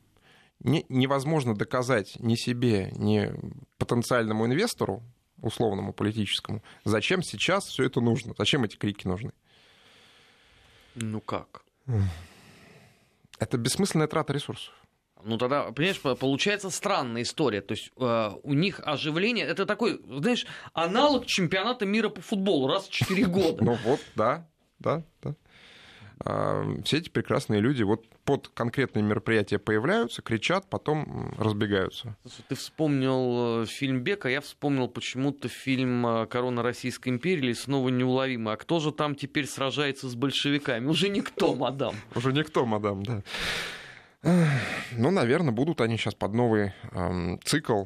Не- 0.61 0.85
невозможно 0.89 1.55
доказать 1.55 2.17
ни 2.19 2.35
себе, 2.35 2.91
ни 2.95 3.31
потенциальному 3.77 4.45
инвестору, 4.45 5.03
условному 5.41 5.93
политическому, 5.93 6.63
зачем 6.83 7.21
сейчас 7.23 7.65
все 7.67 7.85
это 7.85 8.01
нужно, 8.01 8.33
зачем 8.37 8.63
эти 8.65 8.75
крики 8.75 9.07
нужны. 9.07 9.31
Ну 10.95 11.21
как? 11.21 11.63
Это 13.37 13.57
бессмысленная 13.57 14.07
трата 14.07 14.33
ресурсов. 14.33 14.73
Ну 15.23 15.37
тогда, 15.37 15.71
понимаешь, 15.71 15.99
по- 15.99 16.15
получается 16.15 16.69
странная 16.69 17.23
история. 17.23 17.61
То 17.61 17.73
есть 17.73 17.91
э, 17.97 18.31
у 18.43 18.53
них 18.53 18.79
оживление, 18.83 19.45
это 19.45 19.65
такой, 19.65 19.99
знаешь, 20.09 20.45
аналог 20.73 21.25
чемпионата 21.25 21.85
мира 21.85 22.09
по 22.09 22.21
футболу 22.21 22.67
раз 22.67 22.87
в 22.87 22.91
4 22.91 23.25
года. 23.27 23.63
Ну 23.63 23.77
вот, 23.83 23.99
да, 24.15 24.47
да, 24.79 25.03
да. 25.21 25.35
А, 26.25 26.65
все 26.83 26.97
эти 26.97 27.09
прекрасные 27.09 27.61
люди 27.61 27.83
вот 27.83 28.05
под 28.25 28.49
конкретные 28.49 29.03
мероприятия 29.03 29.57
появляются, 29.57 30.21
кричат, 30.21 30.69
потом 30.69 31.33
разбегаются. 31.37 32.15
Слушай, 32.23 32.43
Ты 32.49 32.55
вспомнил 32.55 33.63
э, 33.63 33.65
фильм 33.65 34.01
Бека, 34.01 34.27
я 34.29 34.41
вспомнил 34.41 34.87
почему-то 34.89 35.47
фильм 35.47 36.05
э, 36.05 36.27
«Корона 36.27 36.61
Российской 36.61 37.09
империи» 37.09 37.45
или 37.45 37.53
«Снова 37.53 37.87
неуловимый». 37.89 38.53
А 38.53 38.57
кто 38.57 38.79
же 38.81 38.91
там 38.91 39.15
теперь 39.15 39.47
сражается 39.47 40.09
с 40.09 40.15
большевиками? 40.15 40.87
Уже 40.87 41.07
никто, 41.09 41.55
мадам. 41.55 41.95
Уже 42.15 42.33
никто, 42.33 42.65
мадам, 42.65 43.03
да. 43.03 43.23
Ну, 44.21 45.11
наверное, 45.11 45.53
будут 45.53 45.81
они 45.81 45.97
сейчас 45.97 46.13
под 46.13 46.33
новый 46.33 46.73
эм, 46.91 47.39
цикл 47.43 47.85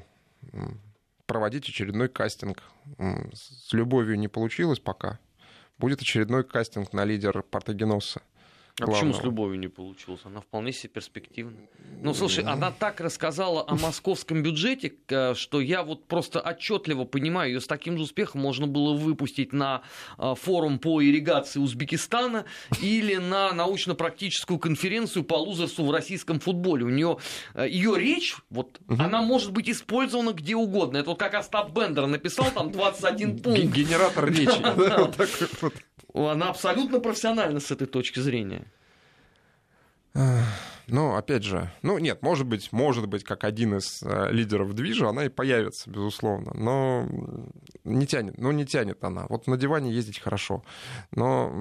проводить 1.26 1.70
очередной 1.70 2.10
кастинг. 2.10 2.64
С 3.34 3.72
любовью 3.74 4.18
не 4.18 4.28
получилось 4.28 4.80
пока. 4.80 5.20
Будет 5.78 6.02
очередной 6.02 6.44
кастинг 6.44 6.94
на 6.94 7.06
лидер 7.06 7.44
Партагеноса. 7.44 8.22
А 8.82 8.88
почему 8.88 9.14
с 9.14 9.22
любовью 9.24 9.60
не 9.60 9.68
получилось? 9.68 10.22
Она 10.24 10.42
вполне 10.42 10.72
себе 10.72 10.90
перспективна. 10.90 11.58
Ну, 12.02 12.14
слушай, 12.16 12.44
она 12.44 12.72
так 12.72 13.00
рассказала 13.02 13.64
о 13.68 13.76
московском 13.76 14.42
бюджете, 14.42 14.94
э, 15.10 15.36
что 15.36 15.62
я 15.62 15.84
вот 15.84 16.08
просто 16.08 16.42
отчетливо 16.42 17.06
понимаю, 17.06 17.54
ее 17.54 17.62
с 17.62 17.68
таким 17.68 17.98
же 17.98 18.04
успехом 18.04 18.42
можно 18.42 18.66
было 18.66 18.96
выпустить 18.96 19.54
на 19.54 19.84
э, 20.18 20.34
форум 20.36 20.80
по 20.80 21.04
ирригации 21.04 21.60
Узбекистана 21.60 22.46
или 22.82 23.18
на 23.18 23.54
научно-практическую 23.54 24.58
конференцию 24.58 25.24
по 25.24 25.36
лузерству 25.36 25.86
в 25.86 25.92
российском 25.92 26.40
футболе. 26.40 26.86
У 26.86 26.90
нее 26.90 27.20
ее 27.56 27.96
речь, 27.96 28.36
вот, 28.50 28.82
она 28.88 29.22
может 29.22 29.52
быть 29.52 29.70
использована 29.70 30.34
где 30.34 30.56
угодно. 30.56 30.98
Это 30.98 31.12
вот 31.12 31.20
как 31.20 31.36
Остап 31.36 31.72
Бендер 31.72 32.08
написал 32.08 32.50
там 32.52 32.72
21 32.72 33.36
Ге- 33.36 33.44
пункт. 33.44 33.62
Генератор 33.62 34.32
речи. 34.32 35.74
Она 36.14 36.50
абсолютно 36.50 37.00
профессиональна 37.00 37.60
с 37.60 37.72
этой 37.72 37.88
точки 37.88 38.20
зрения. 38.20 38.63
Ну, 40.88 41.16
опять 41.16 41.44
же, 41.44 41.72
ну 41.82 41.98
нет, 41.98 42.22
может 42.22 42.46
быть, 42.46 42.72
может 42.74 43.08
быть, 43.08 43.24
как 43.24 43.46
один 43.46 43.78
из 43.78 44.04
э, 44.04 44.32
лидеров 44.32 44.74
движа, 44.74 45.10
она 45.10 45.26
и 45.26 45.30
появится, 45.30 45.90
безусловно, 45.90 46.52
но 46.54 47.08
не 47.86 48.06
тянет, 48.06 48.38
ну 48.38 48.52
не 48.52 48.66
тянет 48.66 49.02
она. 49.04 49.26
Вот 49.30 49.48
на 49.48 49.56
диване 49.56 49.94
ездить 49.94 50.20
хорошо, 50.20 50.64
но 51.12 51.52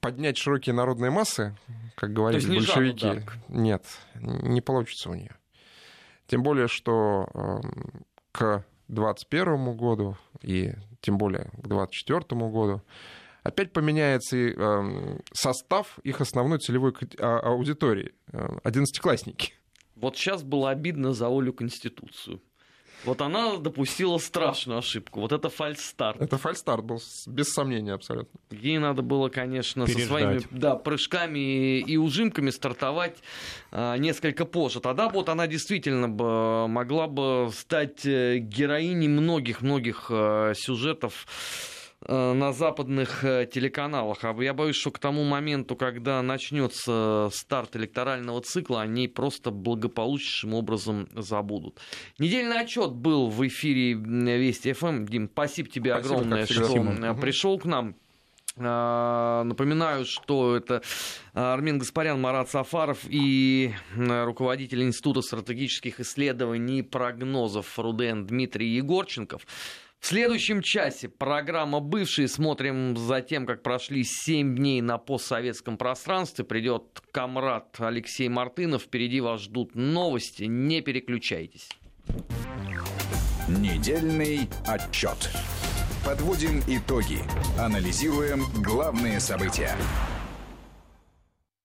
поднять 0.00 0.36
широкие 0.36 0.74
народные 0.74 1.10
массы, 1.10 1.56
как 1.94 2.12
говорили 2.12 2.46
не 2.46 2.58
большевики, 2.58 3.06
Дарк. 3.06 3.36
нет, 3.48 3.84
не 4.14 4.60
получится 4.60 5.10
у 5.10 5.14
нее. 5.14 5.34
Тем 6.26 6.42
более, 6.42 6.68
что 6.68 7.28
эм, 7.34 8.04
к 8.32 8.64
2021 8.88 9.76
году 9.76 10.16
и 10.42 10.74
тем 11.00 11.18
более 11.18 11.50
к 11.62 11.66
2024 11.66 12.40
году 12.50 12.82
опять 13.44 13.72
поменяется 13.72 14.36
и, 14.36 14.52
эм, 14.52 15.20
состав 15.32 15.98
их 16.02 16.20
основной 16.20 16.58
целевой 16.58 16.92
а- 17.18 17.38
аудитории. 17.40 18.12
Э, 18.32 18.48
Одиннадцатиклассники. 18.64 19.52
Вот 19.94 20.16
сейчас 20.16 20.42
было 20.42 20.70
обидно 20.70 21.12
за 21.12 21.28
Олю 21.28 21.52
Конституцию. 21.52 22.42
Вот 23.04 23.20
она 23.20 23.58
допустила 23.58 24.16
страшную 24.16 24.78
ошибку. 24.78 25.20
Вот 25.20 25.32
это 25.32 25.50
фальстарт. 25.50 26.20
Это 26.20 26.38
фальстарт 26.38 26.84
был, 26.84 27.00
без 27.26 27.52
сомнения 27.52 27.92
абсолютно. 27.92 28.40
Ей 28.50 28.78
надо 28.78 29.02
было, 29.02 29.28
конечно, 29.28 29.86
со 29.86 29.92
Переждать. 29.92 30.08
своими 30.08 30.42
да, 30.50 30.76
прыжками 30.76 31.38
и, 31.38 31.80
и 31.80 31.96
ужимками 31.98 32.48
стартовать 32.48 33.18
а, 33.70 33.96
несколько 33.98 34.46
позже. 34.46 34.80
Тогда 34.80 35.10
вот 35.10 35.28
она 35.28 35.46
действительно 35.46 36.08
бы 36.08 36.66
могла 36.66 37.06
бы 37.06 37.50
стать 37.52 38.06
э, 38.06 38.38
героиней 38.38 39.08
многих-многих 39.08 40.06
э, 40.08 40.54
сюжетов 40.56 41.26
э, 41.26 41.73
на 42.08 42.52
западных 42.52 43.24
э, 43.24 43.46
телеканалах. 43.50 44.24
А 44.24 44.34
я 44.42 44.52
боюсь, 44.54 44.76
что 44.76 44.90
к 44.90 44.98
тому 44.98 45.24
моменту, 45.24 45.76
когда 45.76 46.22
начнется 46.22 47.28
старт 47.32 47.76
электорального 47.76 48.40
цикла, 48.40 48.82
они 48.82 49.08
просто 49.08 49.50
благополучнейшим 49.50 50.54
образом 50.54 51.08
забудут. 51.14 51.80
Недельный 52.18 52.60
отчет 52.60 52.92
был 52.92 53.28
в 53.28 53.46
эфире 53.46 53.94
Вести 53.94 54.72
ФМ. 54.72 55.06
Дим, 55.06 55.28
спасибо 55.32 55.68
тебе 55.68 55.92
Спасибо, 55.92 56.14
огромное, 56.14 56.46
что 56.46 56.64
Спасибо. 56.64 57.06
э, 57.06 57.20
пришел 57.20 57.58
к 57.58 57.64
нам. 57.64 57.96
Напоминаю, 58.56 60.04
что 60.04 60.56
это 60.56 60.80
Армен 61.32 61.78
Гаспарян, 61.80 62.20
Марат 62.20 62.48
Сафаров 62.50 63.00
и 63.08 63.74
руководитель 63.96 64.84
Института 64.84 65.22
стратегических 65.22 65.98
исследований 65.98 66.78
и 66.78 66.82
прогнозов 66.82 67.76
РУДН 67.76 68.26
Дмитрий 68.26 68.68
Егорченков. 68.68 69.44
В 70.04 70.06
следующем 70.06 70.60
часе 70.60 71.08
программа 71.08 71.80
«Бывшие». 71.80 72.28
Смотрим 72.28 72.94
за 72.94 73.22
тем, 73.22 73.46
как 73.46 73.62
прошли 73.62 74.04
7 74.04 74.54
дней 74.54 74.82
на 74.82 74.98
постсоветском 74.98 75.78
пространстве. 75.78 76.44
Придет 76.44 77.00
комрад 77.10 77.74
Алексей 77.78 78.28
Мартынов. 78.28 78.82
Впереди 78.82 79.22
вас 79.22 79.40
ждут 79.40 79.74
новости. 79.74 80.42
Не 80.44 80.82
переключайтесь. 80.82 81.70
Недельный 83.48 84.50
отчет. 84.66 85.30
Подводим 86.04 86.60
итоги. 86.66 87.20
Анализируем 87.58 88.42
главные 88.62 89.20
события. 89.20 89.74